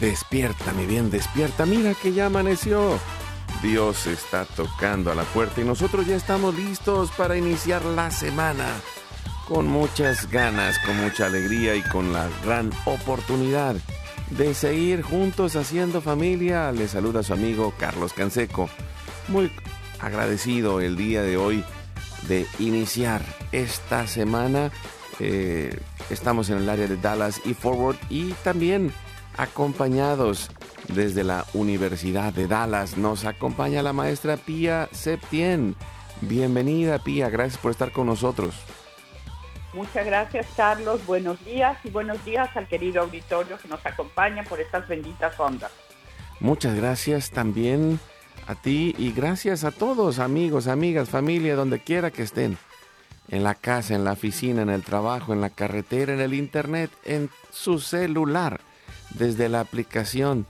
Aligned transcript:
Despierta, 0.00 0.72
mi 0.72 0.86
bien, 0.86 1.10
despierta. 1.10 1.66
Mira 1.66 1.92
que 1.94 2.12
ya 2.12 2.26
amaneció. 2.26 2.98
Dios 3.62 4.06
está 4.06 4.46
tocando 4.46 5.12
a 5.12 5.14
la 5.14 5.24
puerta 5.24 5.60
y 5.60 5.64
nosotros 5.64 6.06
ya 6.06 6.16
estamos 6.16 6.54
listos 6.54 7.10
para 7.10 7.36
iniciar 7.36 7.84
la 7.84 8.10
semana. 8.10 8.66
Con 9.46 9.66
muchas 9.66 10.30
ganas, 10.30 10.78
con 10.78 10.96
mucha 10.96 11.26
alegría 11.26 11.74
y 11.74 11.82
con 11.82 12.14
la 12.14 12.28
gran 12.44 12.70
oportunidad 12.86 13.76
de 14.30 14.54
seguir 14.54 15.02
juntos 15.02 15.56
haciendo 15.56 16.00
familia. 16.00 16.72
Le 16.72 16.88
saluda 16.88 17.22
su 17.22 17.34
amigo 17.34 17.74
Carlos 17.78 18.14
Canseco. 18.14 18.70
Muy 19.28 19.52
agradecido 20.00 20.80
el 20.80 20.96
día 20.96 21.22
de 21.22 21.36
hoy 21.36 21.62
de 22.26 22.46
iniciar 22.58 23.22
esta 23.52 24.06
semana. 24.06 24.70
Eh, 25.18 25.78
estamos 26.08 26.48
en 26.48 26.58
el 26.58 26.70
área 26.70 26.86
de 26.86 26.96
Dallas 26.96 27.42
y 27.44 27.52
Forward 27.52 27.96
y 28.08 28.32
también 28.44 28.92
acompañados 29.36 30.50
desde 30.88 31.24
la 31.24 31.44
Universidad 31.54 32.32
de 32.32 32.46
Dallas. 32.46 32.96
Nos 32.96 33.24
acompaña 33.24 33.82
la 33.82 33.92
maestra 33.92 34.36
Pía 34.36 34.88
Septien. 34.92 35.76
Bienvenida 36.20 36.98
Pía, 36.98 37.30
gracias 37.30 37.60
por 37.60 37.70
estar 37.70 37.92
con 37.92 38.06
nosotros. 38.06 38.54
Muchas 39.72 40.04
gracias 40.04 40.46
Carlos, 40.56 41.04
buenos 41.06 41.42
días 41.44 41.78
y 41.84 41.90
buenos 41.90 42.24
días 42.24 42.50
al 42.56 42.66
querido 42.66 43.02
auditorio 43.02 43.56
que 43.56 43.68
nos 43.68 43.84
acompaña 43.86 44.42
por 44.42 44.60
estas 44.60 44.88
benditas 44.88 45.38
ondas. 45.38 45.70
Muchas 46.40 46.74
gracias 46.74 47.30
también 47.30 48.00
a 48.48 48.56
ti 48.56 48.94
y 48.98 49.12
gracias 49.12 49.62
a 49.62 49.70
todos 49.70 50.18
amigos, 50.18 50.66
amigas, 50.66 51.08
familia, 51.08 51.54
donde 51.54 51.78
quiera 51.78 52.10
que 52.10 52.22
estén. 52.22 52.58
En 53.28 53.44
la 53.44 53.54
casa, 53.54 53.94
en 53.94 54.04
la 54.04 54.12
oficina, 54.12 54.62
en 54.62 54.70
el 54.70 54.82
trabajo, 54.82 55.32
en 55.32 55.40
la 55.40 55.50
carretera, 55.50 56.14
en 56.14 56.20
el 56.20 56.34
internet, 56.34 56.90
en 57.04 57.30
su 57.52 57.78
celular 57.78 58.60
desde 59.18 59.48
la 59.48 59.60
aplicación 59.60 60.46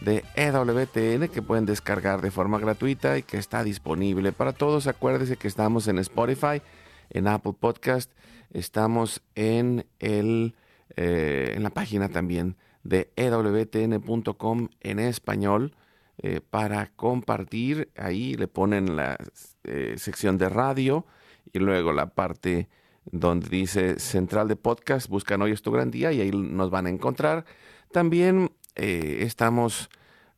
de 0.00 0.24
EWTN 0.34 1.28
que 1.28 1.42
pueden 1.42 1.66
descargar 1.66 2.20
de 2.20 2.30
forma 2.30 2.58
gratuita 2.58 3.18
y 3.18 3.22
que 3.22 3.38
está 3.38 3.64
disponible 3.64 4.32
para 4.32 4.52
todos. 4.52 4.86
Acuérdense 4.86 5.36
que 5.36 5.48
estamos 5.48 5.88
en 5.88 5.98
Spotify, 5.98 6.62
en 7.10 7.28
Apple 7.28 7.54
Podcast, 7.58 8.10
estamos 8.52 9.22
en, 9.34 9.86
el, 9.98 10.54
eh, 10.96 11.52
en 11.56 11.62
la 11.62 11.70
página 11.70 12.08
también 12.08 12.56
de 12.82 13.10
EWTN.com 13.16 14.68
en 14.80 14.98
español 14.98 15.74
eh, 16.18 16.40
para 16.40 16.90
compartir. 16.94 17.90
Ahí 17.96 18.34
le 18.34 18.46
ponen 18.46 18.96
la 18.96 19.16
eh, 19.64 19.94
sección 19.96 20.38
de 20.38 20.48
radio 20.48 21.06
y 21.52 21.58
luego 21.58 21.92
la 21.92 22.06
parte 22.06 22.68
donde 23.10 23.48
dice 23.48 23.98
central 23.98 24.48
de 24.48 24.56
podcast. 24.56 25.08
Buscan 25.08 25.42
hoy 25.42 25.52
es 25.52 25.62
tu 25.62 25.72
gran 25.72 25.90
día 25.90 26.12
y 26.12 26.20
ahí 26.20 26.30
nos 26.30 26.70
van 26.70 26.86
a 26.86 26.90
encontrar. 26.90 27.44
También 27.94 28.50
eh, 28.74 29.18
estamos 29.20 29.88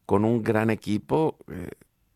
con 0.05 0.27
un 0.27 0.43
gran 0.43 0.69
equipo 0.69 1.39
eh, 1.51 1.71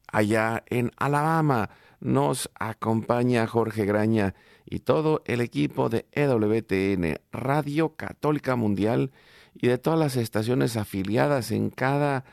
allá 0.06 0.62
en 0.66 0.90
Alabama. 0.98 1.70
Nos 1.98 2.50
acompaña 2.56 3.46
Jorge 3.46 3.86
Graña 3.86 4.34
y 4.66 4.80
todo 4.80 5.22
el 5.24 5.40
equipo 5.40 5.88
de 5.88 6.04
EWTN, 6.12 7.20
Radio 7.32 7.96
Católica 7.96 8.54
Mundial 8.54 9.12
y 9.54 9.68
de 9.68 9.78
todas 9.78 9.98
las 9.98 10.16
estaciones 10.16 10.76
afiliadas 10.76 11.52
en 11.52 11.70
cada, 11.70 12.26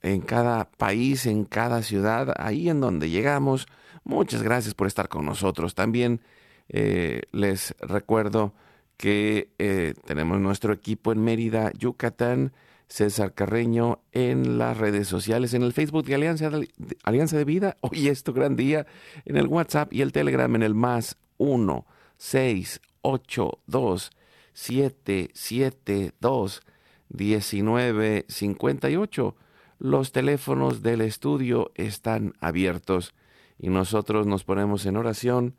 en 0.00 0.22
cada 0.22 0.72
país, 0.72 1.24
en 1.26 1.44
cada 1.44 1.84
ciudad, 1.84 2.34
ahí 2.36 2.68
en 2.68 2.80
donde 2.80 3.10
llegamos. 3.10 3.68
Muchas 4.02 4.42
gracias 4.42 4.74
por 4.74 4.88
estar 4.88 5.08
con 5.08 5.24
nosotros. 5.24 5.76
También 5.76 6.20
eh, 6.68 7.22
les 7.30 7.76
recuerdo 7.78 8.54
que 9.02 9.50
eh, 9.58 9.94
tenemos 10.06 10.38
nuestro 10.38 10.72
equipo 10.72 11.10
en 11.10 11.24
Mérida, 11.24 11.72
Yucatán, 11.76 12.52
César 12.86 13.34
Carreño 13.34 13.98
en 14.12 14.58
las 14.58 14.76
redes 14.76 15.08
sociales, 15.08 15.54
en 15.54 15.64
el 15.64 15.72
Facebook 15.72 16.04
de 16.04 16.14
Alianza 16.14 16.50
de, 16.50 16.68
Alianza 17.02 17.36
de 17.36 17.44
Vida. 17.44 17.76
Hoy 17.80 18.06
es 18.06 18.22
tu 18.22 18.32
gran 18.32 18.54
día. 18.54 18.86
En 19.24 19.36
el 19.36 19.48
WhatsApp 19.48 19.92
y 19.92 20.02
el 20.02 20.12
Telegram 20.12 20.54
en 20.54 20.62
el 20.62 20.76
más 20.76 21.16
1 21.38 21.84
6 22.16 22.80
8 23.00 23.58
2 23.66 24.10
7 24.52 25.30
7 25.34 26.12
2 26.20 26.62
19 27.08 28.24
58. 28.28 29.36
Los 29.80 30.12
teléfonos 30.12 30.82
del 30.82 31.00
estudio 31.00 31.72
están 31.74 32.34
abiertos 32.38 33.14
y 33.58 33.68
nosotros 33.68 34.28
nos 34.28 34.44
ponemos 34.44 34.86
en 34.86 34.96
oración 34.96 35.56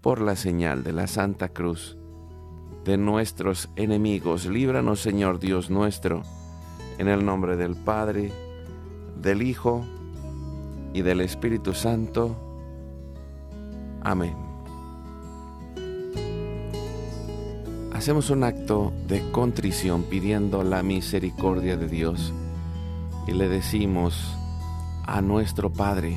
por 0.00 0.20
la 0.20 0.36
señal 0.36 0.82
de 0.82 0.92
la 0.92 1.06
Santa 1.06 1.50
Cruz 1.50 1.96
de 2.84 2.96
nuestros 2.96 3.68
enemigos. 3.76 4.46
Líbranos, 4.46 5.00
Señor 5.00 5.38
Dios 5.38 5.70
nuestro, 5.70 6.22
en 6.98 7.08
el 7.08 7.24
nombre 7.24 7.56
del 7.56 7.76
Padre, 7.76 8.32
del 9.20 9.42
Hijo 9.42 9.84
y 10.92 11.02
del 11.02 11.20
Espíritu 11.20 11.74
Santo. 11.74 12.36
Amén. 14.02 14.34
Hacemos 17.92 18.30
un 18.30 18.44
acto 18.44 18.92
de 19.06 19.30
contrición 19.30 20.04
pidiendo 20.04 20.62
la 20.62 20.82
misericordia 20.82 21.76
de 21.76 21.86
Dios 21.86 22.32
y 23.26 23.32
le 23.32 23.46
decimos 23.48 24.34
a 25.06 25.20
nuestro 25.20 25.70
Padre, 25.70 26.16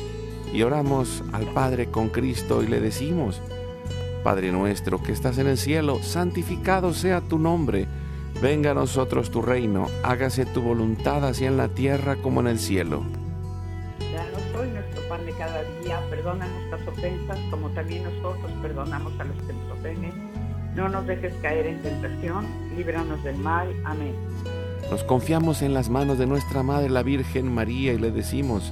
y 0.53 0.63
oramos 0.63 1.23
al 1.31 1.45
Padre 1.47 1.87
con 1.87 2.09
Cristo 2.09 2.63
y 2.63 2.67
le 2.67 2.79
decimos, 2.79 3.41
Padre 4.23 4.51
nuestro 4.51 5.01
que 5.01 5.11
estás 5.11 5.37
en 5.37 5.47
el 5.47 5.57
cielo, 5.57 5.99
santificado 6.03 6.93
sea 6.93 7.21
tu 7.21 7.39
nombre, 7.39 7.87
venga 8.41 8.71
a 8.71 8.75
nosotros 8.75 9.31
tu 9.31 9.41
reino, 9.41 9.87
hágase 10.03 10.45
tu 10.45 10.61
voluntad 10.61 11.25
así 11.25 11.45
en 11.45 11.57
la 11.57 11.69
tierra 11.69 12.17
como 12.17 12.41
en 12.41 12.47
el 12.47 12.59
cielo. 12.59 13.03
Danos 13.99 14.41
hoy 14.59 14.69
nuestro 14.69 15.07
pan 15.09 15.25
de 15.25 15.31
cada 15.33 15.63
día, 15.83 15.99
perdona 16.09 16.47
nuestras 16.47 16.87
ofensas 16.87 17.39
como 17.49 17.69
también 17.69 18.03
nosotros 18.03 18.51
perdonamos 18.61 19.19
a 19.19 19.23
los 19.23 19.37
que 19.37 19.53
nos 19.53 19.71
ofenden. 19.71 20.31
No 20.75 20.87
nos 20.87 21.05
dejes 21.05 21.33
caer 21.41 21.67
en 21.67 21.81
tentación, 21.81 22.45
líbranos 22.77 23.23
del 23.23 23.37
mal. 23.37 23.67
Amén. 23.83 24.15
Nos 24.89 25.03
confiamos 25.03 25.61
en 25.61 25.73
las 25.73 25.89
manos 25.89 26.17
de 26.17 26.27
nuestra 26.27 26.63
Madre 26.63 26.89
la 26.89 27.03
Virgen 27.03 27.53
María 27.53 27.93
y 27.93 27.97
le 27.97 28.11
decimos, 28.11 28.71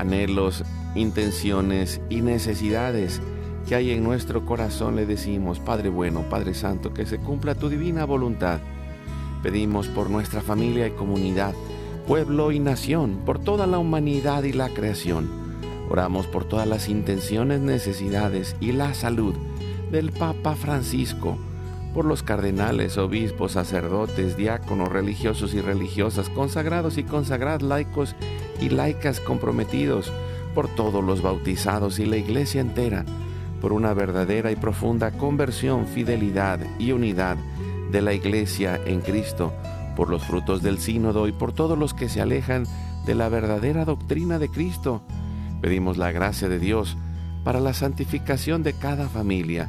anhelos, 0.00 0.64
intenciones 0.94 2.00
y 2.10 2.20
necesidades 2.22 3.20
que 3.68 3.74
hay 3.74 3.90
en 3.90 4.02
nuestro 4.02 4.44
corazón. 4.44 4.96
Le 4.96 5.06
decimos, 5.06 5.60
Padre 5.60 5.88
bueno, 5.88 6.22
Padre 6.28 6.54
Santo, 6.54 6.92
que 6.92 7.06
se 7.06 7.18
cumpla 7.18 7.54
tu 7.54 7.68
divina 7.68 8.04
voluntad. 8.04 8.60
Pedimos 9.42 9.88
por 9.88 10.10
nuestra 10.10 10.40
familia 10.40 10.86
y 10.86 10.92
comunidad, 10.92 11.54
pueblo 12.06 12.52
y 12.52 12.58
nación, 12.58 13.20
por 13.24 13.38
toda 13.38 13.66
la 13.66 13.78
humanidad 13.78 14.42
y 14.44 14.52
la 14.52 14.68
creación 14.68 15.40
Oramos 15.90 16.28
por 16.28 16.44
todas 16.44 16.68
las 16.68 16.88
intenciones, 16.88 17.60
necesidades 17.60 18.54
y 18.60 18.70
la 18.70 18.94
salud 18.94 19.34
del 19.90 20.12
Papa 20.12 20.54
Francisco, 20.54 21.36
por 21.94 22.04
los 22.04 22.22
cardenales, 22.22 22.98
obispos, 22.98 23.52
sacerdotes, 23.52 24.36
diáconos, 24.36 24.90
religiosos 24.90 25.54
y 25.54 25.60
religiosas, 25.60 26.28
consagrados 26.28 26.98
y 26.98 27.04
consagradas, 27.04 27.62
laicos 27.62 28.14
y 28.60 28.68
laicas 28.68 29.20
comprometidos, 29.20 30.12
por 30.54 30.68
todos 30.68 31.04
los 31.04 31.22
bautizados 31.22 31.98
y 31.98 32.06
la 32.06 32.16
iglesia 32.16 32.60
entera, 32.60 33.04
por 33.60 33.72
una 33.72 33.94
verdadera 33.94 34.50
y 34.50 34.56
profunda 34.56 35.12
conversión, 35.12 35.86
fidelidad 35.86 36.60
y 36.78 36.92
unidad 36.92 37.36
de 37.90 38.02
la 38.02 38.14
iglesia 38.14 38.80
en 38.84 39.00
Cristo, 39.00 39.52
por 39.96 40.10
los 40.10 40.24
frutos 40.24 40.62
del 40.62 40.78
sínodo 40.78 41.28
y 41.28 41.32
por 41.32 41.52
todos 41.52 41.78
los 41.78 41.94
que 41.94 42.08
se 42.08 42.20
alejan 42.20 42.64
de 43.06 43.14
la 43.14 43.28
verdadera 43.28 43.84
doctrina 43.84 44.38
de 44.38 44.48
Cristo, 44.48 45.02
Pedimos 45.60 45.98
la 45.98 46.10
gracia 46.10 46.48
de 46.48 46.58
Dios 46.58 46.96
para 47.44 47.60
la 47.60 47.74
santificación 47.74 48.62
de 48.62 48.72
cada 48.72 49.08
familia, 49.08 49.68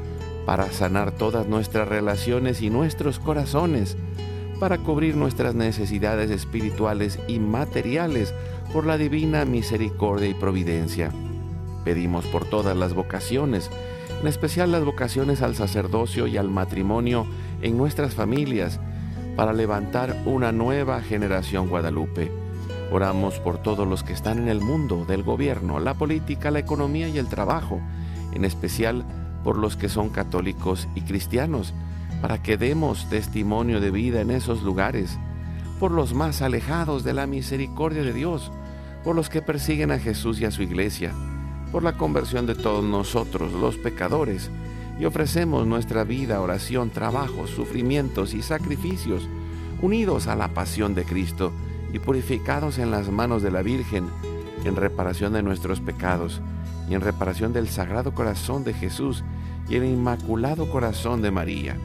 para 0.45 0.71
sanar 0.71 1.11
todas 1.11 1.47
nuestras 1.47 1.87
relaciones 1.87 2.61
y 2.61 2.69
nuestros 2.69 3.19
corazones, 3.19 3.97
para 4.59 4.77
cubrir 4.77 5.15
nuestras 5.15 5.55
necesidades 5.55 6.29
espirituales 6.31 7.19
y 7.27 7.39
materiales 7.39 8.33
por 8.73 8.85
la 8.85 8.97
divina 8.97 9.45
misericordia 9.45 10.29
y 10.29 10.33
providencia. 10.33 11.11
Pedimos 11.83 12.25
por 12.27 12.45
todas 12.45 12.77
las 12.77 12.93
vocaciones, 12.93 13.69
en 14.21 14.27
especial 14.27 14.71
las 14.71 14.85
vocaciones 14.85 15.41
al 15.41 15.55
sacerdocio 15.55 16.27
y 16.27 16.37
al 16.37 16.49
matrimonio 16.49 17.25
en 17.61 17.77
nuestras 17.77 18.13
familias, 18.13 18.79
para 19.35 19.53
levantar 19.53 20.21
una 20.25 20.51
nueva 20.51 21.01
generación 21.01 21.69
guadalupe 21.69 22.31
Oramos 22.91 23.39
por 23.39 23.57
todos 23.57 23.87
los 23.87 24.03
que 24.03 24.11
están 24.11 24.37
en 24.37 24.49
el 24.49 24.59
mundo 24.59 25.05
del 25.05 25.23
gobierno, 25.23 25.79
la 25.79 25.93
política, 25.93 26.51
la 26.51 26.59
economía 26.59 27.07
y 27.07 27.17
el 27.17 27.27
trabajo, 27.27 27.79
en 28.33 28.43
especial 28.43 29.05
por 29.43 29.57
los 29.57 29.77
que 29.77 29.89
son 29.89 30.09
católicos 30.09 30.87
y 30.95 31.01
cristianos, 31.01 31.73
para 32.21 32.41
que 32.41 32.57
demos 32.57 33.09
testimonio 33.09 33.79
de 33.79 33.91
vida 33.91 34.21
en 34.21 34.31
esos 34.31 34.61
lugares, 34.63 35.17
por 35.79 35.91
los 35.91 36.13
más 36.13 36.41
alejados 36.41 37.03
de 37.03 37.13
la 37.13 37.27
misericordia 37.27 38.03
de 38.03 38.13
Dios, 38.13 38.51
por 39.03 39.15
los 39.15 39.29
que 39.29 39.41
persiguen 39.41 39.91
a 39.91 39.99
Jesús 39.99 40.39
y 40.39 40.45
a 40.45 40.51
su 40.51 40.61
iglesia, 40.61 41.11
por 41.71 41.83
la 41.83 41.97
conversión 41.97 42.45
de 42.45 42.55
todos 42.55 42.83
nosotros, 42.83 43.53
los 43.53 43.77
pecadores, 43.77 44.51
y 44.99 45.05
ofrecemos 45.05 45.65
nuestra 45.65 46.03
vida, 46.03 46.41
oración, 46.41 46.91
trabajo, 46.91 47.47
sufrimientos 47.47 48.35
y 48.35 48.43
sacrificios, 48.43 49.27
unidos 49.81 50.27
a 50.27 50.35
la 50.35 50.49
pasión 50.49 50.93
de 50.93 51.05
Cristo, 51.05 51.51
y 51.93 51.99
purificados 51.99 52.77
en 52.77 52.91
las 52.91 53.09
manos 53.09 53.41
de 53.41 53.51
la 53.51 53.61
Virgen 53.63 54.07
en 54.63 54.75
reparación 54.75 55.33
de 55.33 55.43
nuestros 55.43 55.79
pecados 55.79 56.41
y 56.91 56.93
en 56.93 56.99
reparación 56.99 57.53
del 57.53 57.69
Sagrado 57.69 58.13
Corazón 58.13 58.65
de 58.65 58.73
Jesús 58.73 59.23
y 59.69 59.75
el 59.75 59.85
Inmaculado 59.85 60.69
Corazón 60.69 61.21
de 61.21 61.31
María. 61.31 61.77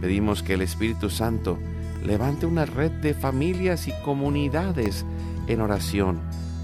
Pedimos 0.00 0.42
que 0.42 0.54
el 0.54 0.62
Espíritu 0.62 1.10
Santo 1.10 1.58
levante 2.04 2.44
una 2.44 2.66
red 2.66 2.90
de 2.90 3.14
familias 3.14 3.86
y 3.86 3.92
comunidades 4.04 5.06
en 5.46 5.60
oración, 5.60 6.18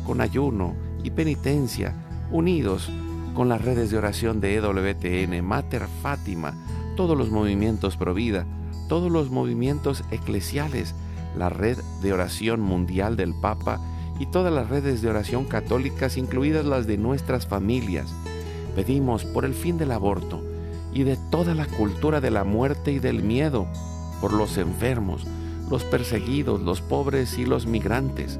con 0.04 0.20
ayuno 0.20 0.74
y 1.04 1.10
penitencia, 1.10 1.94
unidos 2.32 2.90
con 3.32 3.48
las 3.48 3.62
redes 3.62 3.92
de 3.92 3.98
oración 3.98 4.40
de 4.40 4.56
EWTN, 4.56 5.44
Mater 5.44 5.86
Fátima, 6.02 6.52
todos 6.96 7.16
los 7.16 7.30
movimientos 7.30 7.96
Provida, 7.96 8.44
todos 8.88 9.12
los 9.12 9.30
movimientos 9.30 10.02
eclesiales, 10.10 10.96
la 11.36 11.48
red 11.48 11.78
de 12.02 12.12
oración 12.12 12.60
mundial 12.60 13.14
del 13.16 13.34
Papa 13.40 13.80
y 14.18 14.26
todas 14.26 14.52
las 14.52 14.68
redes 14.68 15.02
de 15.02 15.08
oración 15.08 15.44
católicas, 15.44 16.16
incluidas 16.16 16.64
las 16.64 16.86
de 16.86 16.96
nuestras 16.96 17.46
familias. 17.46 18.14
Pedimos 18.74 19.24
por 19.24 19.44
el 19.44 19.54
fin 19.54 19.78
del 19.78 19.92
aborto 19.92 20.42
y 20.92 21.02
de 21.02 21.16
toda 21.30 21.54
la 21.54 21.66
cultura 21.66 22.20
de 22.20 22.30
la 22.30 22.44
muerte 22.44 22.92
y 22.92 22.98
del 22.98 23.22
miedo, 23.22 23.66
por 24.20 24.32
los 24.32 24.58
enfermos, 24.58 25.26
los 25.70 25.84
perseguidos, 25.84 26.60
los 26.60 26.80
pobres 26.80 27.38
y 27.38 27.46
los 27.46 27.66
migrantes, 27.66 28.38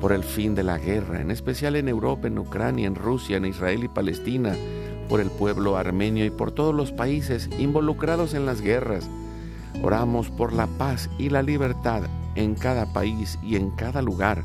por 0.00 0.12
el 0.12 0.24
fin 0.24 0.54
de 0.54 0.62
la 0.62 0.78
guerra, 0.78 1.20
en 1.20 1.30
especial 1.30 1.76
en 1.76 1.88
Europa, 1.88 2.28
en 2.28 2.38
Ucrania, 2.38 2.86
en 2.86 2.94
Rusia, 2.94 3.36
en 3.36 3.46
Israel 3.46 3.84
y 3.84 3.88
Palestina, 3.88 4.54
por 5.08 5.20
el 5.20 5.30
pueblo 5.30 5.76
armenio 5.76 6.24
y 6.24 6.30
por 6.30 6.52
todos 6.52 6.74
los 6.74 6.92
países 6.92 7.50
involucrados 7.58 8.34
en 8.34 8.46
las 8.46 8.60
guerras, 8.60 9.08
Oramos 9.82 10.28
por 10.30 10.52
la 10.52 10.66
paz 10.66 11.08
y 11.18 11.30
la 11.30 11.42
libertad 11.42 12.02
en 12.34 12.54
cada 12.54 12.92
país 12.92 13.38
y 13.42 13.56
en 13.56 13.70
cada 13.70 14.02
lugar, 14.02 14.44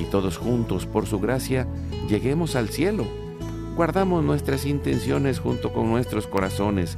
y 0.00 0.04
todos 0.04 0.38
juntos, 0.38 0.86
por 0.86 1.06
su 1.06 1.20
gracia, 1.20 1.66
lleguemos 2.08 2.56
al 2.56 2.68
cielo. 2.70 3.04
Guardamos 3.76 4.24
nuestras 4.24 4.66
intenciones 4.66 5.38
junto 5.38 5.72
con 5.72 5.90
nuestros 5.90 6.26
corazones, 6.26 6.96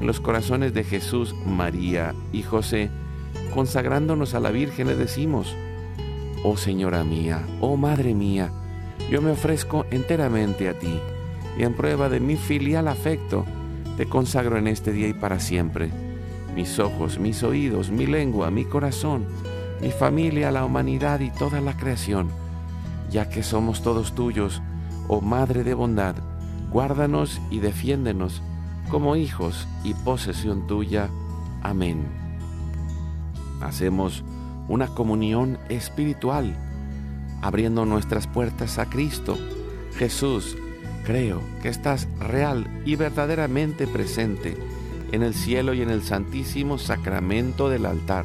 en 0.00 0.06
los 0.06 0.20
corazones 0.20 0.74
de 0.74 0.84
Jesús, 0.84 1.34
María 1.46 2.14
y 2.32 2.42
José, 2.42 2.90
consagrándonos 3.54 4.34
a 4.34 4.40
la 4.40 4.50
Virgen 4.50 4.88
le 4.88 4.96
decimos, 4.96 5.54
Oh 6.42 6.56
Señora 6.56 7.04
mía, 7.04 7.46
oh 7.60 7.76
Madre 7.76 8.14
mía, 8.14 8.52
yo 9.10 9.22
me 9.22 9.30
ofrezco 9.30 9.86
enteramente 9.90 10.68
a 10.68 10.78
ti, 10.78 11.00
y 11.58 11.62
en 11.62 11.74
prueba 11.74 12.08
de 12.08 12.20
mi 12.20 12.36
filial 12.36 12.88
afecto, 12.88 13.44
te 13.96 14.06
consagro 14.06 14.58
en 14.58 14.66
este 14.66 14.92
día 14.92 15.08
y 15.08 15.14
para 15.14 15.40
siempre 15.40 15.90
mis 16.54 16.78
ojos, 16.78 17.18
mis 17.18 17.42
oídos, 17.42 17.90
mi 17.90 18.06
lengua, 18.06 18.50
mi 18.50 18.64
corazón, 18.64 19.26
mi 19.84 19.90
familia, 19.90 20.50
la 20.50 20.64
humanidad 20.64 21.20
y 21.20 21.28
toda 21.30 21.60
la 21.60 21.76
creación, 21.76 22.30
ya 23.10 23.28
que 23.28 23.42
somos 23.42 23.82
todos 23.82 24.14
tuyos, 24.14 24.62
oh 25.08 25.20
Madre 25.20 25.62
de 25.62 25.74
bondad, 25.74 26.14
guárdanos 26.70 27.38
y 27.50 27.58
defiéndenos 27.58 28.40
como 28.88 29.14
hijos 29.14 29.68
y 29.84 29.92
posesión 29.92 30.66
tuya. 30.66 31.10
Amén. 31.62 32.06
Hacemos 33.60 34.24
una 34.68 34.86
comunión 34.86 35.58
espiritual, 35.68 36.56
abriendo 37.42 37.84
nuestras 37.84 38.26
puertas 38.26 38.78
a 38.78 38.86
Cristo. 38.86 39.36
Jesús, 39.98 40.56
creo 41.04 41.42
que 41.60 41.68
estás 41.68 42.08
real 42.18 42.66
y 42.86 42.96
verdaderamente 42.96 43.86
presente 43.86 44.56
en 45.12 45.22
el 45.22 45.34
cielo 45.34 45.74
y 45.74 45.82
en 45.82 45.90
el 45.90 46.02
santísimo 46.02 46.78
sacramento 46.78 47.68
del 47.68 47.84
altar. 47.84 48.24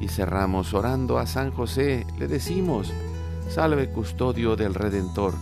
Y 0.00 0.08
cerramos 0.08 0.74
orando 0.74 1.18
a 1.18 1.26
San 1.26 1.50
José, 1.50 2.06
le 2.18 2.28
decimos, 2.28 2.92
salve 3.48 3.88
custodio 3.88 4.56
del 4.56 4.74
Redentor 4.74 5.34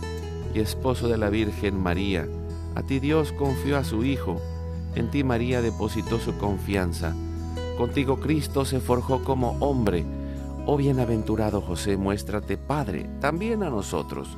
y 0.53 0.59
esposo 0.59 1.07
de 1.07 1.17
la 1.17 1.29
Virgen 1.29 1.77
María, 1.81 2.27
a 2.75 2.83
ti 2.83 2.99
Dios 2.99 3.31
confió 3.31 3.77
a 3.77 3.83
su 3.83 4.03
Hijo, 4.03 4.41
en 4.95 5.09
ti 5.11 5.23
María 5.23 5.61
depositó 5.61 6.19
su 6.19 6.37
confianza, 6.37 7.13
contigo 7.77 8.19
Cristo 8.19 8.65
se 8.65 8.79
forjó 8.79 9.23
como 9.23 9.51
hombre, 9.59 10.05
oh 10.65 10.77
bienaventurado 10.77 11.61
José, 11.61 11.97
muéstrate 11.97 12.57
Padre 12.57 13.09
también 13.19 13.63
a 13.63 13.69
nosotros, 13.69 14.37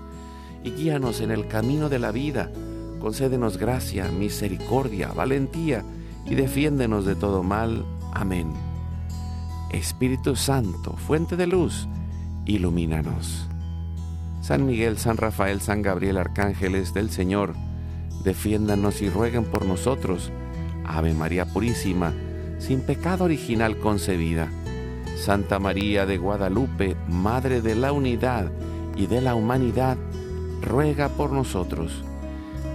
y 0.63 0.71
guíanos 0.71 1.21
en 1.21 1.31
el 1.31 1.47
camino 1.47 1.89
de 1.89 1.99
la 1.99 2.11
vida, 2.11 2.51
concédenos 2.99 3.57
gracia, 3.57 4.09
misericordia, 4.09 5.09
valentía, 5.13 5.83
y 6.25 6.35
defiéndenos 6.35 7.05
de 7.05 7.15
todo 7.15 7.43
mal. 7.43 7.85
Amén. 8.13 8.66
Espíritu 9.71 10.35
Santo, 10.35 10.93
fuente 10.93 11.35
de 11.35 11.47
luz, 11.47 11.87
ilumínanos. 12.45 13.47
San 14.41 14.65
Miguel, 14.65 14.97
San 14.97 15.17
Rafael, 15.17 15.59
San 15.59 15.81
Gabriel, 15.81 16.17
arcángeles 16.17 16.93
del 16.93 17.09
Señor, 17.09 17.53
defiéndanos 18.23 19.01
y 19.01 19.09
rueguen 19.09 19.43
por 19.43 19.65
nosotros. 19.65 20.31
Ave 20.85 21.13
María 21.13 21.45
Purísima, 21.45 22.13
sin 22.59 22.81
pecado 22.81 23.25
original 23.25 23.77
concebida. 23.77 24.47
Santa 25.17 25.59
María 25.59 26.05
de 26.05 26.17
Guadalupe, 26.17 26.95
Madre 27.09 27.61
de 27.61 27.75
la 27.75 27.91
Unidad 27.91 28.51
y 28.95 29.07
de 29.07 29.19
la 29.19 29.35
Humanidad, 29.35 29.97
ruega 30.61 31.09
por 31.09 31.31
nosotros 31.31 32.03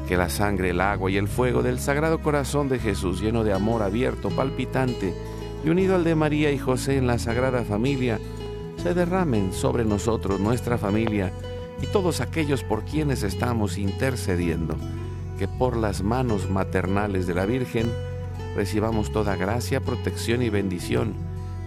que 0.06 0.16
la 0.16 0.28
sangre, 0.28 0.70
el 0.70 0.80
agua 0.80 1.11
y 1.11 1.16
el 1.16 1.28
fuego 1.28 1.62
del 1.62 1.78
Sagrado 1.78 2.18
Corazón 2.20 2.68
de 2.68 2.78
Jesús, 2.78 3.20
lleno 3.20 3.44
de 3.44 3.52
amor 3.52 3.82
abierto, 3.82 4.28
palpitante 4.30 5.14
y 5.64 5.71
unido 5.71 5.95
al 5.95 6.04
de 6.04 6.14
María 6.14 6.50
y 6.50 6.59
José 6.59 6.97
en 6.97 7.07
la 7.07 7.19
Sagrada 7.19 7.64
Familia, 7.64 8.19
se 8.83 8.95
derramen 8.95 9.52
sobre 9.52 9.85
nosotros, 9.85 10.40
nuestra 10.40 10.76
familia 10.76 11.33
y 11.81 11.87
todos 11.87 12.21
aquellos 12.21 12.64
por 12.64 12.85
quienes 12.85 13.23
estamos 13.23 13.78
intercediendo, 13.78 14.76
que 15.38 15.47
por 15.47 15.76
las 15.76 16.02
manos 16.02 16.50
maternales 16.50 17.26
de 17.26 17.35
la 17.35 17.47
Virgen 17.47 17.90
recibamos 18.57 19.12
toda 19.12 19.37
gracia, 19.37 19.81
protección 19.81 20.42
y 20.42 20.50
bendición, 20.50 21.14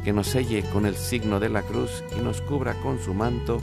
que 0.03 0.13
nos 0.13 0.27
selle 0.27 0.63
con 0.71 0.85
el 0.85 0.95
signo 0.95 1.39
de 1.39 1.49
la 1.49 1.61
cruz 1.61 2.03
y 2.17 2.21
nos 2.21 2.41
cubra 2.41 2.73
con 2.81 2.99
su 2.99 3.13
manto, 3.13 3.59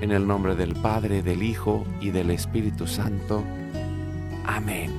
en 0.00 0.12
el 0.12 0.26
nombre 0.26 0.54
del 0.54 0.74
Padre, 0.74 1.22
del 1.22 1.42
Hijo 1.42 1.84
y 2.00 2.10
del 2.10 2.30
Espíritu 2.30 2.86
Santo. 2.86 3.42
Amén. 4.46 4.92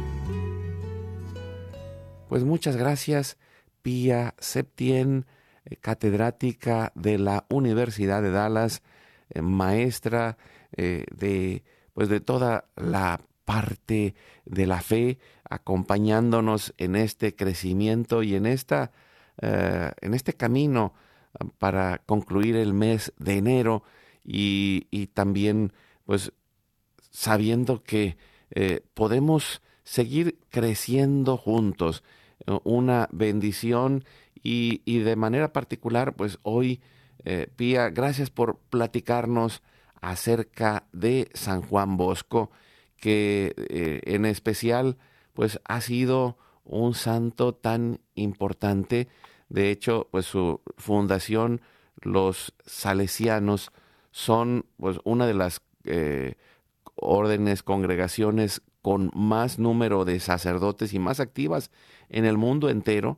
Pues 2.28 2.44
muchas 2.44 2.76
gracias, 2.76 3.39
Pía 3.82 4.36
Septien, 4.40 5.26
eh, 5.66 5.76
catedrática 5.78 6.92
de 6.96 7.18
la 7.18 7.46
Universidad 7.50 8.22
de 8.22 8.32
Dallas, 8.32 8.82
eh, 9.30 9.42
maestra 9.42 10.38
eh, 10.76 11.06
de, 11.16 11.64
pues 11.94 12.10
de 12.10 12.20
toda 12.20 12.66
la 12.76 13.22
parte 13.46 14.16
de 14.46 14.68
la 14.68 14.82
fe, 14.82 15.18
acompañándonos 15.50 16.74
en 16.78 16.96
este 16.96 17.36
crecimiento 17.36 18.22
y 18.22 18.36
en, 18.36 18.46
esta, 18.46 18.92
en 19.42 20.14
este 20.14 20.34
camino 20.34 20.94
para 21.58 21.98
concluir 22.06 22.56
el 22.56 22.76
mes 22.76 23.12
de 23.18 23.38
enero 23.38 23.82
y, 24.24 24.86
y 24.92 25.08
también 25.08 25.74
pues 26.06 26.32
sabiendo 27.10 27.82
que 27.82 28.18
podemos 28.94 29.64
seguir 29.84 30.38
creciendo 30.52 31.36
juntos. 31.36 32.04
Eh, 32.50 32.60
una 32.64 33.08
bendición 33.12 34.04
y, 34.42 34.82
y, 34.86 35.00
de 35.00 35.16
manera 35.16 35.54
particular, 35.54 36.16
pues 36.16 36.40
hoy, 36.44 36.82
eh, 37.26 37.48
Pía, 37.56 37.90
gracias 37.90 38.30
por 38.30 38.58
platicarnos 38.70 39.62
acerca 40.02 40.88
de 40.94 41.30
San 41.34 41.62
Juan 41.62 41.98
Bosco, 41.98 42.52
que 42.98 43.54
en 44.06 44.26
especial, 44.26 44.98
pues 45.34 45.60
ha 45.66 45.82
sido 45.82 46.38
un 46.64 46.94
santo 46.94 47.54
tan 47.54 48.00
importante. 48.16 49.08
De 49.50 49.72
hecho, 49.72 50.08
pues 50.12 50.26
su 50.26 50.62
fundación, 50.78 51.62
los 52.02 52.54
salesianos, 52.66 53.72
son 54.12 54.66
pues 54.78 55.00
una 55.04 55.28
de 55.28 55.34
las 55.34 55.62
órdenes, 56.96 57.64
congregaciones 57.64 58.62
con 58.82 59.12
más 59.14 59.60
número 59.60 60.06
de 60.06 60.20
sacerdotes 60.20 60.94
y 60.94 61.00
más 61.00 61.20
activas 61.20 61.72
en 62.10 62.26
el 62.26 62.38
mundo 62.38 62.70
entero 62.70 63.18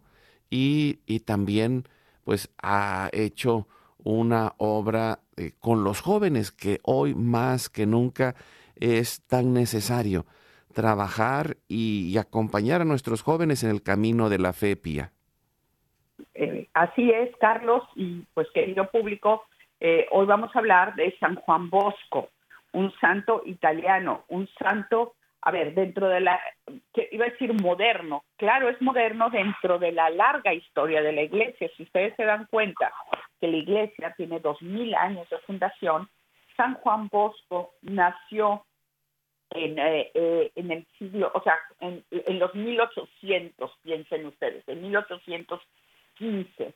y, 0.50 1.00
también 1.26 1.86
pues 2.24 2.54
ha 2.62 3.10
hecho 3.14 3.68
una 4.04 4.54
obra 4.58 5.20
eh, 5.38 5.54
con 5.60 5.84
los 5.84 6.02
jóvenes 6.02 6.52
que 6.52 6.80
hoy 6.84 7.16
más 7.16 7.70
que 7.70 7.86
nunca 7.86 8.36
es 8.76 9.26
tan 9.28 9.54
necesario 9.54 10.26
trabajar 10.74 11.58
y, 11.68 12.18
acompañar 12.18 12.82
a 12.82 12.86
nuestros 12.86 13.22
jóvenes 13.22 13.64
en 13.64 13.70
el 13.70 13.82
camino 13.82 14.30
de 14.30 14.40
la 14.40 14.54
fe 14.54 14.76
pía. 14.76 15.12
Eh, 16.34 16.68
así 16.74 17.12
es, 17.12 17.36
Carlos, 17.38 17.84
y 17.96 18.24
pues 18.34 18.48
querido 18.54 18.90
público, 18.90 19.44
eh, 19.80 20.08
hoy 20.12 20.26
vamos 20.26 20.56
a 20.56 20.60
hablar 20.60 20.96
de 20.96 21.16
San 21.20 21.36
Juan 21.36 21.70
Bosco 21.70 22.30
un 22.74 22.92
santo 23.00 23.42
italiano, 23.46 24.24
un 24.30 24.48
santo, 24.60 25.14
a 25.44 25.52
ver, 25.52 25.74
dentro 25.74 26.08
de 26.08 26.22
la, 26.22 26.40
que 26.94 27.10
iba 27.12 27.26
a 27.26 27.30
decir 27.30 27.54
moderno, 27.54 28.24
claro, 28.38 28.70
es 28.70 28.80
moderno 28.82 29.30
dentro 29.30 29.80
de 29.80 29.92
la 29.92 30.10
larga 30.10 30.54
historia 30.54 31.02
de 31.02 31.14
la 31.14 31.24
iglesia. 31.24 31.70
Si 31.76 31.84
ustedes 31.84 32.16
se 32.16 32.26
dan 32.26 32.46
cuenta 32.46 32.94
que 33.40 33.48
la 33.48 33.58
iglesia 33.58 34.14
tiene 34.16 34.40
dos 34.40 34.62
mil 34.62 34.94
años 34.94 35.28
de 35.30 35.40
fundación, 35.40 36.08
San 36.56 36.76
Juan 36.76 37.08
Bosco 37.08 37.74
nació 37.82 38.66
en, 39.50 39.80
eh, 39.80 40.12
eh, 40.14 40.52
en 40.56 40.72
el 40.72 40.86
siglo, 41.00 41.32
o 41.34 41.42
sea, 41.42 41.58
en, 41.80 42.06
en 42.12 42.40
los 42.40 42.54
1800, 42.54 43.72
piensen 43.82 44.28
ustedes, 44.28 44.68
en 44.68 44.82
1815. 44.82 46.76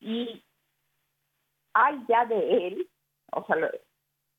Y 0.00 0.42
hay 1.72 1.98
ya 2.08 2.24
de 2.24 2.68
él, 2.68 2.88
o 3.32 3.44
sea, 3.46 3.56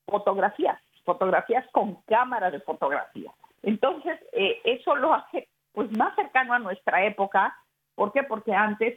fotografías 0.06 0.80
fotografías 1.08 1.64
con 1.72 2.02
cámara 2.02 2.50
de 2.50 2.60
fotografía. 2.60 3.32
Entonces, 3.62 4.18
eh, 4.32 4.60
eso 4.64 4.96
lo 4.96 5.14
hace 5.14 5.48
pues 5.72 5.90
más 5.96 6.14
cercano 6.16 6.54
a 6.54 6.58
nuestra 6.58 7.04
época. 7.04 7.56
¿Por 7.94 8.12
qué? 8.12 8.22
Porque 8.22 8.52
antes, 8.52 8.96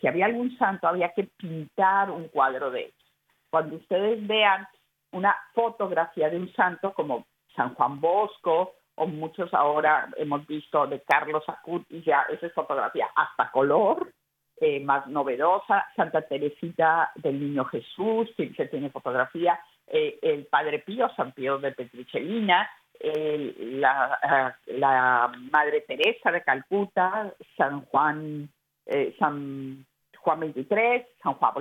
si 0.00 0.06
había 0.06 0.26
algún 0.26 0.56
santo, 0.56 0.86
había 0.86 1.12
que 1.12 1.24
pintar 1.36 2.10
un 2.10 2.28
cuadro 2.28 2.70
de 2.70 2.82
ellos. 2.82 3.12
Cuando 3.50 3.76
ustedes 3.76 4.24
vean 4.26 4.66
una 5.12 5.36
fotografía 5.54 6.30
de 6.30 6.36
un 6.36 6.52
santo 6.52 6.92
como 6.94 7.26
San 7.54 7.74
Juan 7.74 8.00
Bosco, 8.00 8.74
o 8.94 9.06
muchos 9.06 9.52
ahora 9.54 10.08
hemos 10.16 10.46
visto 10.46 10.86
de 10.86 11.00
Carlos 11.02 11.44
Acuti, 11.48 12.02
ya 12.02 12.22
esa 12.28 12.46
es 12.46 12.52
fotografía 12.52 13.08
hasta 13.14 13.50
color, 13.50 14.12
eh, 14.60 14.80
más 14.80 15.06
novedosa, 15.06 15.86
Santa 15.94 16.22
Teresita 16.22 17.12
del 17.14 17.38
Niño 17.40 17.64
Jesús, 17.66 18.28
que 18.36 18.66
tiene 18.66 18.90
fotografía, 18.90 19.60
eh, 19.86 20.18
el 20.20 20.46
Padre 20.46 20.80
Pío, 20.80 21.08
San 21.16 21.32
Pío 21.32 21.58
de 21.58 21.72
Petrichelina, 21.72 22.68
la, 23.00 24.56
la, 24.66 25.32
Madre 25.50 25.82
Teresa 25.82 26.30
de 26.32 26.42
Calcuta, 26.42 27.32
San 27.56 27.82
Juan, 27.86 28.48
eh, 28.86 29.14
San 29.18 29.86
Juan 30.18 30.40
23, 30.40 31.06
San 31.22 31.34
Juan, 31.34 31.54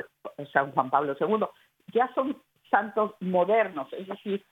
San 0.51 0.71
Juan 0.71 0.89
Pablo 0.89 1.15
II, 1.19 1.45
ya 1.93 2.11
son 2.13 2.41
santos 2.69 3.13
modernos, 3.19 3.91
es 3.93 4.07
decir, 4.07 4.43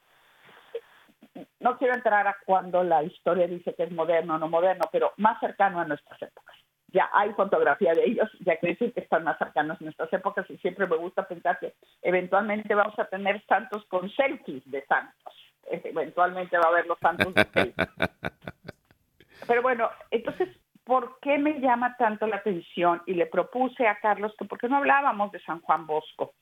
no 1.60 1.77
quiero 1.77 1.96
entrar 1.96 2.27
a 2.27 2.38
cuando 2.46 2.84
la 2.84 3.04
historia 3.04 3.48
dice 3.48 3.74
que 3.74 3.84
es 3.84 3.92
moderno 3.92 4.36
o 4.36 4.38
no 4.38 4.48
moderno, 4.48 4.86
pero 4.92 5.13
más 5.18 5.39
cercano 5.39 5.80
a 5.80 5.86
nuestras 5.86 6.22
épocas. 6.22 6.56
Ya 6.89 7.10
hay 7.12 7.34
fotografía 7.34 7.94
de 7.94 8.06
ellos, 8.06 8.30
ya 8.39 8.56
que 8.58 8.68
decir 8.68 8.94
que 8.94 9.01
están 9.01 9.24
más 9.25 9.38
cercanos 9.38 9.82
a 9.82 9.84
nuestras 9.84 10.12
épocas 10.13 10.50
y 10.50 10.58
siempre 10.60 10.88
me 10.88 10.96
gusta 10.96 11.27
pensar 11.27 11.60
que 11.60 11.74
eventualmente 12.01 12.74
vamos 12.74 12.98
a 13.00 13.06
tener 13.06 13.44
santos 13.48 13.84
con 13.88 14.10
selfies 14.12 14.63
de 14.72 14.86
santos. 14.86 15.34
Eventualmente 15.65 16.57
va 16.57 16.65
a 16.65 16.69
haber 16.69 16.88
los 16.88 17.00
santos 17.00 17.34
de. 17.34 17.74
Pero 19.48 19.62
bueno, 19.62 19.89
entonces, 20.12 20.50
¿por 20.84 21.19
qué 21.19 21.38
me 21.38 21.60
llama 21.60 21.95
tanto 21.98 22.27
la 22.27 22.38
atención? 22.38 23.01
Y 23.05 23.13
le 23.13 23.25
propuse 23.25 23.88
a 23.88 24.00
Carlos 24.00 24.34
que 24.38 24.45
por 24.45 24.60
qué 24.60 24.69
no 24.69 24.77
hablábamos 24.77 25.31
de 25.31 25.39
San 25.41 25.62
Juan 25.62 25.86
Bosco. 25.86 26.34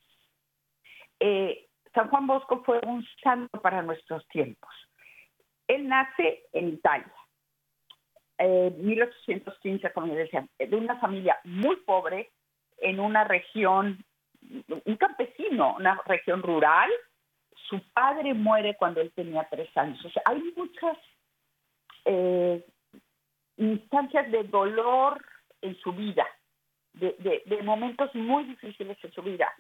Eh, 1.20 1.68
San 1.94 2.10
Juan 2.10 2.28
Bosco 2.28 2.64
fue 2.64 2.80
un 2.86 3.06
santo 3.22 3.62
para 3.62 3.82
nuestros 3.82 4.28
tiempos. 4.28 4.72
Él 5.68 5.88
nace 5.88 6.44
en 6.52 6.70
Italia, 6.70 7.14
eh, 8.38 8.74
1815, 8.78 9.92
como 9.94 10.14
decía, 10.14 10.46
de 10.58 10.76
una 10.76 11.00
familia 11.00 11.40
muy 11.44 11.78
pobre 11.78 12.32
en 12.80 13.00
una 13.00 13.24
región, 13.24 14.04
un 14.86 14.96
campesino, 14.98 15.76
una 15.76 16.02
región 16.06 16.42
rural. 16.42 16.90
Su 17.70 17.80
padre 17.94 18.34
muere 18.34 18.76
cuando 18.76 19.02
él 19.02 19.12
tenía 19.16 19.48
tres 19.50 19.76
años. 19.78 20.04
O 20.06 20.10
sea, 20.10 20.22
hay 20.26 20.42
muchas 20.56 20.98
eh, 22.06 22.66
instancias 23.58 24.32
de 24.32 24.44
dolor 24.44 25.24
en 25.62 25.78
su 25.80 25.94
vida, 25.94 26.26
de, 26.94 27.42
momentos 27.64 28.14
muy 28.14 28.44
difíciles 28.44 28.98
en 29.04 29.12
su 29.14 29.22
vida. 29.22 29.54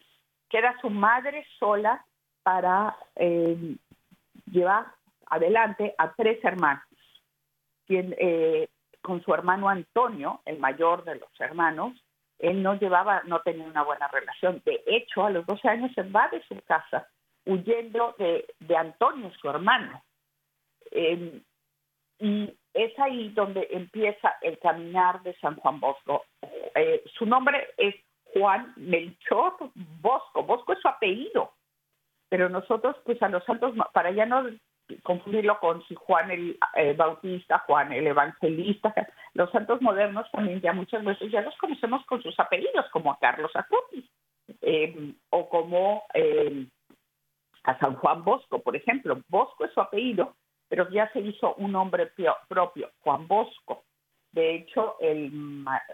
Queda 0.49 0.75
su 0.81 0.89
madre 0.89 1.45
sola 1.57 2.05
para 2.43 2.97
eh, 3.15 3.77
llevar 4.45 4.87
adelante 5.27 5.95
a 5.97 6.13
tres 6.13 6.43
hermanos, 6.43 6.83
quien 7.87 8.13
eh, 8.19 8.67
con 9.01 9.23
su 9.23 9.33
hermano 9.33 9.69
Antonio, 9.69 10.41
el 10.45 10.59
mayor 10.59 11.03
de 11.05 11.15
los 11.15 11.29
hermanos, 11.39 11.93
él 12.39 12.61
no 12.61 12.75
llevaba, 12.75 13.21
no 13.25 13.41
tenía 13.41 13.65
una 13.65 13.83
buena 13.83 14.07
relación. 14.09 14.61
De 14.65 14.83
hecho, 14.85 15.25
a 15.25 15.29
los 15.29 15.45
12 15.45 15.67
años 15.69 15.91
se 15.95 16.03
va 16.03 16.27
de 16.27 16.43
su 16.43 16.59
casa 16.65 17.07
huyendo 17.45 18.15
de, 18.17 18.77
Antonio, 18.77 19.31
su 19.39 19.49
hermano. 19.49 20.03
Em, 20.91 21.41
y 22.19 22.57
es 22.73 22.97
ahí 22.99 23.29
donde 23.29 23.67
empieza 23.71 24.35
el 24.41 24.57
caminar 24.59 25.21
de 25.23 25.35
San 25.39 25.55
Juan 25.57 25.79
Bosco. 25.79 26.25
Eh, 26.75 27.03
su 27.17 27.25
nombre 27.25 27.69
es 27.77 27.95
Juan 28.33 28.73
Melchor 28.77 29.53
Bosco. 29.75 30.43
Bosco 30.43 30.73
es 30.73 30.79
su 30.79 30.87
apellido 30.87 31.53
pero 32.33 32.49
nosotros 32.49 32.95
pues 33.05 33.21
a 33.21 33.29
los 33.29 33.43
santos, 33.43 33.75
para 33.93 34.09
ya 34.09 34.25
no 34.25 34.43
confundirlo 35.03 35.59
con 35.59 35.85
si 35.85 35.93
Juan 35.93 36.31
el 36.31 36.57
eh, 36.75 36.95
Bautista, 36.97 37.59
Juan 37.67 37.93
el 37.93 38.07
Evangelista, 38.07 38.91
los 39.35 39.51
santos 39.51 39.79
modernos 39.83 40.25
también 40.31 40.59
ya 40.59 40.73
muchas 40.73 41.05
veces 41.05 41.31
ya 41.31 41.41
los 41.41 41.55
conocemos 41.57 42.03
con 42.07 42.23
sus 42.23 42.33
apellidos, 42.39 42.89
como 42.91 43.11
a 43.11 43.19
Carlos 43.19 43.51
Acutis, 43.53 44.09
eh, 44.63 45.13
o 45.29 45.47
como 45.47 46.05
eh, 46.15 46.65
a 47.63 47.77
San 47.79 47.95
Juan 47.95 48.23
Bosco, 48.23 48.59
por 48.59 48.75
ejemplo. 48.75 49.21
Bosco 49.29 49.65
es 49.65 49.73
su 49.73 49.81
apellido, 49.81 50.35
pero 50.67 50.89
ya 50.89 51.11
se 51.11 51.19
hizo 51.19 51.55
un 51.55 51.71
nombre 51.71 52.11
propio, 52.47 52.91
Juan 53.01 53.27
Bosco. 53.27 53.83
De 54.31 54.55
hecho, 54.55 54.97
el, 54.99 55.31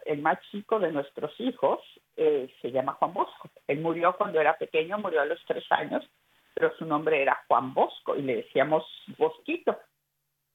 el 0.06 0.22
más 0.22 0.40
chico 0.50 0.80
de 0.80 0.92
nuestros 0.92 1.38
hijos 1.40 1.80
se 2.16 2.72
llama 2.72 2.94
Juan 2.94 3.14
Bosco. 3.14 3.50
Él 3.68 3.80
murió 3.80 4.16
cuando 4.18 4.40
era 4.40 4.58
pequeño, 4.58 4.98
murió 4.98 5.22
a 5.22 5.26
los 5.26 5.40
tres 5.46 5.64
años, 5.72 6.06
pero 6.54 6.76
su 6.78 6.86
nombre 6.86 7.22
era 7.22 7.44
Juan 7.48 7.74
Bosco 7.74 8.16
y 8.16 8.22
le 8.22 8.38
decíamos 8.38 8.84
Bosquito. 9.18 9.78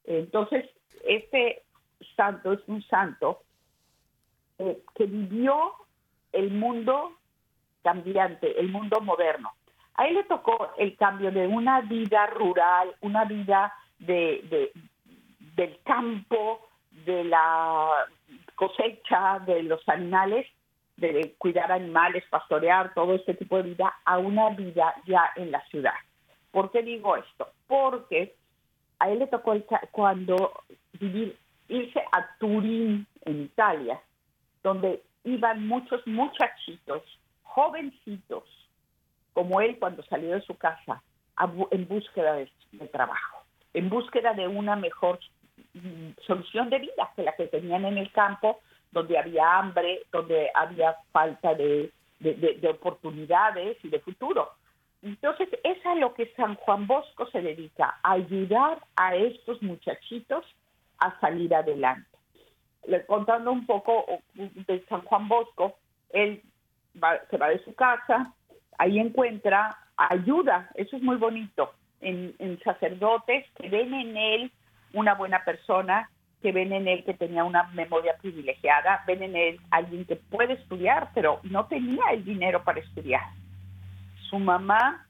Entonces, 0.04 0.68
este 1.06 1.62
santo 2.16 2.52
es 2.52 2.60
un 2.66 2.82
santo 2.82 3.42
eh, 4.58 4.82
que 4.94 5.06
vivió 5.06 5.72
el 6.32 6.50
mundo 6.50 7.12
cambiante, 7.82 8.58
el 8.60 8.68
mundo 8.68 9.00
moderno. 9.00 9.52
A 9.94 10.06
él 10.06 10.14
le 10.14 10.24
tocó 10.24 10.72
el 10.78 10.96
cambio 10.96 11.30
de 11.30 11.46
una 11.46 11.80
vida 11.82 12.26
rural, 12.26 12.94
una 13.00 13.24
vida 13.24 13.72
de, 13.98 14.72
del 15.54 15.78
campo, 15.84 16.68
de 17.04 17.24
la 17.24 18.06
cosecha 18.56 19.40
de 19.40 19.62
los 19.62 19.88
animales, 19.88 20.46
de 20.96 21.34
cuidar 21.38 21.72
animales, 21.72 22.24
pastorear, 22.30 22.94
todo 22.94 23.14
este 23.14 23.34
tipo 23.34 23.56
de 23.56 23.70
vida, 23.70 23.94
a 24.04 24.18
una 24.18 24.50
vida 24.50 24.94
ya 25.06 25.30
en 25.36 25.50
la 25.50 25.64
ciudad. 25.66 25.94
¿Por 26.50 26.70
qué 26.70 26.82
digo 26.82 27.16
esto? 27.16 27.48
Porque 27.66 28.34
a 28.98 29.10
él 29.10 29.18
le 29.20 29.26
tocó 29.26 29.54
cuando 29.90 30.52
vivir, 31.00 31.36
irse 31.68 32.00
a 32.12 32.36
Turín, 32.38 33.06
en 33.24 33.42
Italia, 33.42 34.00
donde 34.62 35.02
iban 35.24 35.66
muchos 35.66 36.06
muchachitos, 36.06 37.02
jovencitos, 37.42 38.44
como 39.34 39.60
él 39.60 39.78
cuando 39.78 40.02
salió 40.04 40.32
de 40.32 40.40
su 40.42 40.56
casa, 40.56 41.02
en 41.70 41.88
búsqueda 41.88 42.34
de 42.34 42.88
trabajo, 42.88 43.44
en 43.74 43.90
búsqueda 43.90 44.32
de 44.32 44.48
una 44.48 44.76
mejor 44.76 45.18
mm, 45.74 46.10
solución 46.26 46.70
de 46.70 46.78
vida 46.78 47.12
que 47.14 47.24
la 47.24 47.34
que 47.34 47.48
tenían 47.48 47.84
en 47.84 47.98
el 47.98 48.10
campo, 48.12 48.60
donde 48.92 49.18
había 49.18 49.58
hambre, 49.58 50.02
donde 50.12 50.50
había 50.54 50.96
falta 51.12 51.54
de, 51.54 51.92
oportunidades 52.70 53.76
y 53.84 53.88
de 53.88 53.98
futuro. 53.98 54.52
Entonces, 55.02 55.48
es 55.64 55.84
a 55.84 55.96
lo 55.96 56.14
que 56.14 56.32
San 56.36 56.54
Juan 56.54 56.86
Bosco 56.86 57.28
se 57.30 57.42
dedica, 57.42 57.98
a 58.02 58.12
ayudar 58.12 58.78
a 58.96 59.14
estos 59.16 59.60
muchachitos 59.60 60.46
a 60.98 61.18
salir 61.20 61.54
adelante. 61.54 62.08
Le, 62.86 63.04
contando 63.04 63.52
un 63.52 63.66
poco 63.66 64.06
de 64.34 64.84
San 64.88 65.02
Juan 65.02 65.28
Bosco, 65.28 65.76
él 66.10 66.42
se 67.30 67.36
va 67.36 67.48
de 67.48 67.62
su 67.64 67.74
casa, 67.74 68.32
ahí 68.78 68.98
encuentra 68.98 69.76
ayuda, 69.96 70.70
eso 70.74 70.96
es 70.96 71.02
muy 71.02 71.16
bonito, 71.16 71.72
en, 72.00 72.60
sacerdotes 72.62 73.46
que 73.56 73.68
ven 73.68 73.94
en 73.94 74.16
él 74.16 74.52
una 74.92 75.14
buena 75.14 75.44
persona, 75.44 76.10
que 76.42 76.52
ven 76.52 76.72
en 76.72 76.86
él 76.86 77.04
que 77.04 77.14
tenía 77.14 77.44
una 77.44 77.64
memoria 77.72 78.16
privilegiada, 78.20 79.02
ven 79.06 79.22
en 79.22 79.36
él 79.36 79.60
alguien 79.70 80.04
que 80.04 80.16
puede 80.16 80.54
estudiar, 80.54 81.10
pero 81.14 81.40
no 81.44 81.66
tenía 81.66 82.04
el 82.12 82.24
dinero 82.24 82.62
para 82.62 82.80
estudiar. 82.80 83.22
Su 84.28 84.38
mamá 84.38 85.06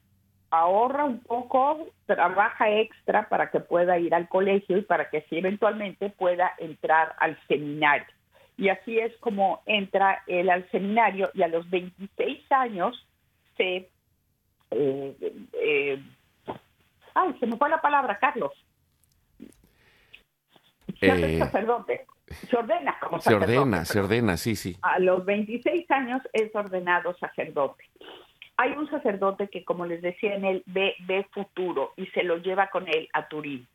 ahorra 0.51 1.05
un 1.05 1.21
poco, 1.21 1.89
trabaja 2.07 2.71
extra 2.71 3.29
para 3.29 3.51
que 3.51 3.61
pueda 3.61 3.99
ir 3.99 4.15
al 4.15 4.29
colegio 4.29 4.79
y 4.79 4.83
para 4.83 5.11
que 5.11 5.19
así 5.19 5.39
eventualmente 5.39 6.11
pueda 6.11 6.53
entrar 6.59 7.15
al 7.19 7.37
seminario. 7.49 8.07
Y 8.57 8.69
así 8.69 8.99
es 8.99 9.17
como 9.19 9.63
entra 9.67 10.23
él 10.29 10.49
al 10.49 10.71
seminario 10.71 11.31
y 11.35 11.43
a 11.43 11.49
los 11.49 11.69
26 11.69 12.53
años 12.53 13.05
se... 13.57 13.91
Eh, 14.71 15.17
eh, 15.53 16.03
ay, 17.15 17.37
se 17.39 17.47
me 17.47 17.57
fue 17.57 17.69
la 17.69 17.81
palabra, 17.81 18.19
Carlos 18.19 18.53
se 21.01 21.35
eh, 21.35 21.39
sacerdote. 21.39 22.07
Se 22.27 22.57
ordena 22.57 22.97
como 23.01 23.21
sacerdote. 23.21 23.53
Se 23.53 23.59
ordena, 23.59 23.85
se 23.85 24.01
ordena, 24.01 24.37
sí, 24.37 24.57
sí. 24.57 24.77
A 24.83 24.99
los 24.99 25.25
26 25.25 25.91
años 25.91 26.23
es 26.33 26.55
ordenado 26.55 27.15
sacerdote. 27.19 27.85
Hay 28.57 28.73
un 28.73 28.89
sacerdote 28.89 29.49
que, 29.49 29.65
como 29.65 29.85
les 29.85 30.01
decía, 30.01 30.35
en 30.35 30.45
él 30.45 30.63
ve, 30.67 30.95
ve 31.01 31.27
futuro 31.33 31.93
y 31.97 32.07
se 32.07 32.23
lo 32.23 32.39
lleva 32.39 32.69
con 32.69 32.89
él 32.89 33.09
a 33.13 33.29
Turín. 33.29 33.67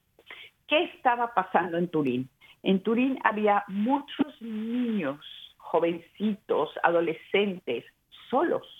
¿Qué 0.68 0.86
estaba 0.86 1.34
pasando 1.34 1.78
en 1.78 1.90
Turín? 1.90 2.30
En 2.64 2.82
Turín 2.82 3.20
había 3.24 3.64
muchos 3.68 4.42
niños, 4.42 5.20
jovencitos, 5.58 6.72
adolescentes, 6.84 7.86
solos, 8.30 8.79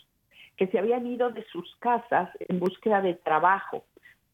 que 0.60 0.68
se 0.68 0.78
habían 0.78 1.08
ido 1.08 1.30
de 1.30 1.46
sus 1.46 1.74
casas 1.78 2.30
en 2.50 2.60
búsqueda 2.60 3.02
de 3.02 3.14
trabajo. 3.14 3.86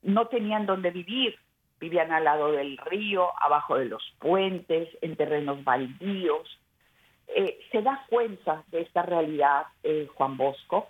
No 0.01 0.25
tenían 0.25 0.65
dónde 0.65 0.89
vivir, 0.89 1.35
vivían 1.79 2.11
al 2.11 2.23
lado 2.23 2.51
del 2.51 2.79
río, 2.79 3.29
abajo 3.39 3.77
de 3.77 3.85
los 3.85 4.03
puentes, 4.17 4.89
en 5.01 5.15
terrenos 5.17 5.63
baldíos. 5.63 6.59
Eh, 7.27 7.59
se 7.71 7.83
da 7.83 8.03
cuenta 8.09 8.63
de 8.71 8.81
esta 8.81 9.03
realidad 9.03 9.67
eh, 9.83 10.07
Juan 10.15 10.35
Bosco, 10.35 10.87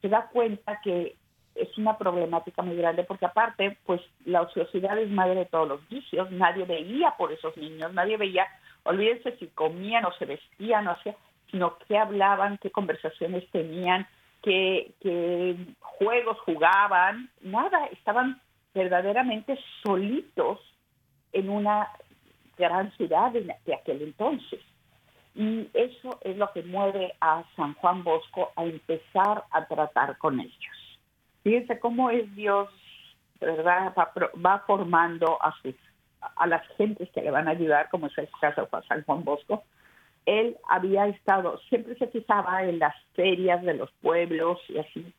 se 0.00 0.08
da 0.08 0.28
cuenta 0.28 0.80
que 0.82 1.16
es 1.54 1.76
una 1.76 1.98
problemática 1.98 2.62
muy 2.62 2.76
grande 2.76 3.04
porque 3.04 3.26
aparte, 3.26 3.76
pues 3.84 4.00
la 4.24 4.40
ociosidad 4.40 4.98
es 4.98 5.10
madre 5.10 5.34
de 5.34 5.46
todos 5.46 5.68
los 5.68 5.86
vicios, 5.90 6.30
nadie 6.30 6.64
veía 6.64 7.14
por 7.18 7.30
esos 7.30 7.54
niños, 7.58 7.92
nadie 7.92 8.16
veía, 8.16 8.46
olvídense 8.84 9.36
si 9.36 9.48
comían 9.48 10.06
o 10.06 10.12
se 10.12 10.24
vestían 10.24 10.88
o 10.88 10.92
hacían, 10.92 11.16
sino 11.50 11.76
qué 11.86 11.98
hablaban, 11.98 12.56
qué 12.56 12.70
conversaciones 12.70 13.50
tenían, 13.50 14.06
qué, 14.46 14.92
qué 15.00 15.56
juegos 15.80 16.38
jugaban, 16.42 17.28
nada, 17.40 17.86
estaban 17.86 18.40
verdaderamente 18.72 19.58
solitos 19.82 20.60
en 21.32 21.50
una 21.50 21.88
gran 22.56 22.92
ciudad 22.92 23.32
de, 23.32 23.52
aquel 23.74 24.02
entonces. 24.02 24.60
Y 25.34 25.68
eso 25.74 26.20
es 26.22 26.36
lo 26.36 26.52
que 26.52 26.62
mueve 26.62 27.12
a 27.20 27.42
San 27.56 27.74
Juan 27.74 28.04
Bosco 28.04 28.52
a 28.54 28.64
empezar 28.64 29.42
a 29.50 29.66
tratar 29.66 30.16
con 30.18 30.38
ellos. 30.38 30.98
Fíjense 31.42 31.80
cómo 31.80 32.10
es 32.10 32.32
Dios, 32.36 32.68
¿verdad? 33.40 33.92
Va, 33.98 34.12
va 34.34 34.60
formando 34.60 35.42
a, 35.42 35.52
sus, 35.60 35.74
a 36.20 36.46
las 36.46 36.64
gentes 36.76 37.10
que 37.10 37.20
le 37.20 37.32
van 37.32 37.48
a 37.48 37.50
ayudar, 37.50 37.88
como 37.90 38.06
es 38.06 38.16
el 38.16 38.28
caso 38.40 38.62
de 38.62 38.86
San 38.86 39.02
Juan 39.02 39.24
Bosco. 39.24 39.64
Él 40.26 40.56
había 40.68 41.06
estado, 41.06 41.58
siempre 41.68 41.94
se 41.96 42.08
fijaba 42.08 42.64
en 42.64 42.80
las 42.80 42.94
ferias 43.14 43.62
de 43.62 43.74
los 43.74 43.90
pueblos 44.02 44.58
y 44.68 44.78
así, 44.78 45.12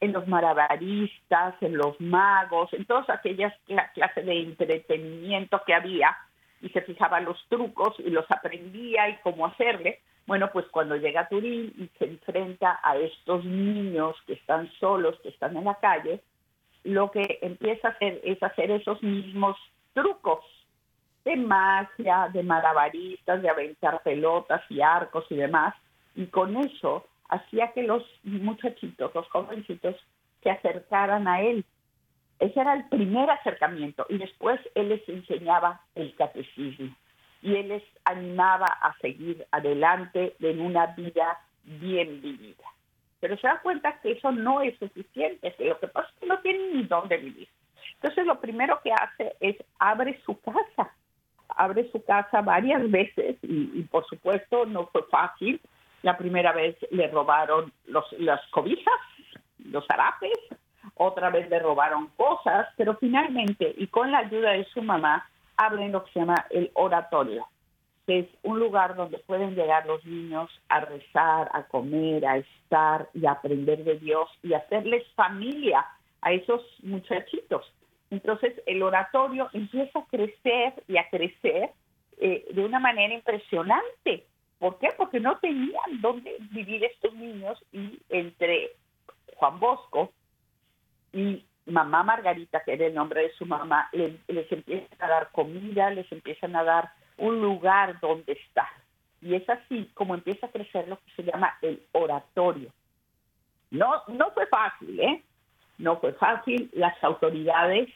en 0.00 0.12
los 0.12 0.26
malabaristas, 0.28 1.54
en 1.60 1.76
los 1.76 2.00
magos, 2.00 2.72
en 2.72 2.84
todas 2.84 3.10
aquellas 3.10 3.52
clases 3.94 4.24
de 4.24 4.40
entretenimiento 4.40 5.60
que 5.66 5.74
había 5.74 6.16
y 6.62 6.68
se 6.70 6.82
fijaba 6.82 7.20
los 7.20 7.38
trucos 7.48 7.94
y 7.98 8.10
los 8.10 8.30
aprendía 8.30 9.08
y 9.08 9.16
cómo 9.22 9.46
hacerle. 9.46 10.00
Bueno, 10.26 10.50
pues 10.52 10.66
cuando 10.68 10.96
llega 10.96 11.22
a 11.22 11.28
Turín 11.28 11.72
y 11.76 11.88
se 11.98 12.06
enfrenta 12.06 12.80
a 12.82 12.96
estos 12.96 13.44
niños 13.44 14.16
que 14.26 14.34
están 14.34 14.70
solos, 14.80 15.18
que 15.22 15.28
están 15.28 15.56
en 15.56 15.64
la 15.64 15.74
calle, 15.74 16.22
lo 16.84 17.10
que 17.10 17.38
empieza 17.42 17.88
a 17.88 17.90
hacer 17.90 18.20
es 18.24 18.42
hacer 18.42 18.70
esos 18.70 19.02
mismos 19.02 19.56
trucos 19.92 20.44
de 21.24 21.36
magia, 21.36 22.28
de 22.32 22.42
malabaristas, 22.42 23.42
de 23.42 23.48
aventar 23.48 24.02
pelotas 24.02 24.62
y 24.68 24.80
arcos 24.80 25.24
y 25.30 25.36
demás. 25.36 25.74
Y 26.14 26.26
con 26.26 26.56
eso 26.56 27.06
hacía 27.28 27.72
que 27.72 27.82
los 27.82 28.04
muchachitos, 28.22 29.14
los 29.14 29.28
jovencitos, 29.28 29.96
se 30.42 30.50
acercaran 30.50 31.26
a 31.26 31.40
él 31.40 31.64
ese 32.38 32.60
era 32.60 32.74
el 32.74 32.84
primer 32.88 33.30
acercamiento 33.30 34.06
y 34.08 34.18
después 34.18 34.60
él 34.74 34.88
les 34.88 35.08
enseñaba 35.08 35.80
el 35.94 36.14
catecismo 36.16 36.94
y 37.42 37.56
él 37.56 37.68
les 37.68 37.82
animaba 38.04 38.66
a 38.66 38.96
seguir 38.98 39.46
adelante 39.50 40.34
en 40.40 40.60
una 40.60 40.86
vida 40.88 41.38
bien 41.64 42.20
vivida. 42.20 42.64
Pero 43.20 43.36
se 43.36 43.46
da 43.46 43.60
cuenta 43.62 44.00
que 44.00 44.12
eso 44.12 44.32
no 44.32 44.60
es 44.60 44.78
suficiente, 44.78 45.54
que 45.54 45.64
lo 45.64 45.78
que 45.78 45.88
pasa 45.88 46.08
es 46.08 46.20
que 46.20 46.26
no 46.26 46.40
tienen 46.40 46.76
ni 46.76 46.82
dónde 46.84 47.16
vivir. 47.18 47.48
Entonces 47.94 48.26
lo 48.26 48.40
primero 48.40 48.80
que 48.82 48.92
hace 48.92 49.36
es 49.40 49.56
abre 49.78 50.20
su 50.24 50.38
casa, 50.40 50.94
abre 51.48 51.90
su 51.90 52.02
casa 52.04 52.42
varias 52.42 52.90
veces 52.90 53.36
y, 53.42 53.82
por 53.84 54.06
supuesto 54.06 54.66
no 54.66 54.86
fue 54.86 55.02
fácil. 55.10 55.60
La 56.02 56.18
primera 56.18 56.52
vez 56.52 56.76
le 56.90 57.08
robaron 57.08 57.72
los, 57.86 58.04
las 58.18 58.40
cobijas, 58.50 59.00
los 59.58 59.84
harapes, 59.88 60.38
otra 60.96 61.30
vez 61.30 61.48
le 61.48 61.58
robaron 61.58 62.08
cosas, 62.16 62.68
pero 62.76 62.96
finalmente, 62.96 63.74
y 63.76 63.86
con 63.86 64.12
la 64.12 64.18
ayuda 64.18 64.50
de 64.50 64.64
su 64.66 64.82
mamá, 64.82 65.26
abren 65.56 65.92
lo 65.92 66.04
que 66.04 66.12
se 66.12 66.20
llama 66.20 66.46
el 66.50 66.70
oratorio, 66.74 67.46
que 68.06 68.20
es 68.20 68.26
un 68.42 68.58
lugar 68.58 68.96
donde 68.96 69.18
pueden 69.18 69.54
llegar 69.54 69.86
los 69.86 70.04
niños 70.04 70.50
a 70.68 70.80
rezar, 70.80 71.50
a 71.52 71.64
comer, 71.64 72.26
a 72.26 72.36
estar 72.36 73.08
y 73.14 73.26
a 73.26 73.32
aprender 73.32 73.82
de 73.84 73.98
Dios 73.98 74.28
y 74.42 74.52
hacerles 74.52 75.04
familia 75.14 75.86
a 76.20 76.32
esos 76.32 76.62
muchachitos. 76.82 77.70
Entonces 78.14 78.54
el 78.66 78.82
oratorio 78.82 79.48
empieza 79.52 79.98
a 79.98 80.06
crecer 80.06 80.82
y 80.86 80.96
a 80.96 81.08
crecer 81.08 81.70
eh, 82.18 82.46
de 82.52 82.64
una 82.64 82.78
manera 82.78 83.12
impresionante. 83.12 84.26
¿Por 84.58 84.78
qué? 84.78 84.88
Porque 84.96 85.18
no 85.18 85.38
tenían 85.38 86.00
dónde 86.00 86.36
vivir 86.52 86.84
estos 86.84 87.12
niños 87.14 87.62
y 87.72 87.98
entre 88.08 88.70
Juan 89.36 89.58
Bosco 89.58 90.12
y 91.12 91.44
mamá 91.66 92.04
Margarita, 92.04 92.62
que 92.62 92.74
era 92.74 92.86
el 92.86 92.94
nombre 92.94 93.22
de 93.22 93.32
su 93.34 93.46
mamá, 93.46 93.88
les, 93.92 94.52
empiezan 94.52 95.00
a 95.00 95.08
dar 95.08 95.30
comida, 95.32 95.90
les 95.90 96.10
empiezan 96.12 96.54
a 96.54 96.62
dar 96.62 96.92
un 97.16 97.40
lugar 97.40 97.98
donde 98.00 98.32
estar. 98.32 98.68
Y 99.20 99.34
es 99.34 99.48
así 99.48 99.90
como 99.94 100.14
empieza 100.14 100.46
a 100.46 100.50
crecer 100.50 100.86
lo 100.86 100.98
que 100.98 101.12
se 101.16 101.24
llama 101.24 101.56
el 101.62 101.82
oratorio. 101.92 102.70
No, 103.70 104.02
no 104.06 104.30
fue 104.30 104.46
fácil, 104.46 105.00
¿eh? 105.00 105.22
No 105.78 105.98
fue 105.98 106.12
fácil. 106.12 106.70
Las 106.74 107.02
autoridades, 107.02 107.88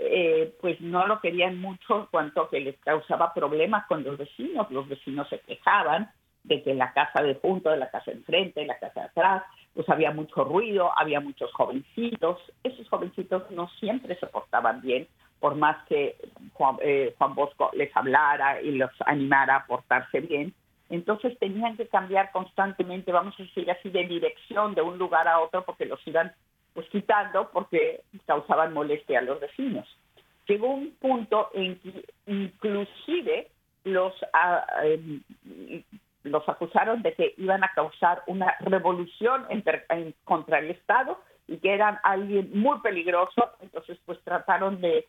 eh, 0.00 0.54
pues 0.60 0.80
no 0.80 1.08
lo 1.08 1.20
querían 1.20 1.60
mucho, 1.60 2.06
cuanto 2.12 2.48
que 2.48 2.60
les 2.60 2.78
causaba 2.78 3.34
problemas 3.34 3.84
con 3.86 4.04
los 4.04 4.16
vecinos. 4.16 4.70
Los 4.70 4.88
vecinos 4.88 5.28
se 5.28 5.40
quejaban 5.40 6.10
de 6.44 6.62
que 6.62 6.72
la 6.72 6.92
casa 6.92 7.20
de 7.20 7.34
junto, 7.34 7.70
de 7.70 7.78
la 7.78 7.90
casa 7.90 8.12
de 8.12 8.18
enfrente, 8.18 8.60
de 8.60 8.66
la 8.66 8.78
casa 8.78 9.00
de 9.00 9.06
atrás, 9.06 9.42
pues 9.74 9.88
había 9.88 10.12
mucho 10.12 10.44
ruido, 10.44 10.92
había 10.96 11.18
muchos 11.18 11.52
jovencitos. 11.52 12.40
Esos 12.62 12.88
jovencitos 12.88 13.50
no 13.50 13.68
siempre 13.80 14.16
se 14.20 14.28
portaban 14.28 14.80
bien, 14.82 15.08
por 15.40 15.56
más 15.56 15.76
que 15.88 16.16
Juan, 16.52 16.76
eh, 16.80 17.14
Juan 17.18 17.34
Bosco 17.34 17.70
les 17.74 17.94
hablara 17.96 18.62
y 18.62 18.72
los 18.72 18.90
animara 19.04 19.56
a 19.56 19.66
portarse 19.66 20.20
bien. 20.20 20.54
Entonces 20.90 21.36
tenían 21.40 21.76
que 21.76 21.88
cambiar 21.88 22.30
constantemente, 22.30 23.10
vamos 23.10 23.34
a 23.38 23.42
decir 23.42 23.68
así, 23.70 23.90
de 23.90 24.04
dirección 24.04 24.74
de 24.76 24.82
un 24.82 24.96
lugar 24.96 25.26
a 25.26 25.40
otro 25.40 25.64
porque 25.64 25.86
los 25.86 26.00
iban 26.06 26.32
pues 26.74 26.88
quitando 26.90 27.50
porque 27.52 28.02
causaban 28.26 28.72
molestia 28.72 29.18
a 29.18 29.22
los 29.22 29.40
vecinos. 29.40 29.86
Llegó 30.46 30.68
un 30.68 30.92
punto 30.92 31.50
en 31.54 31.78
que 31.80 32.04
inclusive 32.26 33.48
los 33.84 34.14
ah, 34.32 34.64
em, 34.84 35.22
los 36.24 36.48
acusaron 36.48 37.02
de 37.02 37.14
que 37.14 37.34
iban 37.38 37.64
a 37.64 37.72
causar 37.74 38.22
una 38.26 38.56
revolución 38.60 39.46
contra 40.24 40.58
el 40.58 40.70
Estado 40.70 41.18
y 41.46 41.56
que 41.58 41.72
eran 41.72 41.98
alguien 42.02 42.50
muy 42.52 42.78
peligroso, 42.80 43.52
entonces 43.60 43.98
pues 44.04 44.20
trataron 44.22 44.80
de, 44.80 45.06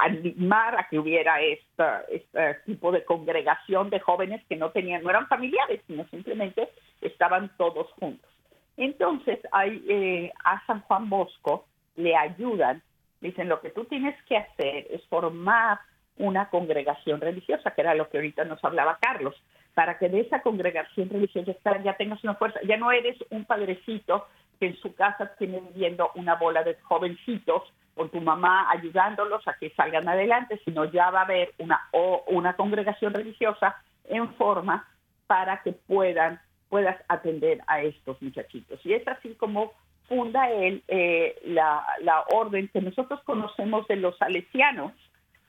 animar 0.00 0.76
a 0.76 0.88
que 0.88 0.98
hubiera 0.98 1.40
este 1.40 2.60
tipo 2.66 2.90
de 2.90 3.04
congregación 3.04 3.88
de 3.88 4.00
jóvenes 4.00 4.42
que 4.48 4.56
no 4.56 4.70
tenían, 4.70 5.04
no 5.04 5.10
eran 5.10 5.28
familiares, 5.28 5.80
sino 5.86 6.04
simplemente 6.08 6.68
estaban 7.00 7.52
todos 7.56 7.86
juntos. 7.92 8.28
Entonces 8.76 9.38
hay, 9.52 9.84
eh, 9.88 10.32
a 10.44 10.64
San 10.66 10.80
Juan 10.82 11.08
Bosco 11.08 11.66
le 11.96 12.16
ayudan, 12.16 12.82
dicen 13.20 13.48
lo 13.48 13.60
que 13.60 13.70
tú 13.70 13.84
tienes 13.84 14.20
que 14.24 14.36
hacer 14.36 14.86
es 14.90 15.04
formar 15.06 15.78
una 16.16 16.48
congregación 16.48 17.20
religiosa, 17.20 17.72
que 17.72 17.80
era 17.80 17.94
lo 17.94 18.08
que 18.08 18.18
ahorita 18.18 18.44
nos 18.44 18.62
hablaba 18.64 18.98
Carlos, 19.00 19.34
para 19.74 19.98
que 19.98 20.08
de 20.08 20.20
esa 20.20 20.42
congregación 20.42 21.10
religiosa 21.10 21.52
ya 21.82 21.96
tengas 21.96 22.22
una 22.22 22.34
fuerza, 22.34 22.60
ya 22.66 22.76
no 22.76 22.92
eres 22.92 23.16
un 23.30 23.44
padrecito 23.44 24.26
que 24.60 24.66
en 24.66 24.76
su 24.76 24.94
casa 24.94 25.34
tiene 25.36 25.60
viviendo 25.60 26.10
una 26.14 26.36
bola 26.36 26.62
de 26.62 26.76
jovencitos 26.82 27.62
con 27.94 28.10
tu 28.10 28.20
mamá 28.20 28.70
ayudándolos 28.70 29.46
a 29.46 29.54
que 29.54 29.70
salgan 29.70 30.08
adelante, 30.08 30.60
sino 30.64 30.84
ya 30.84 31.10
va 31.10 31.20
a 31.20 31.24
haber 31.24 31.54
una, 31.58 31.80
o 31.92 32.24
una 32.28 32.54
congregación 32.54 33.14
religiosa 33.14 33.76
en 34.04 34.32
forma 34.34 34.86
para 35.26 35.62
que 35.62 35.72
puedan 35.72 36.40
puedas 36.74 37.00
atender 37.06 37.60
a 37.68 37.82
estos 37.82 38.20
muchachitos. 38.20 38.84
Y 38.84 38.94
es 38.94 39.06
así 39.06 39.36
como 39.36 39.74
funda 40.08 40.50
él 40.50 40.82
eh, 40.88 41.40
la, 41.44 41.86
la 42.00 42.24
orden 42.32 42.66
que 42.66 42.80
nosotros 42.80 43.20
conocemos 43.22 43.86
de 43.86 43.94
los 43.94 44.18
salesianos, 44.18 44.90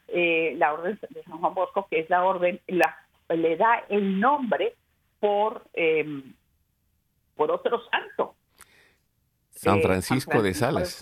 eh, 0.08 0.54
la 0.58 0.72
orden 0.72 1.00
de 1.10 1.24
San 1.24 1.40
Juan 1.40 1.56
Bosco, 1.56 1.88
que 1.90 2.02
es 2.02 2.10
la 2.12 2.24
orden, 2.24 2.62
la, 2.68 2.96
le 3.30 3.58
da 3.58 3.86
el 3.90 4.20
nombre 4.20 4.76
por, 5.20 5.64
em, 5.74 6.36
por 7.36 7.50
otro 7.50 7.82
santo. 7.90 8.36
San 9.50 9.82
Francisco, 9.82 10.44
de 10.44 10.54
Sales. 10.54 11.02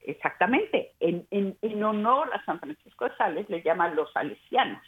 Exactamente. 0.00 0.90
En, 0.98 1.24
en, 1.30 1.56
en, 1.62 1.84
honor 1.84 2.30
a 2.34 2.44
San 2.44 2.58
Francisco 2.58 3.04
de 3.04 3.16
Sales 3.16 3.48
le 3.48 3.62
llaman 3.62 3.94
los 3.94 4.12
salesianos 4.12 4.82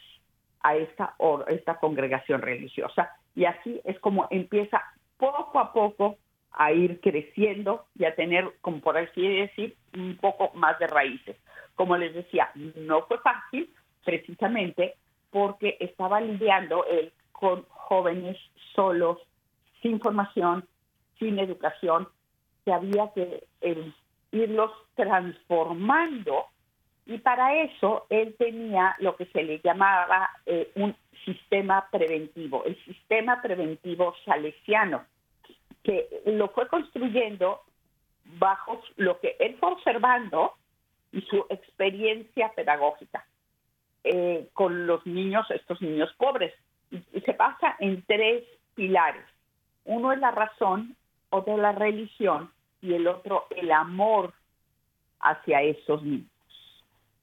a 0.63 0.75
esta, 0.75 1.15
esta 1.47 1.79
congregación 1.79 2.41
religiosa. 2.41 3.15
Y 3.35 3.45
así 3.45 3.81
es 3.83 3.99
como 3.99 4.27
empieza 4.31 4.81
poco 5.17 5.59
a 5.59 5.73
poco 5.73 6.17
a 6.51 6.71
ir 6.71 7.01
creciendo 7.01 7.85
y 7.95 8.05
a 8.05 8.15
tener, 8.15 8.49
como 8.61 8.79
por 8.79 8.97
así 8.97 9.27
decir, 9.27 9.75
un 9.93 10.17
poco 10.17 10.51
más 10.55 10.79
de 10.79 10.87
raíces. 10.87 11.35
Como 11.75 11.97
les 11.97 12.13
decía, 12.13 12.49
no 12.75 13.05
fue 13.07 13.17
fácil 13.19 13.69
precisamente 14.05 14.95
porque 15.31 15.75
estaba 15.81 16.21
lidiando 16.21 16.85
él 16.85 17.11
con 17.33 17.65
jóvenes 17.67 18.37
solos, 18.73 19.19
sin 19.81 19.99
formación, 19.99 20.65
sin 21.19 21.39
educación, 21.39 22.07
que 22.63 22.71
había 22.71 23.11
que 23.13 23.45
irlos 24.31 24.71
transformando 24.95 26.45
y 27.05 27.19
para 27.19 27.61
eso 27.61 28.07
él 28.09 28.35
tenía 28.37 28.95
lo 28.99 29.15
que 29.15 29.25
se 29.27 29.43
le 29.43 29.59
llamaba 29.59 30.29
eh, 30.45 30.71
un 30.75 30.95
sistema 31.23 31.87
preventivo, 31.91 32.63
el 32.65 32.75
sistema 32.85 33.41
preventivo 33.41 34.15
salesiano, 34.25 35.05
que 35.83 36.07
lo 36.25 36.49
fue 36.49 36.67
construyendo 36.67 37.61
bajo 38.39 38.81
lo 38.97 39.19
que 39.19 39.35
él 39.39 39.55
fue 39.59 39.71
observando 39.71 40.53
y 41.11 41.21
su 41.21 41.45
experiencia 41.49 42.51
pedagógica 42.55 43.25
eh, 44.03 44.49
con 44.53 44.87
los 44.87 45.05
niños, 45.05 45.49
estos 45.51 45.81
niños 45.81 46.13
pobres. 46.17 46.53
Y, 46.91 46.99
se 47.21 47.33
basa 47.33 47.75
en 47.79 48.03
tres 48.03 48.43
pilares. 48.75 49.25
Uno 49.85 50.11
es 50.11 50.19
la 50.19 50.31
razón, 50.31 50.95
otro 51.29 51.57
la 51.57 51.71
religión 51.71 52.51
y 52.81 52.93
el 52.93 53.07
otro 53.07 53.47
el 53.55 53.71
amor 53.71 54.33
hacia 55.19 55.61
esos 55.61 56.03
niños. 56.03 56.34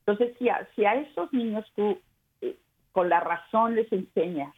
Entonces, 0.07 0.37
si 0.39 0.49
a, 0.49 0.69
si 0.75 0.85
a 0.85 0.95
esos 0.95 1.33
niños 1.33 1.65
tú 1.77 1.99
eh, 2.41 2.57
con 2.91 3.09
la 3.09 3.21
razón 3.21 3.77
les 3.77 3.91
enseñas 3.93 4.55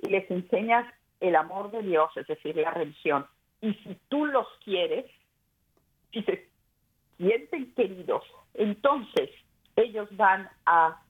y 0.00 0.08
les 0.08 0.30
enseñas 0.30 0.86
el 1.20 1.36
amor 1.36 1.70
de 1.70 1.82
Dios, 1.82 2.10
es 2.16 2.26
decir, 2.26 2.56
la 2.56 2.70
religión, 2.70 3.26
y 3.60 3.74
si 3.74 3.98
tú 4.08 4.24
los 4.24 4.46
quieres, 4.64 5.04
si 6.12 6.22
se 6.22 6.48
sienten 7.18 7.74
queridos, 7.74 8.22
entonces 8.54 9.30
ellos 9.76 10.08
van 10.16 10.48
a 10.64 11.02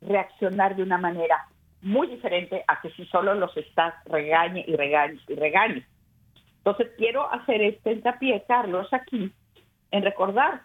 reaccionar 0.00 0.76
de 0.76 0.82
una 0.82 0.98
manera 0.98 1.48
muy 1.80 2.08
diferente 2.08 2.64
a 2.68 2.80
que 2.80 2.90
si 2.90 3.06
solo 3.06 3.34
los 3.34 3.56
estás 3.56 3.94
regañe 4.06 4.64
y 4.66 4.76
regañe 4.76 5.18
y 5.26 5.34
regañe. 5.34 5.86
Entonces 6.58 6.92
quiero 6.96 7.32
hacer 7.32 7.62
este 7.62 7.92
hincapié, 7.92 8.44
Carlos, 8.46 8.88
aquí, 8.92 9.32
en 9.92 10.02
recordar, 10.02 10.62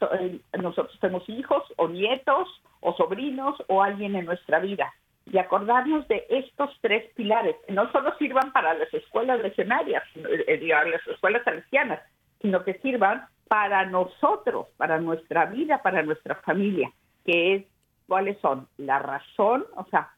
nosotros 0.58 0.98
tenemos 1.00 1.28
hijos 1.30 1.62
o 1.76 1.88
nietos 1.90 2.48
o 2.80 2.94
sobrinos 2.96 3.56
o 3.68 3.84
alguien 3.84 4.16
en 4.16 4.26
nuestra 4.26 4.60
vida 4.60 4.94
y 5.26 5.38
acordarnos 5.38 6.08
de 6.08 6.26
estos 6.30 6.72
tres 6.82 7.12
pilares, 7.14 7.58
que 7.68 7.74
no 7.74 7.92
solo 7.92 8.16
sirvan 8.18 8.54
para 8.54 8.74
las 8.74 8.92
escuelas 8.94 9.42
lesionarias, 9.42 10.04
eh, 10.16 10.60
las 10.66 11.06
escuelas 11.08 11.44
cristianas, 11.44 12.00
sino 12.42 12.64
que 12.64 12.76
sirvan 12.76 13.28
para 13.50 13.86
nosotros, 13.86 14.68
para 14.78 14.98
nuestra 15.00 15.46
vida, 15.46 15.82
para 15.82 16.04
nuestra 16.04 16.36
familia, 16.36 16.90
que 17.26 17.56
es 17.56 17.66
cuáles 18.08 18.40
son 18.40 18.68
la 18.78 19.00
razón, 19.00 19.66
o 19.76 19.86
sea, 19.90 20.10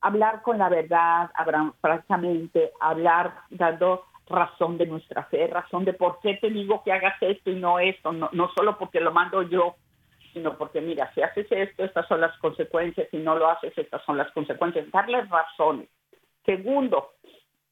hablar 0.00 0.40
con 0.40 0.56
la 0.56 0.70
verdad, 0.70 1.30
francamente, 1.82 2.72
hablar 2.80 3.34
dando 3.50 4.04
razón 4.28 4.78
de 4.78 4.86
nuestra 4.86 5.24
fe, 5.24 5.46
razón 5.46 5.84
de 5.84 5.92
por 5.92 6.20
qué 6.20 6.34
te 6.34 6.50
digo 6.50 6.82
que 6.84 6.92
hagas 6.92 7.16
esto 7.20 7.50
y 7.50 7.56
no 7.56 7.78
esto, 7.78 8.12
no, 8.12 8.28
no 8.32 8.50
solo 8.54 8.78
porque 8.78 9.00
lo 9.00 9.12
mando 9.12 9.42
yo, 9.42 9.76
sino 10.32 10.56
porque 10.56 10.80
mira, 10.80 11.12
si 11.14 11.22
haces 11.22 11.46
esto, 11.50 11.84
estas 11.84 12.06
son 12.06 12.20
las 12.20 12.36
consecuencias, 12.38 13.08
si 13.10 13.18
no 13.18 13.36
lo 13.36 13.48
haces, 13.48 13.76
estas 13.76 14.04
son 14.04 14.16
las 14.16 14.30
consecuencias, 14.32 14.90
darles 14.90 15.28
razones. 15.28 15.88
Segundo, 16.44 17.12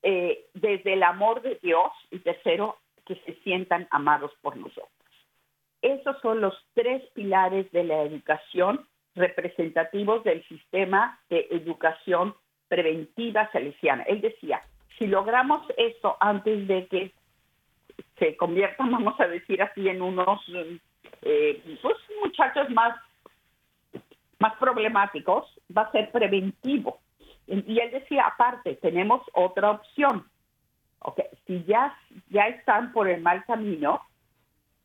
eh, 0.03 0.47
desde 0.55 0.95
el 0.95 1.03
amor 1.03 1.43
de 1.43 1.59
Dios 1.63 1.91
y 2.11 2.19
tercero, 2.21 2.79
que 3.05 3.17
se 3.25 3.35
sientan 3.43 3.87
amados 3.91 4.33
por 4.43 4.57
nosotros. 4.57 4.91
Esos 5.81 6.21
son 6.21 6.41
los 6.41 6.55
tres 6.75 7.03
pilares 7.15 7.71
de 7.71 7.85
la 7.85 8.03
educación 8.03 8.87
representativos 9.15 10.25
del 10.25 10.47
sistema 10.49 11.21
de 11.31 11.47
educación 11.51 12.35
preventiva 12.69 13.51
salesiana. 13.53 14.03
Él 14.05 14.21
decía, 14.21 14.63
si 14.99 15.07
logramos 15.07 15.67
esto 15.77 16.17
antes 16.21 16.67
de 16.67 16.87
que 16.87 17.13
se 18.19 18.37
conviertan, 18.37 18.91
vamos 18.91 19.19
a 19.21 19.27
decir 19.27 19.63
así, 19.63 19.89
en 19.89 20.03
unos 20.03 20.41
eh, 21.23 21.79
pues, 21.83 21.97
muchachos 22.23 22.71
más, 22.71 22.99
más 24.39 24.55
problemáticos, 24.57 25.47
va 25.77 25.83
a 25.83 25.93
ser 25.93 26.11
preventivo. 26.11 27.01
Y 27.47 27.79
él 27.79 27.91
decía, 27.93 28.27
aparte, 28.27 28.75
tenemos 28.77 29.23
otra 29.33 29.71
opción. 29.71 30.27
Okay, 30.99 31.27
si 31.47 31.63
ya, 31.65 31.97
ya 32.31 32.49
están 32.49 32.93
por 32.93 33.09
el 33.09 33.23
mal 33.23 33.45
camino, 33.45 34.01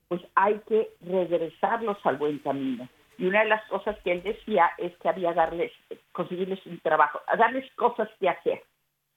pues 0.08 0.21
hay 0.36 0.60
que 0.67 0.89
regresarlos 1.02 1.97
al 2.04 2.17
buen 2.17 2.38
camino. 2.39 2.88
Y 3.17 3.26
una 3.26 3.43
de 3.43 3.50
las 3.50 3.65
cosas 3.67 3.97
que 4.04 4.12
él 4.12 4.21
decía 4.21 4.71
es 4.78 4.95
que 4.97 5.10
había 5.10 5.34
darles, 5.34 5.71
conseguirles 6.12 6.63
un 6.65 6.80
trabajo, 6.80 7.21
darles 7.38 7.71
cosas 7.74 8.10
que 8.19 8.30
hacer. 8.30 8.62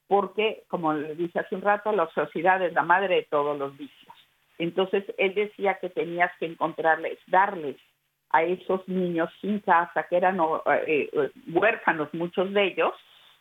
Porque, 0.06 0.64
como 0.68 0.92
le 0.92 1.14
dije 1.14 1.38
hace 1.38 1.54
un 1.54 1.62
rato, 1.62 1.92
la 1.92 2.08
sociedad 2.10 2.62
es 2.62 2.72
la 2.72 2.82
madre 2.82 3.16
de 3.16 3.22
todos 3.22 3.58
los 3.58 3.76
vicios. 3.76 4.14
Entonces, 4.58 5.04
él 5.18 5.34
decía 5.34 5.78
que 5.80 5.88
tenías 5.88 6.30
que 6.38 6.46
encontrarles, 6.46 7.18
darles 7.26 7.76
a 8.30 8.42
esos 8.42 8.86
niños 8.88 9.30
sin 9.40 9.60
casa, 9.60 10.06
que 10.08 10.16
eran 10.16 10.38
eh, 10.86 11.08
huérfanos 11.52 12.12
muchos 12.12 12.52
de 12.52 12.66
ellos, 12.66 12.92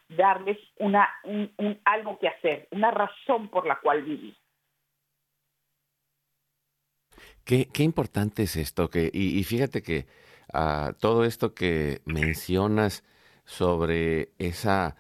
darles 0.10 0.58
algo 1.84 2.20
que 2.20 2.28
hacer, 2.28 2.68
una 2.72 2.92
razón 2.92 3.50
por 3.50 3.66
la 3.66 3.80
cual 3.80 4.04
vivir. 4.04 4.36
Qué, 7.44 7.68
importante 7.80 8.44
es 8.44 8.56
esto, 8.56 8.90
y, 8.94 9.44
fíjate 9.44 9.82
que 9.82 10.06
uh, 10.54 10.94
todo 11.00 11.26
esto 11.26 11.54
que 11.54 12.00
mencionas 12.06 13.04
sobre 13.44 14.30
esa, 14.38 14.96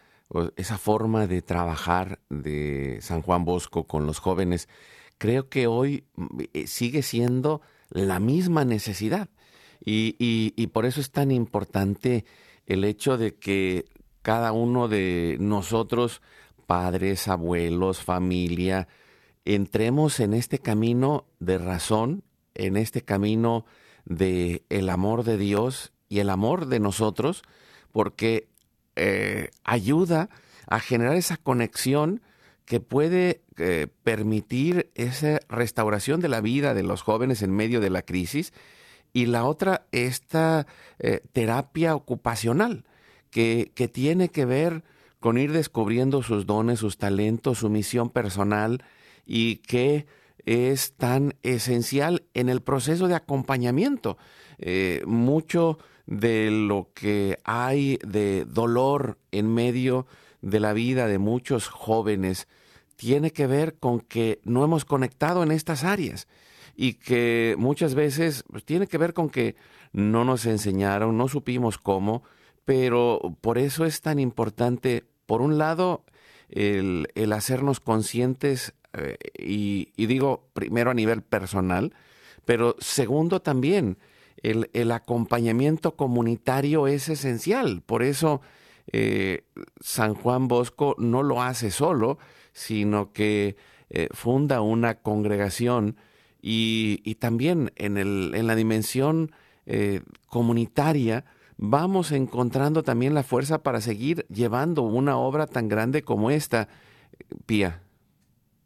esa 0.56 0.78
forma 0.78 1.28
de 1.28 1.42
trabajar 1.42 2.20
de 2.30 3.00
San 3.02 3.22
Juan 3.22 3.46
Bosco 3.46 3.86
con 3.86 4.06
los 4.06 4.20
jóvenes, 4.20 4.70
creo 5.18 5.50
que 5.50 5.68
hoy 5.68 6.06
mm, 6.16 6.42
eh, 6.54 6.68
sigue 6.68 7.02
siendo 7.02 7.62
la 7.90 8.20
misma 8.20 8.66
necesidad. 8.66 9.30
Y, 9.86 10.16
y, 10.18 10.54
y, 10.56 10.68
por 10.68 10.86
eso 10.86 11.02
es 11.02 11.12
tan 11.12 11.32
importante 11.32 12.26
el 12.66 12.86
hecho 12.86 13.18
de 13.18 13.36
que 13.36 13.86
cada 14.22 14.54
uno 14.54 14.88
de 14.88 15.38
nosotros, 15.40 16.22
padres, 16.66 17.28
abuelos, 17.28 18.02
familia, 18.02 18.88
entremos 19.46 20.20
en 20.20 20.34
este 20.34 20.60
camino 20.60 21.26
de 21.40 21.58
razón, 21.58 22.24
en 22.54 22.78
este 22.78 23.02
camino 23.02 23.66
de 24.06 24.64
el 24.70 24.90
amor 24.90 25.24
de 25.24 25.38
Dios 25.38 25.92
y 26.08 26.20
el 26.20 26.30
amor 26.30 26.68
de 26.68 26.80
nosotros, 26.80 27.44
porque 27.92 28.48
eh, 28.96 29.50
ayuda 29.64 30.30
a 30.68 30.80
generar 30.80 31.16
esa 31.16 31.38
conexión 31.38 32.22
que 32.66 32.80
puede 32.80 33.42
eh, 33.58 33.88
permitir 34.04 34.92
esa 34.96 35.40
restauración 35.50 36.22
de 36.22 36.30
la 36.30 36.42
vida 36.42 36.74
de 36.74 36.84
los 36.84 37.02
jóvenes 37.02 37.42
en 37.42 37.52
medio 37.52 37.82
de 37.82 37.90
la 37.90 38.04
crisis 38.04 38.54
y 39.12 39.26
la 39.26 39.46
otra, 39.46 39.86
esta 39.92 40.66
eh, 41.00 41.22
terapia 41.34 41.96
ocupacional 41.96 42.86
que, 43.30 43.72
que 43.76 43.88
tiene 43.88 44.30
que 44.30 44.46
ver 44.46 44.84
con 45.20 45.38
ir 45.38 45.52
descubriendo 45.52 46.24
sus 46.24 46.46
dones, 46.46 46.80
sus 46.80 46.98
talentos, 46.98 47.60
su 47.60 47.70
misión 47.70 48.10
personal 48.10 48.84
y 49.26 49.58
que 49.58 50.06
es 50.46 50.94
tan 50.94 51.36
esencial 51.44 52.24
en 52.34 52.50
el 52.50 52.62
proceso 52.62 53.08
de 53.08 53.16
acompañamiento. 53.16 54.18
Mucho 55.06 55.80
de 56.06 56.52
lo 56.52 56.90
que 56.94 57.40
hay 57.44 57.98
de 58.06 58.46
dolor 58.46 59.18
en 59.32 59.54
medio 59.54 60.06
de 60.42 60.60
la 60.60 60.74
vida 60.74 61.08
de 61.08 61.20
muchos 61.20 61.68
jóvenes 61.68 62.48
tiene 62.96 63.32
que 63.32 63.48
ver 63.48 63.76
con 63.76 64.00
que 64.00 64.40
no 64.44 64.64
hemos 64.64 64.86
conectado 64.86 65.44
en 65.44 65.52
estas 65.52 65.84
áreas 65.84 66.28
y 66.76 66.96
que 66.96 67.56
muchas 67.58 67.96
veces 67.96 68.44
pues, 68.50 68.64
tiene 68.64 68.88
que 68.88 68.98
ver 68.98 69.14
con 69.14 69.30
que 69.30 69.56
no 69.92 70.26
nos 70.26 70.46
enseñaron, 70.46 71.18
no 71.18 71.28
supimos 71.28 71.78
cómo, 71.78 72.24
pero 72.66 73.20
por 73.42 73.58
eso 73.58 73.86
es 73.86 74.02
tan 74.02 74.20
importante, 74.20 75.04
por 75.26 75.42
un 75.42 75.58
lado, 75.58 76.04
el, 76.50 77.08
hacernos 77.34 77.80
conscientes, 77.80 78.74
eh, 78.94 79.18
y, 79.38 79.92
digo 80.06 80.48
primero 80.54 80.92
a 80.92 80.96
nivel 80.96 81.22
personal, 81.22 81.94
pero 82.46 82.76
segundo 82.80 83.42
también, 83.42 83.98
el, 84.44 84.92
acompañamiento 84.92 85.96
comunitario 85.96 86.88
es 86.88 87.10
esencial. 87.10 87.82
Por 87.86 88.04
eso 88.04 88.42
eh, 88.92 89.46
San 89.80 90.14
Juan 90.14 90.48
Bosco 90.48 90.96
no 90.98 91.24
lo 91.24 91.42
hace 91.42 91.72
solo, 91.72 92.18
sino 92.52 93.12
que 93.14 93.56
eh, 93.90 94.08
funda 94.12 94.62
una 94.62 94.96
congregación 94.96 95.98
y, 96.42 97.16
también 97.16 97.72
en, 97.78 97.98
el, 97.98 98.34
en 98.36 98.48
la 98.48 98.56
dimensión 98.56 99.32
comunitaria, 100.28 101.24
vamos 101.56 102.12
encontrando 102.12 102.84
también 102.84 103.14
la 103.14 103.24
fuerza 103.24 103.64
para 103.64 103.80
seguir 103.80 104.26
llevando 104.28 104.82
una 104.82 105.18
obra 105.18 105.48
tan 105.48 105.70
grande 105.70 106.02
como 106.02 106.32
esta, 106.32 106.68
Pía. 107.46 107.82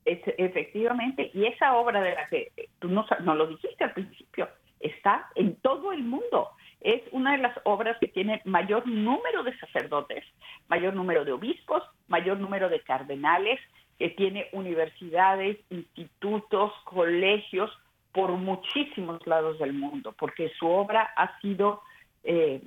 Es, 0.05 0.19
efectivamente, 0.37 1.31
y 1.33 1.45
esa 1.45 1.75
obra 1.75 2.01
de 2.01 2.15
la 2.15 2.27
que 2.29 2.51
tú 2.79 2.87
nos, 2.87 3.05
lo 3.19 3.47
dijiste 3.47 3.83
al 3.83 3.93
principio, 3.93 4.47
está 4.79 5.27
en 5.35 5.55
todo 5.57 5.91
el 5.91 6.03
mundo. 6.03 6.49
Es 6.81 7.01
una 7.11 7.33
de 7.33 7.39
las 7.39 7.57
obras 7.63 7.97
que 7.99 8.07
tiene 8.07 8.41
mayor 8.45 8.87
número 8.87 9.43
de 9.43 9.57
sacerdotes, 9.57 10.23
mayor 10.67 10.93
número 10.93 11.25
de 11.25 11.31
obispos, 11.31 11.83
mayor 12.07 12.39
número 12.39 12.69
de 12.69 12.81
cardenales, 12.81 13.59
que 13.97 14.09
tiene 14.09 14.47
universidades, 14.51 15.57
institutos, 15.69 16.71
colegios 16.85 17.71
por 18.11 18.31
muchísimos 18.31 19.25
lados 19.25 19.59
del 19.59 19.73
mundo, 19.73 20.13
porque 20.17 20.51
su 20.59 20.67
obra 20.67 21.09
ha 21.15 21.39
sido 21.41 21.81
eh, 22.23 22.61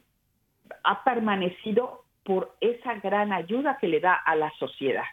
ha 0.84 1.04
permanecido 1.04 2.04
por 2.24 2.56
esa 2.60 2.94
gran 2.94 3.32
ayuda 3.32 3.78
que 3.80 3.88
le 3.88 4.00
da 4.00 4.14
a 4.14 4.36
la 4.36 4.52
sociedad. 4.58 5.04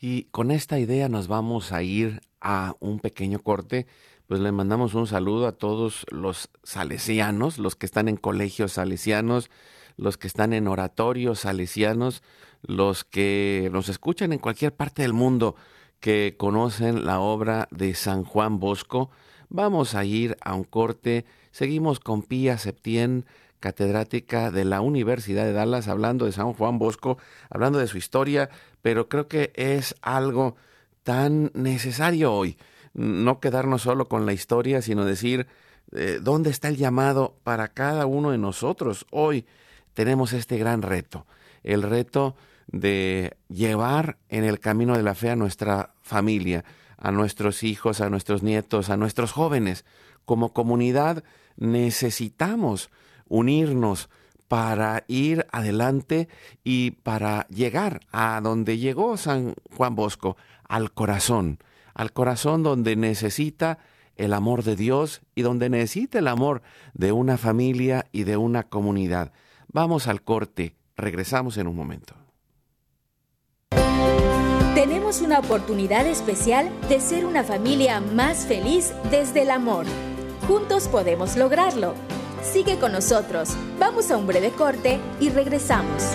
Y 0.00 0.24
con 0.30 0.50
esta 0.50 0.78
idea 0.78 1.08
nos 1.08 1.28
vamos 1.28 1.72
a 1.72 1.82
ir 1.82 2.20
a 2.40 2.74
un 2.80 3.00
pequeño 3.00 3.40
corte. 3.40 3.86
Pues 4.26 4.40
le 4.40 4.52
mandamos 4.52 4.94
un 4.94 5.06
saludo 5.06 5.46
a 5.46 5.52
todos 5.52 6.06
los 6.10 6.50
salesianos, 6.62 7.58
los 7.58 7.76
que 7.76 7.86
están 7.86 8.08
en 8.08 8.16
colegios 8.16 8.72
salesianos, 8.72 9.50
los 9.96 10.16
que 10.16 10.26
están 10.26 10.52
en 10.52 10.68
oratorios 10.68 11.40
salesianos, 11.40 12.22
los 12.62 13.04
que 13.04 13.68
nos 13.72 13.88
escuchan 13.88 14.32
en 14.32 14.38
cualquier 14.38 14.74
parte 14.74 15.02
del 15.02 15.12
mundo 15.12 15.56
que 15.98 16.36
conocen 16.38 17.04
la 17.04 17.20
obra 17.20 17.68
de 17.70 17.94
San 17.94 18.24
Juan 18.24 18.60
Bosco. 18.60 19.10
Vamos 19.48 19.94
a 19.94 20.04
ir 20.04 20.36
a 20.40 20.54
un 20.54 20.64
corte 20.64 21.26
Seguimos 21.50 21.98
con 21.98 22.22
Pía 22.22 22.58
Septién, 22.58 23.26
catedrática 23.58 24.50
de 24.50 24.64
la 24.64 24.80
Universidad 24.80 25.44
de 25.44 25.52
Dallas, 25.52 25.88
hablando 25.88 26.24
de 26.24 26.32
San 26.32 26.52
Juan 26.52 26.78
Bosco, 26.78 27.18
hablando 27.50 27.78
de 27.78 27.88
su 27.88 27.98
historia, 27.98 28.50
pero 28.82 29.08
creo 29.08 29.28
que 29.28 29.52
es 29.54 29.94
algo 30.00 30.56
tan 31.02 31.50
necesario 31.54 32.32
hoy. 32.32 32.56
No 32.92 33.40
quedarnos 33.40 33.82
solo 33.82 34.08
con 34.08 34.26
la 34.26 34.32
historia, 34.32 34.82
sino 34.82 35.04
decir 35.04 35.46
eh, 35.92 36.18
dónde 36.22 36.50
está 36.50 36.68
el 36.68 36.76
llamado 36.76 37.36
para 37.44 37.68
cada 37.68 38.06
uno 38.06 38.30
de 38.30 38.38
nosotros. 38.38 39.06
Hoy 39.10 39.46
tenemos 39.94 40.32
este 40.32 40.58
gran 40.58 40.82
reto, 40.82 41.26
el 41.62 41.82
reto 41.82 42.36
de 42.66 43.36
llevar 43.48 44.18
en 44.28 44.44
el 44.44 44.60
camino 44.60 44.96
de 44.96 45.02
la 45.02 45.14
fe 45.14 45.30
a 45.30 45.36
nuestra 45.36 45.94
familia, 46.02 46.64
a 46.96 47.10
nuestros 47.10 47.62
hijos, 47.62 48.00
a 48.00 48.10
nuestros 48.10 48.42
nietos, 48.42 48.90
a 48.90 48.96
nuestros 48.96 49.32
jóvenes. 49.32 49.84
Como 50.24 50.52
comunidad 50.52 51.24
necesitamos 51.56 52.90
unirnos 53.28 54.08
para 54.48 55.04
ir 55.06 55.46
adelante 55.52 56.28
y 56.64 56.90
para 56.90 57.46
llegar 57.48 58.00
a 58.10 58.40
donde 58.42 58.78
llegó 58.78 59.16
San 59.16 59.54
Juan 59.76 59.94
Bosco, 59.94 60.36
al 60.70 60.92
corazón, 60.92 61.58
al 61.94 62.12
corazón 62.12 62.62
donde 62.62 62.94
necesita 62.94 63.78
el 64.16 64.32
amor 64.32 64.62
de 64.62 64.76
Dios 64.76 65.20
y 65.34 65.42
donde 65.42 65.68
necesita 65.68 66.20
el 66.20 66.28
amor 66.28 66.62
de 66.94 67.10
una 67.10 67.36
familia 67.36 68.06
y 68.12 68.22
de 68.22 68.36
una 68.36 68.62
comunidad. 68.62 69.32
Vamos 69.68 70.06
al 70.06 70.22
corte, 70.22 70.76
regresamos 70.96 71.56
en 71.58 71.66
un 71.66 71.76
momento. 71.76 72.14
Tenemos 74.74 75.20
una 75.20 75.40
oportunidad 75.40 76.06
especial 76.06 76.70
de 76.88 77.00
ser 77.00 77.26
una 77.26 77.42
familia 77.42 78.00
más 78.00 78.46
feliz 78.46 78.94
desde 79.10 79.42
el 79.42 79.50
amor. 79.50 79.86
Juntos 80.46 80.86
podemos 80.86 81.36
lograrlo. 81.36 81.94
Sigue 82.42 82.78
con 82.78 82.92
nosotros. 82.92 83.56
Vamos 83.80 84.10
a 84.10 84.16
un 84.16 84.26
breve 84.26 84.50
corte 84.50 85.00
y 85.20 85.30
regresamos. 85.30 86.14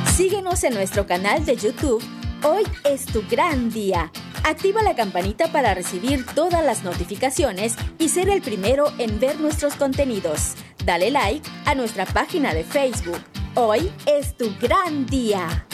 Síguenos 0.06 0.64
en 0.64 0.72
nuestro 0.72 1.06
canal 1.06 1.44
de 1.44 1.54
YouTube. 1.54 2.02
Hoy 2.42 2.64
es 2.84 3.04
tu 3.04 3.22
gran 3.28 3.68
día. 3.68 4.10
Activa 4.48 4.82
la 4.82 4.96
campanita 4.96 5.52
para 5.52 5.74
recibir 5.74 6.24
todas 6.24 6.64
las 6.64 6.82
notificaciones 6.82 7.76
y 7.98 8.08
ser 8.08 8.30
el 8.30 8.40
primero 8.40 8.90
en 8.96 9.20
ver 9.20 9.38
nuestros 9.40 9.74
contenidos. 9.74 10.54
Dale 10.86 11.10
like 11.10 11.46
a 11.66 11.74
nuestra 11.74 12.06
página 12.06 12.54
de 12.54 12.64
Facebook. 12.64 13.20
Hoy 13.54 13.92
es 14.06 14.38
tu 14.38 14.50
gran 14.58 15.04
día. 15.04 15.66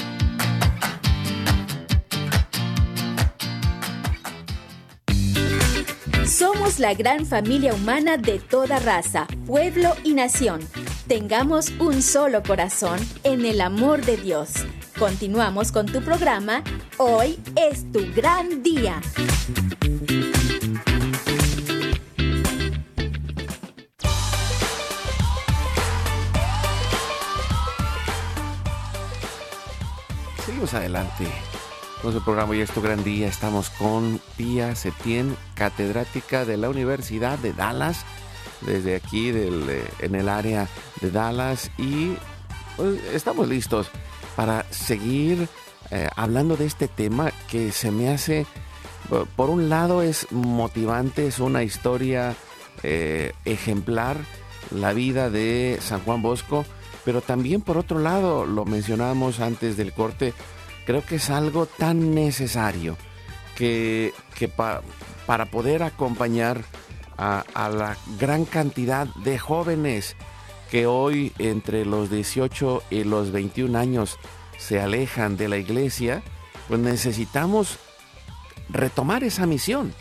Somos 6.26 6.80
la 6.80 6.94
gran 6.94 7.26
familia 7.26 7.74
humana 7.74 8.16
de 8.16 8.40
toda 8.40 8.80
raza, 8.80 9.28
pueblo 9.46 9.94
y 10.02 10.14
nación. 10.14 10.58
Tengamos 11.06 11.70
un 11.78 12.02
solo 12.02 12.42
corazón 12.42 12.98
en 13.22 13.44
el 13.44 13.60
amor 13.60 14.04
de 14.04 14.16
Dios. 14.16 14.64
Continuamos 14.98 15.72
con 15.72 15.86
tu 15.86 16.00
programa. 16.02 16.62
Hoy 16.98 17.36
es 17.56 17.90
tu 17.90 18.00
gran 18.14 18.62
día. 18.62 19.00
Seguimos 30.46 30.72
adelante 30.74 31.26
con 32.00 32.12
su 32.12 32.22
programa 32.22 32.50
Hoy 32.52 32.60
es 32.60 32.70
tu 32.70 32.80
gran 32.80 33.02
día. 33.02 33.26
Estamos 33.26 33.70
con 33.70 34.20
Pía 34.36 34.76
Septién, 34.76 35.36
catedrática 35.54 36.44
de 36.44 36.56
la 36.56 36.70
Universidad 36.70 37.36
de 37.40 37.52
Dallas, 37.52 38.04
desde 38.60 38.94
aquí 38.94 39.30
eh, 39.30 39.84
en 39.98 40.14
el 40.14 40.28
área 40.28 40.68
de 41.00 41.10
Dallas. 41.10 41.72
Y 41.78 42.14
pues, 42.76 43.02
estamos 43.12 43.48
listos 43.48 43.90
para 44.36 44.64
seguir 44.70 45.48
eh, 45.90 46.08
hablando 46.16 46.56
de 46.56 46.66
este 46.66 46.88
tema 46.88 47.30
que 47.48 47.72
se 47.72 47.90
me 47.90 48.08
hace, 48.08 48.46
por 49.36 49.50
un 49.50 49.68
lado 49.68 50.02
es 50.02 50.26
motivante, 50.32 51.26
es 51.26 51.38
una 51.38 51.62
historia 51.62 52.34
eh, 52.82 53.32
ejemplar, 53.44 54.16
la 54.70 54.92
vida 54.92 55.30
de 55.30 55.78
San 55.80 56.00
Juan 56.00 56.22
Bosco, 56.22 56.64
pero 57.04 57.20
también 57.20 57.60
por 57.60 57.76
otro 57.76 57.98
lado, 57.98 58.46
lo 58.46 58.64
mencionábamos 58.64 59.40
antes 59.40 59.76
del 59.76 59.92
corte, 59.92 60.32
creo 60.86 61.04
que 61.04 61.16
es 61.16 61.28
algo 61.30 61.66
tan 61.66 62.14
necesario 62.14 62.96
que, 63.56 64.12
que 64.34 64.48
pa- 64.48 64.80
para 65.26 65.46
poder 65.46 65.82
acompañar 65.82 66.62
a 67.16 67.44
la 67.68 67.96
gran 68.18 68.44
cantidad 68.44 69.06
de 69.22 69.38
jóvenes 69.38 70.16
que 70.74 70.88
hoy 70.88 71.32
entre 71.38 71.84
los 71.84 72.10
18 72.10 72.82
y 72.90 73.04
los 73.04 73.30
21 73.30 73.78
años 73.78 74.18
se 74.58 74.80
alejan 74.80 75.36
de 75.36 75.46
la 75.46 75.56
iglesia, 75.56 76.24
pues 76.66 76.80
necesitamos 76.80 77.78
retomar 78.68 79.22
esa 79.22 79.46
misión, 79.46 79.94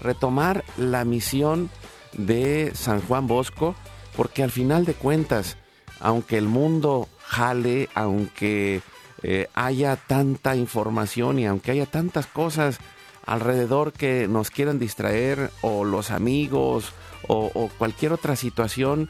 retomar 0.00 0.64
la 0.76 1.04
misión 1.04 1.70
de 2.12 2.72
San 2.74 3.02
Juan 3.02 3.28
Bosco, 3.28 3.76
porque 4.16 4.42
al 4.42 4.50
final 4.50 4.84
de 4.84 4.94
cuentas, 4.94 5.58
aunque 6.00 6.38
el 6.38 6.48
mundo 6.48 7.08
jale, 7.22 7.88
aunque 7.94 8.82
eh, 9.22 9.46
haya 9.54 9.94
tanta 9.94 10.56
información 10.56 11.38
y 11.38 11.46
aunque 11.46 11.70
haya 11.70 11.86
tantas 11.86 12.26
cosas 12.26 12.80
alrededor 13.26 13.92
que 13.92 14.26
nos 14.26 14.50
quieran 14.50 14.80
distraer, 14.80 15.52
o 15.60 15.84
los 15.84 16.10
amigos, 16.10 16.94
o, 17.28 17.48
o 17.54 17.68
cualquier 17.78 18.12
otra 18.12 18.34
situación, 18.34 19.08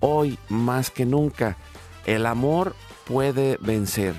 hoy 0.00 0.38
más 0.48 0.90
que 0.90 1.06
nunca 1.06 1.56
el 2.06 2.26
amor 2.26 2.74
puede 3.04 3.58
vencer. 3.60 4.14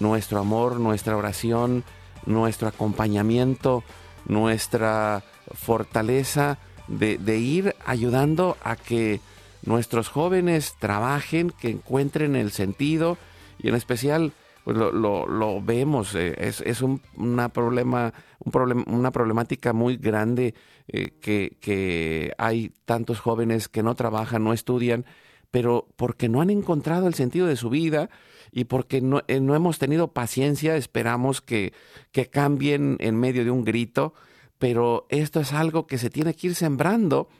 Nuestro 0.00 0.38
amor, 0.38 0.78
nuestra 0.80 1.16
oración, 1.16 1.84
nuestro 2.26 2.68
acompañamiento, 2.68 3.82
nuestra 4.26 5.24
fortaleza 5.54 6.58
de, 6.88 7.38
ir 7.38 7.74
ayudando 7.84 8.56
a 8.62 8.76
que 8.76 9.20
nuestros 9.62 10.08
jóvenes 10.08 10.74
trabajen, 10.78 11.50
que 11.50 11.70
encuentren 11.70 12.36
el 12.36 12.50
sentido 12.50 13.18
y 13.58 13.68
en 13.68 13.74
especial 13.74 14.32
pues 14.68 14.76
lo, 14.76 14.92
lo- 14.92 15.26
lo 15.26 15.62
vemos, 15.62 16.14
eh, 16.14 16.34
es, 16.36 16.60
es 16.60 16.82
un, 16.82 17.00
una, 17.16 17.48
problema, 17.48 18.12
un 18.44 18.52
problem- 18.52 18.84
una 18.86 19.10
problemática 19.10 19.72
muy 19.72 19.96
grande 19.96 20.54
eh, 20.88 21.12
que, 21.22 21.56
que 21.58 22.34
hay 22.36 22.74
tantos 22.84 23.18
jóvenes 23.18 23.70
que 23.70 23.82
no 23.82 23.94
trabajan, 23.94 24.44
no 24.44 24.52
estudian, 24.52 25.06
pero 25.50 25.88
porque 25.96 26.28
no 26.28 26.42
han 26.42 26.50
encontrado 26.50 27.06
el 27.06 27.14
sentido 27.14 27.46
de 27.46 27.56
su 27.56 27.70
vida 27.70 28.10
y 28.52 28.64
porque 28.64 29.00
no, 29.00 29.22
eh, 29.26 29.40
no 29.40 29.54
hemos 29.54 29.78
tenido 29.78 30.08
paciencia, 30.12 30.76
esperamos 30.76 31.40
que, 31.40 31.72
que 32.12 32.26
cambien 32.26 32.98
en 33.00 33.18
medio 33.18 33.44
de 33.46 33.50
un 33.50 33.64
grito, 33.64 34.12
pero 34.58 35.06
esto 35.08 35.40
es 35.40 35.54
algo 35.54 35.86
que 35.86 35.96
se 35.96 36.10
tiene 36.10 36.34
que 36.34 36.48
ir 36.48 36.54
sembrando, 36.54 37.30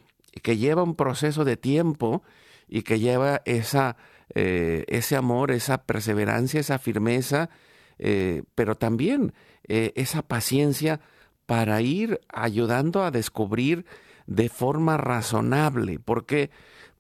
que 0.42 0.56
lleva 0.56 0.82
un 0.82 0.94
proceso 0.94 1.44
de 1.44 1.58
tiempo 1.58 2.22
y 2.68 2.80
que 2.84 2.98
lleva 3.00 3.42
esa, 3.44 3.98
eh, 4.34 4.84
ese 4.88 5.16
amor, 5.16 5.50
esa 5.50 5.78
perseverancia, 5.84 6.60
esa 6.60 6.78
firmeza, 6.78 7.50
eh, 7.98 8.42
pero 8.54 8.76
también 8.76 9.32
eh, 9.66 9.92
esa 9.96 10.22
paciencia 10.22 11.00
para 11.46 11.80
ir 11.80 12.20
ayudando 12.28 13.02
a 13.02 13.10
descubrir 13.10 13.86
de 14.26 14.48
forma 14.48 14.96
razonable. 14.96 15.98
¿Por 15.98 16.26
qué? 16.26 16.50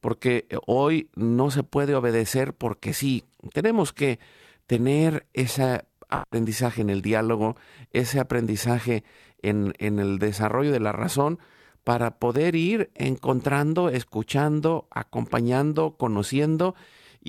Porque 0.00 0.46
hoy 0.66 1.10
no 1.14 1.50
se 1.50 1.62
puede 1.62 1.94
obedecer 1.94 2.54
porque 2.54 2.94
sí. 2.94 3.24
Tenemos 3.52 3.92
que 3.92 4.18
tener 4.66 5.26
ese 5.34 5.84
aprendizaje 6.08 6.80
en 6.80 6.90
el 6.90 7.02
diálogo, 7.02 7.56
ese 7.92 8.20
aprendizaje 8.20 9.04
en, 9.42 9.74
en 9.78 9.98
el 9.98 10.18
desarrollo 10.18 10.72
de 10.72 10.80
la 10.80 10.92
razón, 10.92 11.38
para 11.84 12.18
poder 12.18 12.54
ir 12.54 12.90
encontrando, 12.94 13.88
escuchando, 13.88 14.88
acompañando, 14.90 15.96
conociendo 15.96 16.74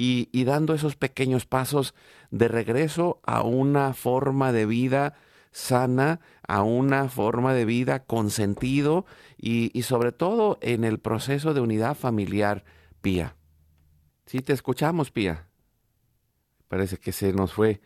y, 0.02 0.44
dando 0.46 0.74
esos 0.74 0.96
pequeños 0.96 1.46
pasos 1.46 1.94
de 2.32 2.48
regreso 2.48 3.20
a 3.26 3.44
una 3.44 3.94
forma 3.94 4.54
de 4.54 4.66
vida 4.66 5.16
sana, 5.52 6.22
a 6.48 6.64
una 6.64 7.10
forma 7.10 7.54
de 7.54 7.66
vida 7.66 8.06
con 8.06 8.30
sentido 8.30 9.06
y, 9.38 9.82
sobre 9.82 10.14
todo 10.14 10.58
en 10.62 10.86
el 10.86 11.00
proceso 11.00 11.54
de 11.54 11.60
unidad 11.60 11.96
familiar, 11.96 12.64
Pía. 13.02 13.36
Sí, 14.26 14.40
te 14.40 14.54
escuchamos, 14.54 15.12
Pía. 15.12 15.48
Parece 16.70 16.98
que 16.98 17.12
se 17.12 17.34
nos 17.34 17.52
fue 17.52 17.82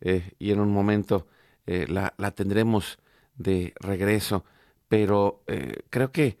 eh, 0.00 0.32
y 0.38 0.52
en 0.52 0.60
un 0.60 0.72
momento 0.72 1.26
eh, 1.66 1.84
la, 1.86 2.14
la 2.16 2.30
tendremos 2.30 2.98
de 3.36 3.74
regreso 3.78 4.44
pero 4.88 5.42
eh, 5.46 5.82
creo 5.90 6.12
que 6.12 6.38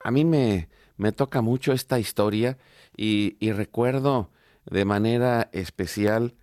a 0.00 0.10
mí 0.10 0.24
me, 0.24 0.68
me, 0.96 1.12
toca 1.12 1.40
mucho 1.40 1.72
esta 1.72 1.98
historia 1.98 2.58
y, 2.96 3.36
recuerdo 3.52 4.30
de 4.66 4.84
manera 4.84 5.48
especial 5.52 6.34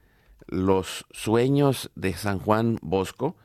los 0.48 1.06
sueños 1.12 1.92
de 1.96 2.14
San 2.14 2.40
Juan 2.40 2.78
Bosco 2.82 3.38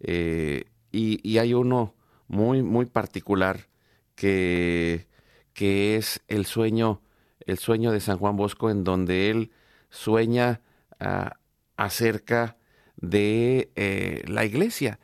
eh, 0.00 0.64
y, 0.92 1.38
hay 1.38 1.54
uno 1.54 1.94
muy, 2.28 2.62
muy 2.62 2.86
particular 2.86 3.68
que, 4.14 5.06
que 5.52 5.96
es 5.96 6.22
el 6.28 6.46
sueño, 6.46 7.00
el 7.46 7.58
sueño 7.58 7.92
de 7.92 8.00
San 8.00 8.18
Juan 8.18 8.36
Bosco 8.36 8.70
en 8.70 8.84
donde 8.84 9.30
él 9.30 9.52
sueña 9.90 10.60
uh, 11.00 11.30
acerca 11.76 12.56
de 12.96 13.70
eh, 13.76 14.22
la 14.26 14.44
iglesia 14.44 15.00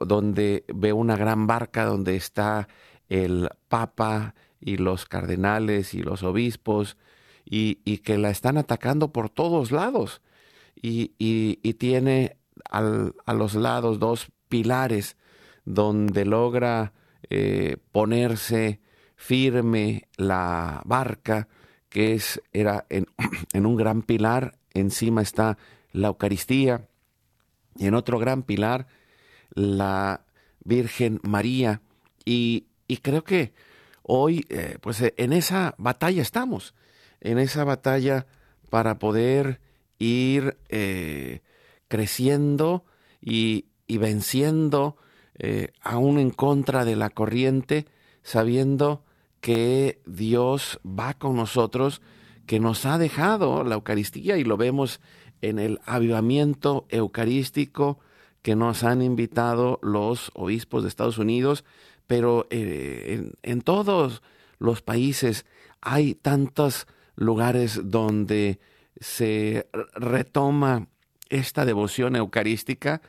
donde 0.00 0.64
ve 0.68 0.92
una 0.92 1.16
gran 1.16 1.46
barca 1.46 1.84
donde 1.84 2.16
está 2.16 2.68
el 3.08 3.48
Papa 3.68 4.34
y 4.62 4.76
los 4.76 5.06
cardenales 5.06 5.94
y 5.94 6.02
los 6.02 6.22
obispos 6.22 6.96
y, 7.44 7.80
y 7.84 7.98
que 7.98 8.16
la 8.18 8.30
están 8.30 8.56
atacando 8.56 9.12
por 9.12 9.28
todos 9.28 9.72
lados 9.72 10.22
y, 10.80 11.12
y, 11.18 11.74
tiene 11.74 12.36
al, 12.70 13.14
a 13.26 13.34
los 13.34 13.54
lados 13.54 13.98
dos 13.98 14.28
pilares 14.48 15.16
donde 15.64 16.24
logra 16.24 16.92
eh, 17.28 17.76
ponerse 17.92 18.80
firme 19.16 20.08
la 20.16 20.82
barca 20.84 21.48
que 21.88 22.14
es 22.14 22.40
era 22.52 22.86
en, 22.88 23.06
en 23.52 23.66
un 23.66 23.76
gran 23.76 24.02
pilar 24.02 24.58
encima 24.72 25.22
está 25.22 25.58
la 25.92 26.08
Eucaristía 26.08 26.88
y 27.76 27.86
en 27.86 27.94
otro 27.94 28.18
gran 28.18 28.42
pilar 28.42 28.86
la 29.54 30.24
Virgen 30.64 31.20
María. 31.22 31.82
Y, 32.24 32.66
y 32.86 32.98
creo 32.98 33.24
que 33.24 33.52
hoy, 34.02 34.46
eh, 34.48 34.78
pues 34.80 35.00
eh, 35.00 35.14
en 35.16 35.32
esa 35.32 35.74
batalla 35.78 36.22
estamos, 36.22 36.74
en 37.20 37.38
esa 37.38 37.64
batalla 37.64 38.26
para 38.70 38.98
poder 38.98 39.60
ir 39.98 40.58
eh, 40.68 41.40
creciendo 41.88 42.84
y, 43.20 43.66
y 43.86 43.98
venciendo 43.98 44.96
aún 45.80 46.20
en 46.20 46.30
contra 46.30 46.84
de 46.84 46.94
la 46.94 47.10
corriente, 47.10 47.86
sabiendo 48.22 49.02
que 49.40 50.00
Dios 50.06 50.78
va 50.86 51.14
con 51.14 51.34
nosotros, 51.34 52.00
que 52.46 52.60
nos 52.60 52.86
ha 52.86 52.96
dejado 52.96 53.64
la 53.64 53.74
Eucaristía 53.74 54.36
y 54.36 54.44
lo 54.44 54.56
vemos 54.56 55.00
en 55.40 55.58
el 55.58 55.80
avivamiento 55.84 56.86
eucarístico, 56.90 57.98
que 58.42 58.56
nos 58.56 58.84
han 58.84 59.02
invitado 59.02 59.78
los 59.82 60.30
obispos 60.34 60.82
de 60.82 60.88
Estados 60.88 61.18
Unidos, 61.18 61.64
pero 62.06 62.46
eh, 62.50 63.18
en, 63.18 63.32
en, 63.42 63.62
todos 63.62 64.22
los 64.58 64.82
países 64.82 65.46
hay 65.80 66.14
tantos 66.14 66.86
lugares 67.16 67.80
donde 67.84 68.60
se 69.00 69.68
retoma 69.94 70.88
esta 71.28 71.64
devoción 71.64 72.16
eucarística, 72.16 73.00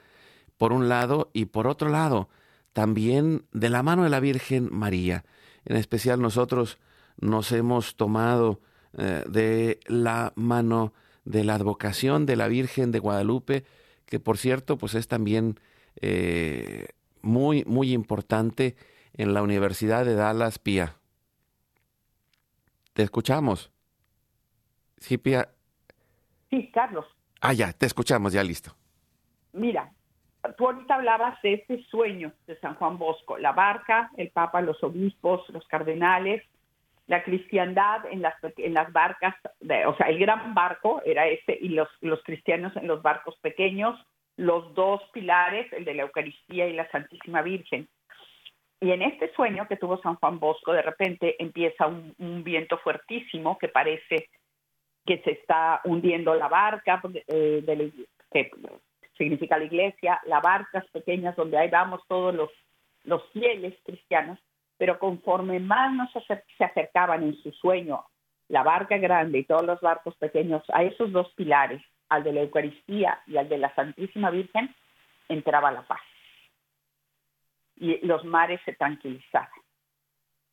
por 0.58 0.72
un 0.72 0.88
lado, 0.88 1.30
y 1.34 1.46
por 1.46 1.68
otro 1.68 1.90
lado, 1.90 2.30
también 2.72 3.46
de 3.52 3.70
la 3.70 3.84
mano 3.84 4.04
de 4.04 4.10
la 4.10 4.20
Virgen 4.20 4.70
María. 4.72 5.26
En 5.66 5.76
especial 5.76 6.22
nosotros 6.22 6.80
nos 7.20 7.52
hemos 7.52 7.96
tomado 7.96 8.60
eh, 8.98 9.24
de 9.28 9.80
la 9.88 10.34
mano 10.36 10.94
de 11.26 11.44
la 11.44 11.56
advocación 11.56 12.26
de 12.26 12.36
la 12.36 12.48
Virgen 12.48 12.92
de 12.92 13.00
Guadalupe, 13.00 13.66
que 14.06 14.20
por 14.20 14.38
cierto, 14.38 14.78
pues 14.78 14.96
es 14.96 15.08
también 15.08 15.60
eh, 16.02 16.88
muy, 17.24 17.64
muy 17.66 17.94
importante 17.94 18.76
en 19.14 19.34
la 19.34 19.42
Universidad 19.42 20.06
de 20.06 20.16
Dallas, 20.16 20.60
Pía. 20.60 20.98
Te 22.94 23.02
escuchamos. 23.02 23.72
Sí, 24.98 25.18
Pía. 25.18 25.50
Sí, 26.50 26.70
Carlos. 26.72 27.06
Ah, 27.42 27.54
ya, 27.54 27.74
te 27.74 27.88
escuchamos, 27.88 28.34
ya 28.34 28.44
listo. 28.44 28.76
Mira, 29.54 29.92
tú 30.58 30.66
ahorita 30.66 30.96
hablabas 30.96 31.42
de 31.42 31.54
ese 31.54 31.84
sueño 31.90 32.32
de 32.48 32.60
San 32.60 32.76
Juan 32.76 32.98
Bosco, 32.98 33.38
la 33.38 33.52
barca, 33.52 34.12
el 34.18 34.30
Papa, 34.30 34.62
los 34.62 34.84
obispos, 34.84 35.48
los 35.50 35.66
cardenales, 35.68 36.44
la 37.08 37.24
cristiandad 37.24 38.06
en 38.06 38.22
las, 38.22 38.36
en 38.58 38.74
las 38.74 38.92
barcas, 38.94 39.36
de, 39.60 39.86
o 39.86 39.96
sea, 39.98 40.08
el 40.08 40.20
gran 40.20 40.54
barco 40.54 41.02
era 41.06 41.28
ese 41.28 41.58
y 41.60 41.70
los, 41.70 41.90
los 42.02 42.22
cristianos 42.24 42.76
en 42.76 42.88
los 42.88 43.02
barcos 43.02 43.36
pequeños, 43.42 44.00
los 44.38 44.74
dos 44.74 45.02
pilares, 45.12 45.72
el 45.74 45.86
de 45.86 45.94
la 45.94 46.04
Eucaristía 46.04 46.68
y 46.68 46.74
la 46.74 46.90
Santísima 46.90 47.42
Virgen. 47.42 47.88
Y 48.80 48.92
en 48.92 49.02
este 49.02 49.34
sueño 49.34 49.68
que 49.68 49.78
tuvo 49.78 50.02
San 50.02 50.16
Juan 50.16 50.40
Bosco, 50.40 50.74
de 50.74 50.82
repente 50.82 51.42
empieza 51.42 51.88
un, 51.88 52.44
viento 52.44 52.78
fuertísimo 52.80 53.58
que 53.58 53.70
parece 53.70 54.30
que 55.06 55.20
se 55.20 55.32
está 55.32 55.82
hundiendo 55.86 56.34
la 56.36 56.48
barca, 56.48 57.02
eh, 57.28 57.64
de 57.66 57.94
que 58.32 58.52
significa 59.18 59.58
la 59.58 59.66
iglesia, 59.66 60.20
las 60.26 60.42
barcas 60.42 60.86
pequeñas 60.92 61.36
donde 61.36 61.58
ahí 61.58 61.70
vamos 61.70 62.02
todos 62.08 62.34
los, 62.34 62.50
los 63.04 63.24
fieles 63.32 63.74
cristianos, 63.86 64.40
pero 64.78 65.00
conforme 65.00 65.60
más 65.60 65.94
nos 65.94 66.14
acer 66.16 66.44
se 66.58 66.64
acercaban 66.64 67.24
en 67.24 67.36
su 67.42 67.52
sueño, 67.52 68.04
la 68.50 68.64
barca 68.64 68.98
grande 68.98 69.40
y 69.40 69.46
todos 69.46 69.64
los 69.64 69.80
barcos 69.82 70.16
pequeños, 70.18 70.64
a 70.74 70.84
esos 70.84 71.12
dos 71.12 71.32
pilares, 71.36 71.82
al 72.10 72.24
de 72.24 72.34
la 72.34 72.42
Eucaristía 72.42 73.22
y 73.28 73.38
al 73.38 73.50
de 73.50 73.58
la 73.58 73.74
Santísima 73.76 74.30
Virgen, 74.30 74.74
entraba 75.30 75.72
la 75.72 75.84
paz. 75.84 76.02
Y 77.76 78.06
los 78.06 78.24
mares 78.24 78.62
se 78.66 78.74
tranquilizaban. 78.74 79.50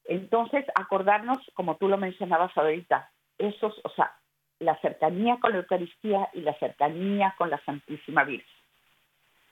Entonces, 0.04 0.64
acordarnos, 0.74 1.38
como 1.54 1.76
tú 1.76 1.88
lo 1.88 1.96
mencionabas 1.96 2.56
ahorita, 2.56 3.10
esos, 3.38 3.78
o 3.84 3.90
sea, 3.90 4.14
la 4.58 4.76
cercanía 4.80 5.38
con 5.40 5.52
la 5.52 5.58
Eucaristía 5.58 6.28
y 6.32 6.40
la 6.40 6.54
cercanía 6.58 7.34
con 7.36 7.50
la 7.50 7.62
Santísima 7.64 8.24
Virgen. 8.24 8.46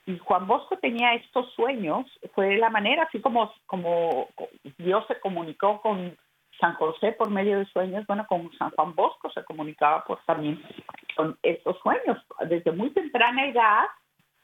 Y 0.05 0.17
Juan 0.17 0.47
Bosco 0.47 0.77
tenía 0.77 1.13
estos 1.13 1.53
sueños, 1.53 2.05
fue 2.33 2.57
la 2.57 2.69
manera, 2.69 3.03
así 3.03 3.21
como, 3.21 3.53
como 3.67 4.27
Dios 4.77 5.05
se 5.07 5.19
comunicó 5.19 5.81
con 5.81 6.17
San 6.59 6.73
José 6.75 7.13
por 7.13 7.29
medio 7.29 7.59
de 7.59 7.65
sueños, 7.67 8.05
bueno, 8.07 8.25
con 8.27 8.51
San 8.57 8.71
Juan 8.71 8.93
Bosco 8.95 9.29
se 9.31 9.43
comunicaba 9.43 10.03
por 10.03 10.19
también 10.25 10.61
con 11.15 11.37
estos 11.43 11.77
sueños. 11.79 12.17
Desde 12.47 12.71
muy 12.71 12.89
temprana 12.91 13.47
edad, 13.47 13.85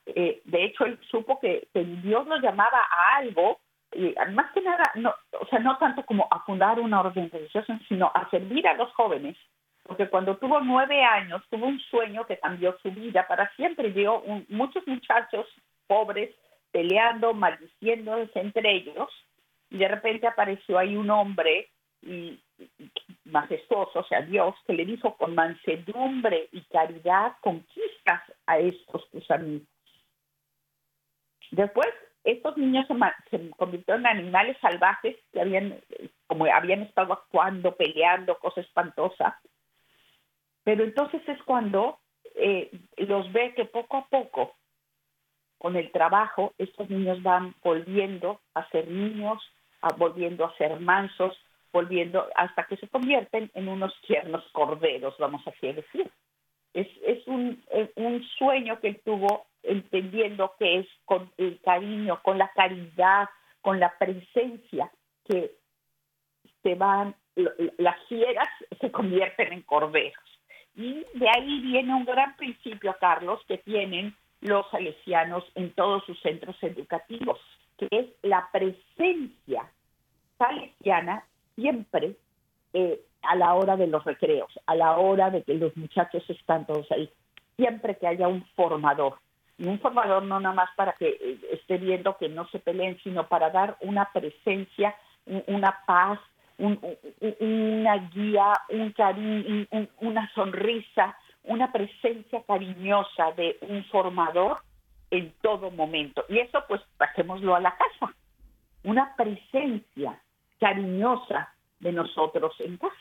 eh, 0.05 0.41
de 0.45 0.63
hecho, 0.63 0.86
él 0.86 0.99
supo 1.09 1.39
que, 1.39 1.68
que, 1.74 1.84
Dios 1.84 2.26
lo 2.28 2.38
llamaba 2.38 2.80
a 2.80 3.18
algo, 3.18 3.59
y 3.91 4.13
más 4.32 4.51
que 4.51 4.61
nada, 4.61 4.84
no, 4.95 5.13
o 5.39 5.45
sea, 5.47 5.59
no 5.59 5.78
tanto 5.78 6.05
como 6.05 6.28
a 6.32 6.39
fundar 6.41 6.80
una 6.80 7.01
orden 7.01 7.30
religiosa, 7.32 7.80
sino 7.88 8.11
a 8.13 8.30
servir 8.30 8.68
a 8.68 8.74
los 8.74 8.91
jóvenes 8.93 9.38
porque 9.86 10.09
cuando 10.09 10.38
tuvo 10.38 10.61
nueve 10.61 11.03
años 11.03 11.43
tuvo 11.49 11.68
un 11.68 11.80
sueño 11.80 12.26
que 12.26 12.39
cambió 12.39 12.76
su 12.82 12.91
vida 12.91 13.28
para 13.28 13.53
siempre. 13.55 13.89
Vio 13.89 14.20
un, 14.22 14.45
muchos 14.49 14.86
muchachos 14.88 15.45
pobres 15.86 16.32
peleando, 16.72 17.34
maldiciéndose 17.34 18.39
entre 18.39 18.72
ellos, 18.72 19.09
y 19.70 19.78
de 19.78 19.88
repente 19.88 20.28
apareció 20.28 20.80
ahí 20.80 20.95
un 20.95 21.09
hombre 21.11 21.70
y, 22.02 22.39
majestuoso, 23.26 24.00
o 24.00 24.06
sea, 24.06 24.22
Dios, 24.22 24.56
que 24.66 24.74
le 24.74 24.86
dijo 24.86 25.16
con 25.18 25.36
mansedumbre 25.36 26.50
y 26.52 26.62
caridad 26.66 27.34
conquistas 27.41 28.22
a 28.46 28.60
estos 28.60 29.10
tus 29.10 29.30
amigos. 29.32 29.68
Después, 31.52 31.88
estos 32.24 32.58
niños 32.58 32.88
se, 32.88 33.38
se 33.38 33.50
convirtieron 33.52 34.06
en 34.06 34.18
animales 34.18 34.58
salvajes 34.62 35.16
que 35.32 35.41
habían, 35.41 35.80
como 36.28 36.46
habían 36.46 36.82
estado 36.82 37.14
actuando, 37.14 37.76
peleando, 37.76 38.38
cosa 38.39 38.62
espantosa, 38.62 39.39
pero 40.64 40.84
entonces 40.84 41.22
es 41.28 41.41
cuando 41.43 42.00
eh, 42.36 42.72
los 42.98 43.32
ve 43.32 43.54
que 43.56 43.66
poco 43.66 43.98
a 43.98 44.08
poco 44.08 44.56
con 45.58 45.76
el 45.76 45.91
trabajo, 45.91 46.54
estos 46.58 46.89
niños 46.89 47.22
van 47.24 47.56
volviendo 47.64 48.41
a 48.54 48.68
ser 48.70 48.88
niños, 48.89 49.41
volviendo 49.98 50.46
a 50.46 50.56
ser 50.58 50.80
mansos, 50.80 51.38
volviendo 51.76 52.26
hasta 52.36 52.65
que 52.67 52.78
se 52.78 52.88
convierten 52.88 53.51
en 53.53 53.67
unos 53.67 53.93
tiernos 54.07 54.45
corderos, 54.53 55.13
vamos 55.19 55.45
así 55.45 55.67
a 55.67 55.73
decir. 55.73 56.09
Es, 56.73 56.88
es 57.05 57.28
un, 57.28 57.61
un 57.95 58.23
sueño 58.38 58.80
que 58.80 58.88
él 58.88 59.01
tuvo 59.03 59.47
entendiendo 59.61 60.53
que 60.57 60.80
es 60.80 60.88
con 61.03 61.30
el 61.38 61.59
cariño, 61.65 62.21
con 62.23 62.38
la 62.38 62.49
caridad, 62.55 63.28
con 63.59 63.82
la 63.82 63.93
presencia 63.97 64.89
que 65.28 65.51
se 66.63 66.76
van, 66.76 67.13
las 67.78 67.97
fieras 68.07 68.47
se 68.80 68.89
convierten 68.89 69.51
en 69.51 69.61
corderos. 69.63 70.23
Y 70.76 71.05
de 71.13 71.28
ahí 71.30 71.59
viene 71.59 71.93
un 71.93 72.05
gran 72.05 72.38
principio, 72.38 72.95
Carlos, 73.01 73.41
que 73.49 73.57
tienen 73.57 74.15
los 74.39 74.65
salesianos 74.71 75.43
en 75.55 75.73
todos 75.73 76.05
sus 76.05 76.17
centros 76.21 76.55
educativos, 76.61 77.39
que 77.78 77.89
es 77.91 78.05
la 78.21 78.47
presencia 78.53 79.69
salesiana 80.38 81.26
siempre 81.56 82.16
eh, 82.74 83.01
a 83.24 83.36
la 83.36 83.53
hora 83.53 83.76
de 83.76 83.88
los 83.88 84.03
recreos, 84.03 84.51
a 84.66 84.76
la 84.76 84.97
hora 84.97 85.30
de 85.30 85.43
que 85.43 85.56
los 85.56 85.76
muchachos 85.78 86.24
están 86.30 86.66
todos 86.66 86.91
ahí, 86.91 87.10
siempre 87.56 87.97
que 87.97 88.08
haya 88.08 88.28
un 88.28 88.45
formador. 88.56 89.18
Y 89.58 89.68
un 89.68 89.80
formador 89.80 90.24
no 90.24 90.39
nada 90.39 90.53
más 90.53 90.70
para 90.76 90.93
que 90.93 91.08
eh, 91.10 91.39
esté 91.51 91.78
viendo 91.78 92.18
que 92.18 92.30
no 92.30 92.47
se 92.49 92.60
peleen, 92.60 92.99
sino 93.03 93.28
para 93.28 93.49
dar 93.49 93.78
una 93.82 94.12
presencia, 94.12 94.95
una 95.47 95.80
paz, 95.88 96.20
una 96.58 97.95
guía, 98.14 98.53
un 98.70 98.91
cariño, 98.91 99.68
una 99.99 100.32
sonrisa, 100.34 101.18
una 101.43 101.72
presencia 101.72 102.43
cariñosa 102.43 103.32
de 103.36 103.58
un 103.62 103.84
formador 103.86 104.60
en 105.12 105.34
todo 105.41 105.72
momento. 105.72 106.26
Y 106.30 106.39
eso 106.39 106.64
pues 106.68 106.82
pasémoslo 106.97 107.56
a 107.56 107.60
la 107.60 107.76
casa, 107.76 108.14
una 108.84 109.16
presencia 109.16 110.20
cariñosa 110.60 111.53
de 111.80 111.91
nosotros 111.91 112.53
en 112.60 112.78
casa. 112.78 112.95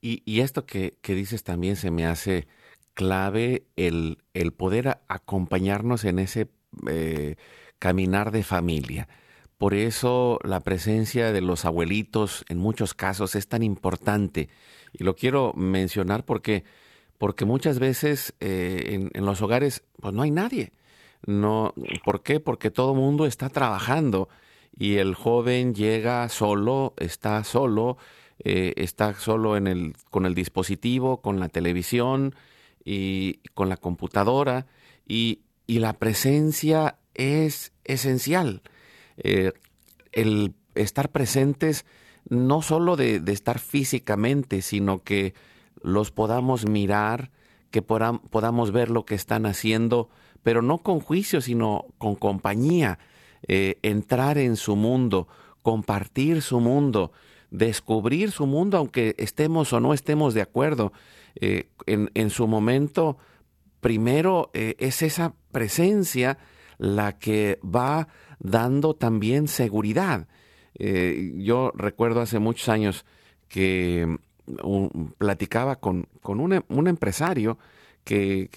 y, 0.00 0.40
esto 0.40 0.66
que, 0.66 0.98
dices 1.02 1.44
también 1.44 1.76
se 1.76 1.90
me 1.90 2.06
hace 2.06 2.46
clave 2.94 3.64
el, 3.76 4.18
el 4.34 4.52
poder 4.52 4.98
acompañarnos 5.08 6.04
en 6.04 6.18
ese 6.18 6.48
eh, 6.88 7.36
caminar 7.78 8.30
de 8.30 8.42
familia. 8.42 9.08
Por 9.56 9.74
eso 9.74 10.38
la 10.44 10.60
presencia 10.60 11.32
de 11.32 11.40
los 11.40 11.64
abuelitos 11.64 12.44
en 12.48 12.58
muchos 12.58 12.94
casos 12.94 13.34
es 13.34 13.48
tan 13.48 13.62
importante. 13.62 14.48
Y 14.92 15.04
lo 15.04 15.16
quiero 15.16 15.52
mencionar 15.54 16.24
porque, 16.24 16.64
porque 17.18 17.44
muchas 17.44 17.78
veces 17.78 18.34
eh, 18.40 19.08
en, 19.12 19.26
los 19.26 19.42
hogares 19.42 19.84
pues 20.00 20.14
no 20.14 20.22
hay 20.22 20.30
nadie. 20.30 20.72
No, 21.26 21.74
¿Por 22.04 22.22
qué? 22.22 22.38
Porque 22.38 22.70
todo 22.70 22.92
el 22.92 22.98
mundo 22.98 23.26
está 23.26 23.48
trabajando 23.48 24.28
y 24.78 24.96
el 24.96 25.14
joven 25.14 25.74
llega 25.74 26.28
solo, 26.28 26.94
está 26.98 27.42
solo, 27.42 27.98
eh, 28.44 28.74
está 28.76 29.14
solo 29.14 29.56
en 29.56 29.66
el, 29.66 29.94
con 30.10 30.24
el 30.24 30.34
dispositivo, 30.34 31.20
con 31.20 31.40
la 31.40 31.48
televisión 31.48 32.34
y 32.84 33.40
con 33.54 33.68
la 33.68 33.76
computadora 33.76 34.66
y, 35.06 35.40
la 35.66 35.92
presencia 35.92 36.96
es 37.12 37.72
esencial. 37.84 38.62
Eh, 39.18 39.52
el 40.12 40.54
estar 40.74 41.10
presentes 41.10 41.84
no 42.30 42.62
solo 42.62 42.96
de, 42.96 43.22
estar 43.26 43.58
físicamente, 43.58 44.62
sino 44.62 45.02
que 45.02 45.34
los 45.82 46.10
podamos 46.10 46.66
mirar, 46.66 47.30
que 47.70 47.82
podamos 47.82 48.72
ver 48.72 48.90
lo 48.90 49.04
que 49.04 49.14
están 49.14 49.44
haciendo, 49.44 50.08
pero 50.42 50.62
no 50.62 50.78
con 50.78 51.00
juicio, 51.00 51.42
sino 51.42 51.84
con 51.98 52.14
compañía, 52.14 52.98
eh, 53.46 53.78
entrar 53.82 54.38
en 54.38 54.56
su 54.56 54.76
mundo, 54.76 55.28
compartir 55.62 56.42
su 56.42 56.60
mundo, 56.60 57.12
descubrir 57.50 58.30
su 58.30 58.46
mundo, 58.46 58.78
aunque 58.78 59.14
estemos 59.18 59.72
o 59.72 59.80
no 59.80 59.94
estemos 59.94 60.34
de 60.34 60.42
acuerdo. 60.42 60.92
Eh, 61.36 61.68
en, 61.86 62.30
su 62.30 62.46
momento, 62.46 63.16
primero 63.80 64.50
es 64.52 65.02
esa 65.02 65.34
presencia 65.52 66.38
la 66.78 67.18
que 67.18 67.58
va 67.62 68.08
dando 68.38 68.94
también 68.94 69.48
seguridad. 69.48 70.26
Eh, 70.78 71.34
yo 71.36 71.72
recuerdo 71.74 72.20
hace 72.20 72.38
muchos 72.38 72.68
años 72.68 73.04
que 73.48 74.18
mm, 74.46 74.86
platicaba 75.18 75.76
con, 75.76 76.08
em, 76.24 76.62
un, 76.68 76.86
empresario 76.86 77.58
que, 78.04 78.48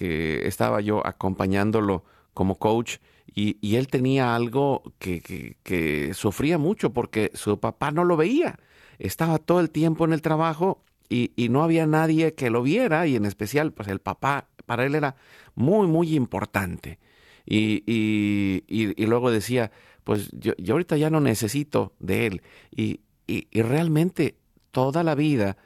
estaba 0.44 0.80
yo 0.80 1.06
acompañándolo 1.06 2.04
como 2.32 2.58
coach 2.58 2.96
y, 3.34 3.76
él 3.76 3.88
tenía 3.88 4.34
algo 4.34 4.82
que, 4.98 6.10
sufría 6.14 6.58
mucho 6.58 6.92
porque 6.92 7.30
su 7.34 7.58
papá 7.58 7.90
no 7.90 8.04
lo 8.04 8.16
veía. 8.16 8.58
Estaba 8.98 9.38
todo 9.38 9.60
el 9.60 9.70
tiempo 9.70 10.04
en 10.04 10.12
el 10.12 10.22
trabajo 10.22 10.84
y, 11.08 11.32
y, 11.36 11.48
no 11.48 11.62
había 11.62 11.86
nadie 11.86 12.34
que 12.34 12.50
lo 12.50 12.62
viera 12.62 13.06
y 13.06 13.16
en 13.16 13.24
especial 13.24 13.72
pues 13.72 13.88
el 13.88 14.00
papá 14.00 14.48
para 14.66 14.84
él 14.84 14.94
era 14.94 15.16
muy 15.54 15.86
muy 15.86 16.14
importante. 16.14 16.98
Y, 17.44 17.82
y, 17.86 19.06
luego 19.06 19.30
decía, 19.30 19.72
pues 20.04 20.30
yo, 20.32 20.52
yo, 20.58 20.74
ahorita 20.74 20.96
ya 20.96 21.10
no 21.10 21.20
necesito 21.20 21.92
de 21.98 22.26
Él. 22.26 22.42
Y, 22.70 23.00
y 23.26 23.62
realmente 23.62 24.36
toda 24.70 25.02
la 25.02 25.14
vida 25.14 25.56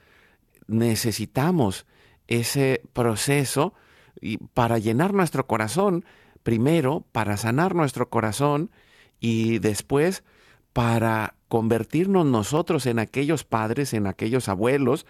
necesitamos 0.67 1.85
ese 2.27 2.81
proceso 2.93 3.73
y 4.21 4.37
para 4.37 4.79
llenar 4.79 5.13
nuestro 5.13 5.47
corazón, 5.47 6.03
primero 6.47 7.03
para 7.11 7.35
sanar 7.35 7.75
nuestro 7.75 8.09
corazón 8.09 8.71
y 9.19 9.59
después 9.59 10.23
para 10.71 11.35
convertirnos 11.49 12.25
nosotros 12.25 12.85
en 12.85 12.99
aquellos 12.99 13.43
padres, 13.43 13.93
en 13.93 14.07
aquellos 14.07 14.47
abuelos 14.47 15.05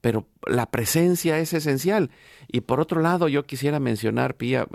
pero 0.00 0.26
la 0.44 0.72
presencia 0.72 1.38
es 1.38 1.52
esencial. 1.52 2.10
Y 2.48 2.62
por 2.62 2.80
otro 2.80 3.00
lado, 3.00 3.28
yo 3.28 3.44
quisiera 3.44 3.78
mencionar, 3.78 4.34
Pía, 4.34 4.66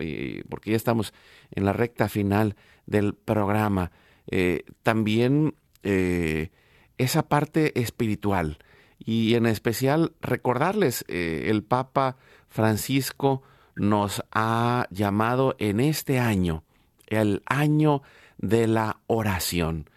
porque 0.47 0.71
ya 0.71 0.77
estamos 0.77 1.13
en 1.51 1.65
la 1.65 1.73
recta 1.73 2.07
final 2.07 2.55
del 2.85 3.13
programa, 3.13 3.91
eh, 4.31 4.63
también 4.83 5.55
eh, 5.83 6.51
esa 6.97 7.27
parte 7.27 7.77
espiritual. 7.81 8.59
Y 8.97 9.35
en 9.35 9.45
especial 9.45 10.13
recordarles, 10.21 11.03
eh, 11.09 11.47
el 11.49 11.63
Papa 11.65 12.15
Francisco 12.47 13.43
nos 13.77 14.23
ha 14.31 14.87
llamado 14.91 15.55
en 15.59 15.79
este 15.79 16.19
año, 16.19 16.63
el 17.07 17.41
año 17.45 18.01
de 18.37 18.67
la 18.67 18.99
oración. 19.07 19.89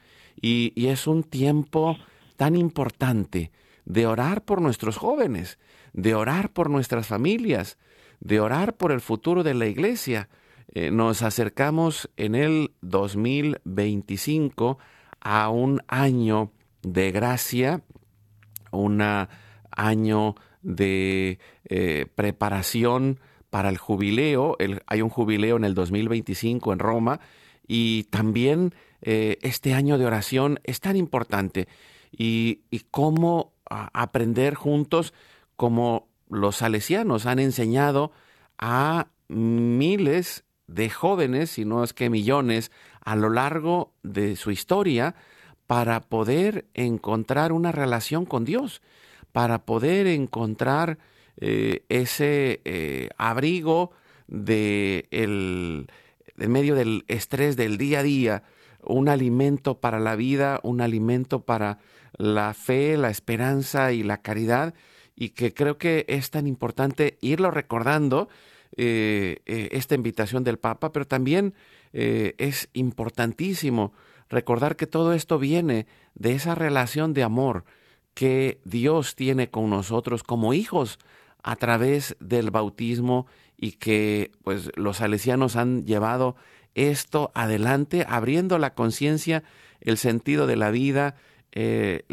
y 0.43 0.87
es 0.87 1.07
un 1.07 1.23
tiempo 1.23 1.99
tan 2.37 2.57
importante 2.57 3.51
de 3.85 4.07
orar 4.07 4.43
por 4.47 4.63
nuestros 4.63 4.97
jóvenes, 4.97 5.59
de 5.93 6.15
orar 6.15 6.53
por 6.53 6.71
nuestras 6.71 7.07
familias, 7.07 7.77
de 8.21 8.41
orar 8.41 8.77
por 8.77 8.93
el 8.93 9.01
futuro 9.01 9.43
de 9.43 9.55
la 9.55 9.67
iglesia. 9.67 10.29
Eh, 10.73 10.91
nos 10.91 11.23
acercamos 11.23 12.09
en 12.17 12.35
el 12.35 12.73
2025 12.83 14.79
a 15.21 15.49
un 15.49 15.83
año 15.89 16.53
de 16.83 17.11
gracia, 17.11 17.83
un 18.71 19.03
año 19.71 20.35
de 20.63 21.39
eh, 21.65 22.07
preparación 22.15 23.19
para 23.51 23.69
el 23.69 23.79
jubileo. 23.79 24.57
hay 24.87 25.03
un 25.03 25.11
jubileo 25.11 25.57
en 25.57 25.65
el 25.65 25.75
2025 25.75 26.73
en 26.73 26.79
Roma 26.79 27.21
y 27.67 28.05
también 28.05 28.75
eh, 29.03 29.39
este 29.43 29.75
año 29.75 29.99
de 29.99 30.07
oración 30.07 30.61
es 30.65 30.81
tan 30.81 30.97
importante. 30.97 31.69
Y, 32.13 32.63
y 32.71 32.81
cómo 32.91 33.53
aprender 33.67 34.55
juntos 34.55 35.15
como 35.57 36.09
los 36.29 36.57
salesianos 36.57 37.27
han 37.27 37.39
enseñado 37.39 38.11
a 38.59 39.07
miles 39.29 40.45
de 40.67 40.91
jóvenes, 40.91 41.51
si 41.51 41.65
no 41.65 41.85
es 41.85 41.93
que 41.93 42.11
millones, 42.11 42.71
a 43.05 43.17
lo 43.17 43.31
largo 43.31 43.93
de 44.03 44.37
su 44.37 44.51
historia 44.51 45.15
para 45.67 46.01
poder 46.01 46.67
encontrar 46.75 47.53
una 47.53 47.71
relación 47.71 48.27
con 48.27 48.45
Dios, 48.45 48.83
para 49.33 49.65
poder 49.65 50.07
encontrar 50.09 50.99
eh, 51.41 51.85
ese 51.89 52.61
eh, 52.65 53.09
abrigo 53.17 53.93
de 54.27 55.09
el, 55.11 55.91
en 56.39 56.53
medio 56.53 56.75
del 56.75 57.05
estrés 57.09 57.57
del 57.57 57.79
día 57.79 58.01
a 58.01 58.03
día, 58.03 58.43
un 58.83 59.09
alimento 59.09 59.81
para 59.81 60.01
la 60.01 60.17
vida, 60.17 60.61
un 60.63 60.81
alimento 60.83 61.45
para 61.45 61.79
la 62.17 62.53
fe, 62.53 62.97
la 62.99 63.11
esperanza 63.11 63.93
y 63.93 64.03
la 64.03 64.21
caridad, 64.21 64.75
y 65.17 65.31
que 65.31 65.55
creo 65.55 65.79
que 65.79 66.05
es 66.09 66.31
tan 66.31 66.47
importante 66.47 67.17
irlo 67.23 67.51
recordando, 67.51 68.29
eh, 68.77 69.41
esta 69.47 69.95
invitación 69.95 70.45
del 70.45 70.59
Papa, 70.59 70.93
pero 70.93 71.07
también 71.07 71.55
es 71.93 72.69
importantísimo 72.73 73.93
recordar 74.29 74.77
que 74.77 74.87
todo 74.87 75.13
esto 75.13 75.41
viene 75.41 75.89
de 76.15 76.35
esa 76.35 76.55
relación 76.55 77.13
de 77.13 77.25
amor 77.25 77.65
que 78.15 78.61
Dios 78.65 79.17
tiene 79.17 79.51
con 79.51 79.71
nosotros 79.71 80.23
como 80.23 80.55
hijos 80.55 80.99
a 81.43 81.57
través 81.57 82.17
del 82.21 82.51
bautismo 82.51 83.27
y 83.57 83.73
que 83.73 84.33
pues 84.43 84.71
los 84.77 84.99
salesianos 84.99 85.57
han 85.57 85.85
llevado 85.85 86.37
esto 86.75 87.31
adelante, 87.35 88.05
abriendo 88.09 88.59
la 88.59 88.75
conciencia, 88.75 89.43
el 89.81 89.99
sentido 89.99 90.47
de 90.47 90.57
la 90.57 90.71
vida, 90.71 91.17
eh, 91.53 92.05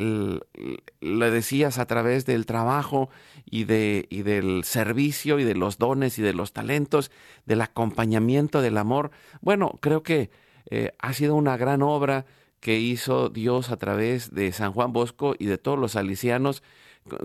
le 1.00 1.32
decías 1.32 1.78
a 1.78 1.86
través 1.86 2.26
del 2.26 2.46
trabajo 2.46 3.10
y, 3.46 3.66
de, 3.66 4.08
y 4.10 4.24
del 4.24 4.64
servicio 4.64 5.40
y 5.40 5.44
de 5.44 5.54
los 5.54 5.78
dones 5.78 6.18
y 6.18 6.24
de 6.24 6.34
los 6.34 6.54
talentos, 6.54 7.12
del 7.46 7.62
acompañamiento, 7.62 8.62
del 8.62 8.78
amor. 8.78 9.12
Bueno, 9.42 9.78
creo 9.80 10.02
que 10.02 10.32
eh, 10.70 10.92
ha 11.00 11.14
sido 11.14 11.36
una 11.36 11.56
gran 11.56 11.82
obra 11.82 12.26
que 12.60 12.80
hizo 12.80 13.30
Dios 13.30 13.70
a 13.70 13.78
través 13.78 14.34
de 14.34 14.52
San 14.52 14.74
Juan 14.74 14.92
Bosco 14.92 15.36
y 15.38 15.46
de 15.46 15.58
todos 15.58 15.78
los 15.78 15.92
salesianos. 15.92 16.64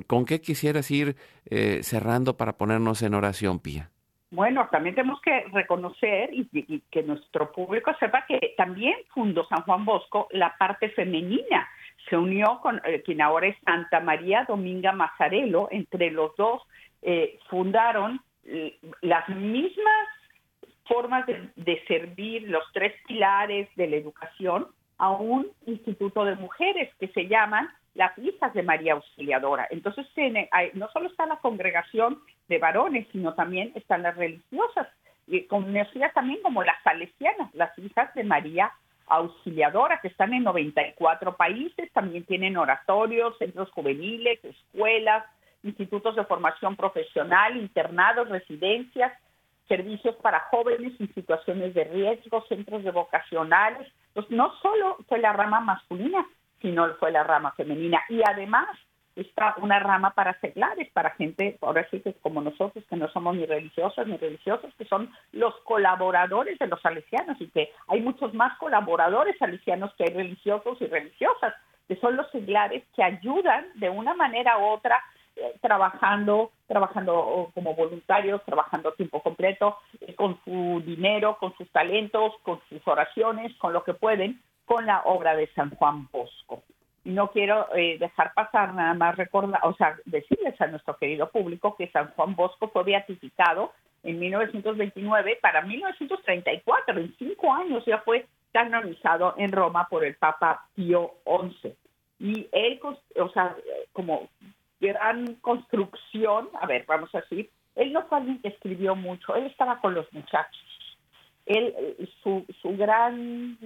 ¿Con 0.06 0.24
qué 0.24 0.40
quisieras 0.40 0.90
ir 0.90 1.16
eh, 1.46 1.82
cerrando 1.82 2.36
para 2.36 2.54
ponernos 2.54 3.02
en 3.02 3.14
oración, 3.14 3.58
Pía? 3.60 3.90
Bueno, 4.30 4.66
también 4.70 4.94
tenemos 4.94 5.20
que 5.20 5.44
reconocer 5.52 6.30
y, 6.32 6.80
que 6.90 7.02
nuestro 7.02 7.52
público 7.52 7.92
sepa 8.00 8.24
que 8.26 8.54
también 8.56 8.94
fundó 9.12 9.46
San 9.46 9.62
Juan 9.62 9.84
Bosco 9.84 10.28
la 10.30 10.56
parte 10.56 10.88
femenina. 10.90 11.68
Se 12.08 12.16
unió 12.16 12.58
con 12.62 12.80
eh, 12.84 13.02
quien 13.04 13.20
ahora 13.20 13.48
es 13.48 13.56
Santa 13.64 14.00
María 14.00 14.46
Dominga 14.48 14.92
Mazzarello. 14.92 15.68
Entre 15.70 16.10
los 16.10 16.34
dos 16.36 16.62
eh, 17.02 17.38
fundaron 17.50 18.20
las 19.02 19.28
mismas 19.28 20.08
formas 20.86 21.24
de 21.26 21.84
servir, 21.86 22.42
los 22.48 22.64
tres 22.72 22.92
pilares 23.06 23.68
de 23.76 23.86
la 23.86 23.96
educación, 23.96 24.66
a 24.98 25.10
un 25.10 25.48
instituto 25.66 26.24
de 26.24 26.36
mujeres 26.36 26.90
que 26.98 27.08
se 27.08 27.26
llaman 27.26 27.68
las 27.94 28.16
hijas 28.18 28.54
de 28.54 28.62
María 28.62 28.94
Auxiliadora. 28.94 29.66
Entonces, 29.70 30.06
no 30.74 30.88
solo 30.92 31.08
está 31.08 31.26
la 31.26 31.36
congregación 31.36 32.20
de 32.48 32.58
varones, 32.58 33.06
sino 33.12 33.34
también 33.34 33.72
están 33.74 34.02
las 34.02 34.16
religiosas, 34.16 34.88
conocidas 35.48 36.12
también 36.14 36.40
como 36.42 36.62
las 36.62 36.82
salesianas, 36.82 37.54
las 37.54 37.78
hijas 37.78 38.12
de 38.14 38.24
María 38.24 38.72
Auxiliadora, 39.06 40.00
que 40.00 40.08
están 40.08 40.32
en 40.32 40.44
94 40.44 41.36
países, 41.36 41.92
también 41.92 42.24
tienen 42.24 42.56
oratorios, 42.56 43.36
centros 43.38 43.70
juveniles, 43.72 44.42
escuelas, 44.42 45.24
institutos 45.62 46.16
de 46.16 46.24
formación 46.24 46.76
profesional, 46.76 47.56
internados, 47.56 48.28
residencias, 48.28 49.12
servicios 49.68 50.16
para 50.16 50.40
jóvenes 50.50 50.92
en 50.98 51.12
situaciones 51.14 51.74
de 51.74 51.84
riesgo, 51.84 52.44
centros 52.48 52.82
de 52.84 52.90
vocacionales. 52.90 53.86
Pues 54.12 54.30
no 54.30 54.54
solo 54.60 54.96
fue 55.08 55.18
la 55.18 55.32
rama 55.32 55.60
masculina, 55.60 56.26
sino 56.62 56.94
fue 56.94 57.10
la 57.10 57.24
rama 57.24 57.52
femenina. 57.52 58.02
Y 58.08 58.22
además 58.24 58.68
está 59.16 59.54
una 59.58 59.78
rama 59.78 60.14
para 60.14 60.38
seglares, 60.40 60.88
para 60.92 61.10
gente, 61.10 61.58
ahora 61.60 61.86
sí 61.90 62.00
que 62.00 62.14
como 62.14 62.40
nosotros, 62.40 62.84
que 62.88 62.96
no 62.96 63.08
somos 63.08 63.36
ni 63.36 63.44
religiosas 63.44 64.06
ni 64.06 64.16
religiosos, 64.16 64.72
que 64.78 64.86
son 64.86 65.10
los 65.32 65.54
colaboradores 65.64 66.58
de 66.58 66.66
los 66.66 66.80
salesianos 66.80 67.38
y 67.40 67.48
que 67.48 67.70
hay 67.88 68.00
muchos 68.00 68.32
más 68.32 68.56
colaboradores 68.58 69.36
salesianos 69.38 69.92
que 69.94 70.04
hay 70.04 70.14
religiosos 70.14 70.80
y 70.80 70.86
religiosas, 70.86 71.54
que 71.88 71.96
son 71.96 72.16
los 72.16 72.30
seglares 72.30 72.84
que 72.94 73.02
ayudan 73.02 73.66
de 73.74 73.90
una 73.90 74.14
manera 74.14 74.58
u 74.58 74.64
otra 74.64 75.02
eh, 75.36 75.56
trabajando, 75.60 76.52
trabajando 76.66 77.50
como 77.54 77.74
voluntarios, 77.74 78.42
trabajando 78.44 78.90
a 78.90 78.94
tiempo 78.94 79.22
completo, 79.22 79.78
eh, 80.00 80.14
con 80.14 80.38
su 80.44 80.82
dinero, 80.84 81.36
con 81.38 81.56
sus 81.56 81.70
talentos, 81.70 82.34
con 82.42 82.60
sus 82.68 82.86
oraciones, 82.86 83.54
con 83.56 83.72
lo 83.72 83.82
que 83.82 83.94
pueden, 83.94 84.40
con 84.64 84.86
la 84.86 85.02
obra 85.02 85.36
de 85.36 85.48
San 85.54 85.70
Juan 85.70 86.08
Bosco. 86.10 86.62
Y 87.04 87.10
no 87.10 87.30
quiero 87.30 87.74
eh, 87.74 87.98
dejar 87.98 88.32
pasar 88.34 88.74
nada 88.74 88.94
más 88.94 89.16
recordar, 89.16 89.60
o 89.64 89.74
sea, 89.74 89.96
decirles 90.04 90.60
a 90.60 90.68
nuestro 90.68 90.96
querido 90.96 91.30
público 91.30 91.76
que 91.76 91.88
San 91.88 92.08
Juan 92.12 92.36
Bosco 92.36 92.68
fue 92.68 92.84
beatificado 92.84 93.72
en 94.04 94.18
1929 94.18 95.38
para 95.40 95.62
1934, 95.62 96.98
en 96.98 97.14
cinco 97.18 97.52
años 97.52 97.84
ya 97.86 97.98
fue 97.98 98.26
canonizado 98.52 99.34
en 99.38 99.50
Roma 99.50 99.88
por 99.88 100.04
el 100.04 100.14
Papa 100.16 100.66
Pío 100.74 101.14
XI. 101.24 101.74
Y 102.18 102.48
él, 102.52 102.80
o 103.16 103.28
sea, 103.30 103.56
como 103.92 104.28
gran 104.80 105.36
construcción, 105.36 106.48
a 106.60 106.66
ver, 106.66 106.84
vamos 106.86 107.12
a 107.14 107.20
decir, 107.20 107.50
él 107.74 107.92
no 107.92 108.02
fue 108.06 108.18
alguien 108.18 108.40
que 108.40 108.48
escribió 108.48 108.94
mucho, 108.94 109.34
él 109.34 109.46
estaba 109.46 109.80
con 109.80 109.94
los 109.94 110.12
muchachos. 110.12 110.71
Él, 111.46 111.74
su, 112.22 112.46
su 112.60 112.76
gran 112.76 113.58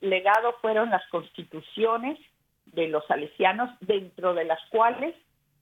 legado 0.00 0.54
fueron 0.60 0.90
las 0.90 1.06
constituciones 1.08 2.18
de 2.66 2.88
los 2.88 3.06
salesianos, 3.06 3.70
dentro 3.80 4.34
de 4.34 4.44
las 4.44 4.60
cuales 4.70 5.14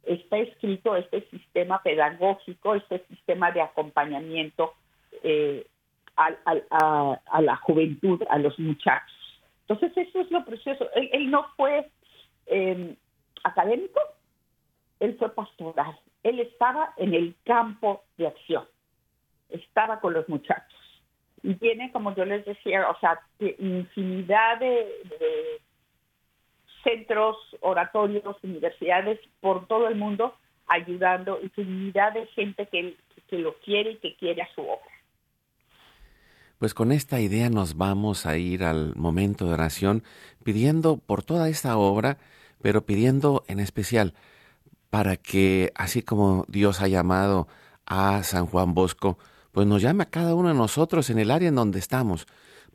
está 0.05 0.39
escrito 0.39 0.97
este 0.97 1.23
sistema 1.31 1.83
pedagógico, 1.83 2.75
este 2.75 3.05
sistema 3.09 3.51
de 3.53 3.63
acompañamiento 3.63 4.75
eh, 5.23 5.67
a, 6.17 7.41
la 7.41 7.57
juventud, 7.57 8.23
a 8.29 8.39
los 8.39 8.59
muchachos. 8.59 9.17
Entonces, 9.67 9.97
eso 9.97 10.21
es 10.21 10.31
lo 10.31 10.45
precioso. 10.45 10.89
Él, 10.95 11.31
no 11.31 11.47
fue 11.57 11.91
eh, 12.47 12.97
académico, 13.45 14.01
él 14.99 15.17
fue 15.19 15.35
pastoral, 15.35 15.99
él 16.23 16.41
estaba 16.41 16.93
en 16.97 17.15
el 17.15 17.35
campo 17.45 18.05
de 18.19 18.27
acción, 18.27 18.65
estaba 19.49 20.01
con 20.01 20.13
los 20.13 20.29
muchachos. 20.29 20.80
Y 21.43 21.55
tiene, 21.55 21.91
como 21.93 22.15
yo 22.15 22.25
les 22.25 22.45
decía, 22.45 22.89
o 22.89 22.99
sea, 23.01 23.21
infinidad 23.59 24.59
de, 24.59 24.87
centros, 26.85 27.37
oratorios, 27.61 28.37
universidades 28.43 29.21
por 29.41 29.67
todo 29.67 29.89
el 29.89 29.97
mundo 29.97 30.35
ayudando, 30.67 31.39
infinidad 31.43 32.13
de 32.13 32.27
gente 32.29 32.67
que, 32.67 32.97
que 33.29 33.39
lo 33.39 33.55
quiere 33.59 33.93
y 33.93 33.97
que 33.97 34.15
quiere 34.17 34.43
a 34.43 34.55
su 34.55 34.63
obra. 34.63 34.91
Pues 36.59 36.75
con 36.75 36.93
esta 36.93 37.21
idea 37.21 37.49
nos 37.49 37.77
vamos 37.77 38.27
a 38.27 38.37
ir 38.37 38.65
al 38.65 38.95
momento 38.95 39.47
de 39.47 39.55
oración 39.55 40.05
pidiendo 40.45 40.99
por 40.99 41.23
toda 41.23 41.49
esta 41.49 41.77
obra, 41.77 42.19
pero 42.61 42.85
pidiendo 42.85 43.45
en 43.49 43.61
especial 43.61 44.15
para 44.91 45.17
que, 45.17 45.73
así 45.75 46.03
como 46.03 46.45
Dios 46.49 46.83
ha 46.83 46.89
llamado 46.89 47.49
a 47.87 48.23
San 48.25 48.47
Juan 48.47 48.75
Bosco, 48.75 49.19
pues 49.53 49.67
nos 49.67 49.83
llame 49.83 50.05
a 50.05 50.11
cada 50.11 50.35
uno 50.35 50.49
de 50.49 50.55
nosotros 50.55 51.11
en 51.11 51.19
el 51.19 51.31
área 51.31 51.49
en 51.49 51.55
donde 51.55 51.79
estamos, 51.79 52.27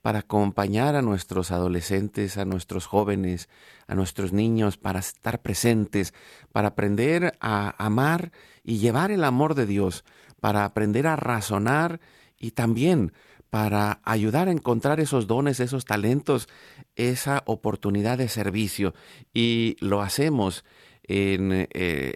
para 0.02 0.20
acompañar 0.20 0.96
a 0.96 1.02
nuestros 1.02 1.52
adolescentes, 1.52 2.38
a 2.38 2.46
nuestros 2.46 2.86
jóvenes, 2.86 3.50
a 3.88 3.96
nuestros 3.96 4.34
niños, 4.34 4.78
para 4.78 5.00
estar 5.00 5.42
presentes, 5.42 6.14
para 6.52 6.70
aprender 6.70 7.36
a 7.40 7.74
amar 7.84 8.32
y 8.64 8.78
llevar 8.78 9.10
el 9.10 9.24
amor 9.24 9.56
de 9.56 9.66
Dios, 9.66 10.06
para 10.40 10.64
aprender 10.64 11.08
a 11.08 11.16
razonar 11.16 12.00
y 12.38 12.52
también 12.52 13.14
para 13.50 14.00
ayudar 14.04 14.48
a 14.48 14.52
encontrar 14.52 15.00
esos 15.00 15.28
dones, 15.28 15.60
esos 15.60 15.86
talentos, 15.86 16.50
esa 16.96 17.42
oportunidad 17.46 18.18
de 18.18 18.28
servicio. 18.28 18.94
Y 19.34 19.78
lo 19.80 20.02
hacemos 20.02 20.66
eh, 21.08 21.68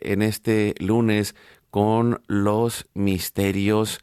en, 0.01 0.21
este 0.21 0.75
lunes 0.79 1.35
con 1.71 2.21
los 2.27 2.87
misterios 2.93 3.99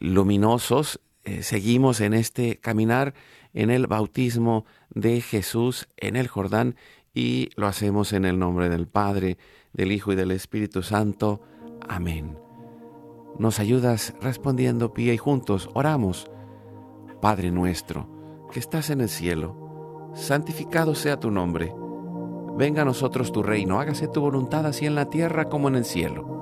luminosos. 0.00 1.00
Eh, 1.24 1.42
seguimos 1.42 2.00
en 2.00 2.14
este 2.14 2.56
caminar 2.58 3.14
en 3.54 3.70
el 3.70 3.86
bautismo 3.86 4.64
de 4.90 5.20
Jesús 5.20 5.88
en 5.96 6.16
el 6.16 6.28
Jordán 6.28 6.76
y 7.14 7.50
lo 7.56 7.66
hacemos 7.66 8.12
en 8.12 8.24
el 8.24 8.38
nombre 8.38 8.68
del 8.68 8.86
Padre, 8.86 9.38
del 9.72 9.92
Hijo 9.92 10.12
y 10.12 10.16
del 10.16 10.30
Espíritu 10.30 10.82
Santo. 10.82 11.40
Amén. 11.88 12.38
Nos 13.38 13.60
ayudas 13.60 14.14
respondiendo, 14.20 14.92
Pía, 14.92 15.14
y 15.14 15.18
juntos 15.18 15.70
oramos. 15.74 16.30
Padre 17.20 17.50
nuestro, 17.50 18.48
que 18.52 18.58
estás 18.58 18.90
en 18.90 19.00
el 19.00 19.08
cielo, 19.08 20.10
santificado 20.14 20.94
sea 20.94 21.20
tu 21.20 21.30
nombre 21.30 21.72
Venga 22.54 22.82
a 22.82 22.84
nosotros 22.84 23.32
tu 23.32 23.42
reino, 23.42 23.80
hágase 23.80 24.08
tu 24.08 24.20
voluntad 24.20 24.66
así 24.66 24.84
en 24.84 24.94
la 24.94 25.06
tierra 25.08 25.46
como 25.46 25.68
en 25.68 25.76
el 25.76 25.84
cielo. 25.86 26.41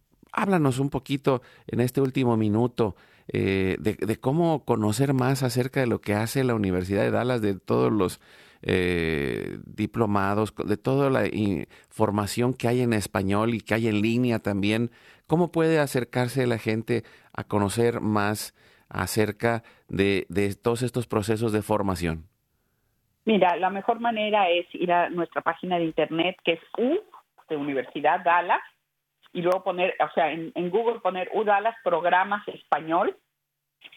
háblanos 0.31 0.79
un 0.79 0.89
poquito 0.89 1.41
en 1.67 1.79
este 1.79 2.01
último 2.01 2.37
minuto 2.37 2.95
eh, 3.27 3.77
de, 3.79 4.17
cómo 4.17 4.65
conocer 4.65 5.13
más 5.13 5.43
acerca 5.43 5.79
de 5.79 5.87
lo 5.87 6.01
que 6.01 6.13
hace 6.13 6.43
la 6.43 6.55
Universidad 6.55 7.03
de 7.03 7.11
Dallas, 7.11 7.41
de 7.41 7.57
todos 7.57 7.91
los 7.91 8.19
eh, 8.61 9.57
diplomados, 9.65 10.53
de 10.55 10.77
toda 10.77 11.09
la 11.09 11.27
información 11.27 12.53
que 12.53 12.67
hay 12.67 12.81
en 12.81 12.93
español 12.93 13.53
y 13.53 13.61
que 13.61 13.73
hay 13.73 13.87
en 13.87 14.01
línea 14.01 14.39
también. 14.39 14.91
¿Cómo 15.27 15.51
puede 15.51 15.79
acercarse 15.79 16.45
la 16.45 16.57
gente 16.57 17.03
a 17.33 17.43
conocer 17.45 18.01
más 18.01 18.53
acerca 18.89 19.63
de, 19.87 20.25
de 20.27 20.53
todos 20.55 20.81
estos 20.81 21.07
procesos 21.07 21.53
de 21.53 21.61
formación? 21.61 22.25
Mira, 23.23 23.55
la 23.55 23.69
mejor 23.69 23.99
manera 23.99 24.49
es 24.49 24.65
ir 24.73 24.91
a 24.91 25.09
nuestra 25.09 25.41
página 25.41 25.77
de 25.77 25.85
internet 25.85 26.35
que 26.43 26.53
es 26.53 26.59
U 26.77 26.99
de 27.49 27.55
Universidad 27.55 28.23
Dallas 28.25 28.61
y 29.33 29.41
luego 29.41 29.63
poner, 29.63 29.95
o 29.99 30.11
sea, 30.13 30.31
en, 30.31 30.51
en 30.55 30.69
Google 30.69 30.99
poner 30.99 31.29
U 31.33 31.43
Dallas 31.43 31.75
Programas 31.83 32.47
Español 32.47 33.15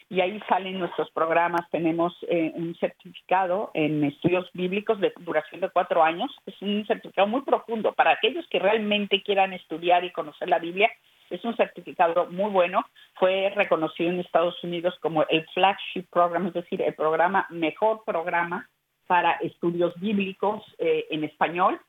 y 0.08 0.20
ahí 0.20 0.40
salen 0.48 0.78
nuestros 0.78 1.10
programas. 1.10 1.68
Tenemos 1.70 2.14
eh, 2.28 2.52
un 2.54 2.74
certificado 2.76 3.70
en 3.74 4.04
estudios 4.04 4.48
bíblicos 4.52 5.00
de 5.00 5.12
duración 5.18 5.60
de 5.60 5.70
cuatro 5.70 6.02
años. 6.02 6.30
Es 6.46 6.60
un 6.62 6.86
certificado 6.86 7.26
muy 7.26 7.42
profundo 7.42 7.92
para 7.92 8.12
aquellos 8.12 8.46
que 8.48 8.58
realmente 8.58 9.22
quieran 9.22 9.52
estudiar 9.52 10.04
y 10.04 10.12
conocer 10.12 10.48
la 10.48 10.58
Biblia. 10.58 10.90
Es 11.30 11.44
un 11.44 11.56
certificado 11.56 12.26
muy 12.30 12.50
bueno. 12.50 12.84
Fue 13.14 13.52
reconocido 13.56 14.10
en 14.10 14.20
Estados 14.20 14.62
Unidos 14.62 14.94
como 15.00 15.24
el 15.28 15.46
flagship 15.54 16.06
program, 16.10 16.46
es 16.48 16.54
decir, 16.54 16.82
el 16.82 16.94
programa 16.94 17.46
mejor 17.50 18.04
programa 18.04 18.68
para 19.06 19.32
estudios 19.32 19.98
bíblicos 20.00 20.62
eh, 20.78 21.06
en 21.10 21.24
español 21.24 21.80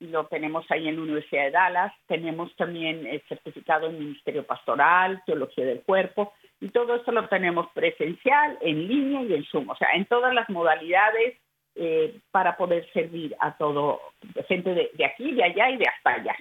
lo 0.00 0.26
tenemos 0.26 0.64
ahí 0.70 0.88
en 0.88 0.96
la 0.96 1.02
Universidad 1.02 1.44
de 1.44 1.50
Dallas, 1.52 1.92
tenemos 2.06 2.54
también 2.56 3.06
el 3.06 3.22
certificado 3.28 3.88
en 3.88 3.98
Ministerio 3.98 4.44
Pastoral, 4.44 5.22
Teología 5.24 5.64
del 5.64 5.82
Cuerpo, 5.82 6.34
y 6.60 6.68
todo 6.68 6.94
esto 6.94 7.12
lo 7.12 7.28
tenemos 7.28 7.68
presencial, 7.72 8.58
en 8.60 8.86
línea 8.88 9.22
y 9.22 9.34
en 9.34 9.44
Zoom, 9.44 9.68
o 9.70 9.76
sea, 9.76 9.88
en 9.94 10.04
todas 10.06 10.34
las 10.34 10.48
modalidades 10.50 11.38
eh, 11.74 12.18
para 12.30 12.56
poder 12.56 12.90
servir 12.92 13.36
a 13.40 13.56
todo, 13.56 14.00
gente 14.48 14.74
de, 14.74 14.90
de, 14.94 15.04
aquí, 15.04 15.32
de 15.32 15.44
allá 15.44 15.70
y 15.70 15.76
de 15.76 15.86
hasta 15.86 16.14
allá. 16.14 16.36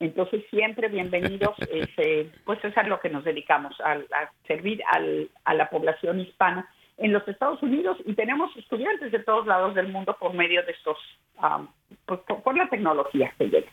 Entonces, 0.00 0.44
siempre 0.50 0.88
bienvenidos, 0.88 1.56
este, 1.72 2.30
pues 2.44 2.64
es 2.64 2.76
a 2.76 2.82
lo 2.84 3.00
que 3.00 3.08
nos 3.08 3.24
dedicamos, 3.24 3.80
a, 3.80 3.92
a 3.92 4.32
servir 4.46 4.82
al, 4.88 5.30
a 5.44 5.54
la 5.54 5.70
población 5.70 6.20
hispana 6.20 6.68
en 6.98 7.12
los 7.12 7.26
Estados 7.26 7.62
Unidos 7.62 7.96
y 8.04 8.14
tenemos 8.14 8.54
estudiantes 8.56 9.12
de 9.12 9.18
todos 9.20 9.46
lados 9.46 9.74
del 9.74 9.88
mundo 9.88 10.16
por 10.18 10.34
medio 10.34 10.64
de 10.64 10.72
estos, 10.72 10.96
um, 11.42 11.66
por, 12.06 12.22
por, 12.24 12.56
la 12.56 12.68
tecnología 12.68 13.32
que 13.38 13.46
llega. 13.46 13.70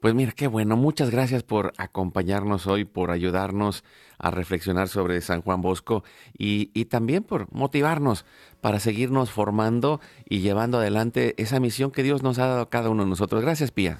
Pues 0.00 0.14
mira, 0.14 0.32
qué 0.34 0.46
bueno. 0.46 0.76
Muchas 0.76 1.10
gracias 1.10 1.42
por 1.42 1.72
acompañarnos 1.76 2.68
hoy, 2.68 2.84
por 2.84 3.10
ayudarnos 3.10 3.84
a 4.18 4.30
reflexionar 4.30 4.86
sobre 4.86 5.20
San 5.20 5.42
Juan 5.42 5.60
Bosco 5.60 6.04
y, 6.36 6.70
y, 6.72 6.84
también 6.84 7.24
por 7.24 7.52
motivarnos 7.52 8.24
para 8.60 8.78
seguirnos 8.78 9.32
formando 9.32 10.00
y 10.28 10.40
llevando 10.40 10.78
adelante 10.78 11.34
esa 11.36 11.58
misión 11.58 11.90
que 11.90 12.04
Dios 12.04 12.22
nos 12.22 12.38
ha 12.38 12.46
dado 12.46 12.62
a 12.62 12.70
cada 12.70 12.90
uno 12.90 13.02
de 13.02 13.10
nosotros. 13.10 13.42
Gracias, 13.42 13.72
Pía. 13.72 13.98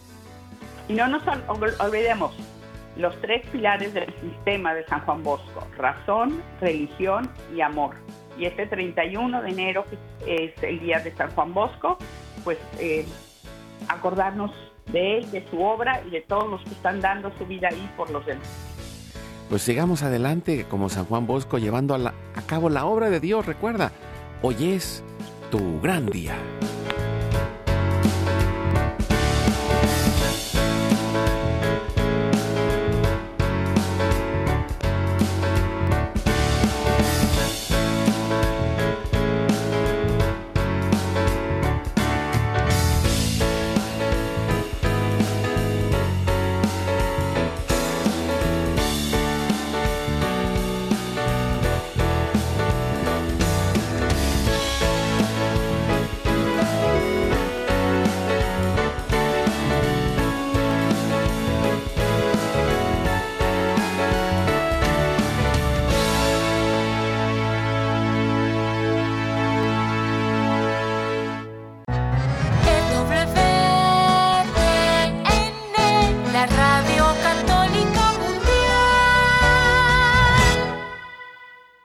Y 0.89 0.95
no 0.95 1.09
nos 1.09 1.23
olvidemos 1.81 2.37
los 2.97 3.21
tres 3.21 3.45
pilares 3.51 3.93
del 3.93 4.13
sistema 4.21 4.75
de 4.75 4.85
San 4.87 5.01
Juan 5.01 5.23
Bosco, 5.23 5.67
razón, 5.77 6.43
religión 6.61 7.29
y 7.55 7.61
amor 7.61 7.95
y 8.39 8.47
este 8.47 8.67
31 8.67 9.43
de 9.43 9.51
enero, 9.51 9.85
que 10.25 10.47
es 10.47 10.63
el 10.63 10.81
día 10.81 11.01
de 11.01 11.15
San 11.15 11.31
Juan 11.33 11.53
Bosco, 11.53 11.99
pues 12.45 12.59
eh, 12.79 13.05
acordarnos 13.89 14.53
de 14.93 15.19
él, 15.19 15.31
de 15.31 15.45
su 15.51 15.63
obra 15.63 16.03
y 16.07 16.11
de 16.11 16.21
todos 16.23 16.49
los 16.49 16.63
que 16.63 16.71
están 16.71 17.01
dando 17.01 17.31
su 17.37 17.47
vida 17.47 17.69
ahí 17.71 17.91
por 17.97 18.11
los 18.11 18.25
demás. 18.25 18.47
Pues 19.49 19.63
sigamos 19.63 20.03
adelante 20.03 20.67
como 20.69 20.89
San 20.89 21.07
Juan 21.07 21.27
Bosco 21.27 21.59
llevando 21.59 21.95
a, 21.95 22.13
cabo 22.47 22.69
la 22.69 22.85
obra 22.85 23.11
de 23.11 23.19
Dios. 23.19 23.47
Recuerda, 23.47 23.93
hoy 24.43 24.73
es 24.73 25.03
tu 25.51 25.81
gran 25.81 26.07
día. 26.07 26.37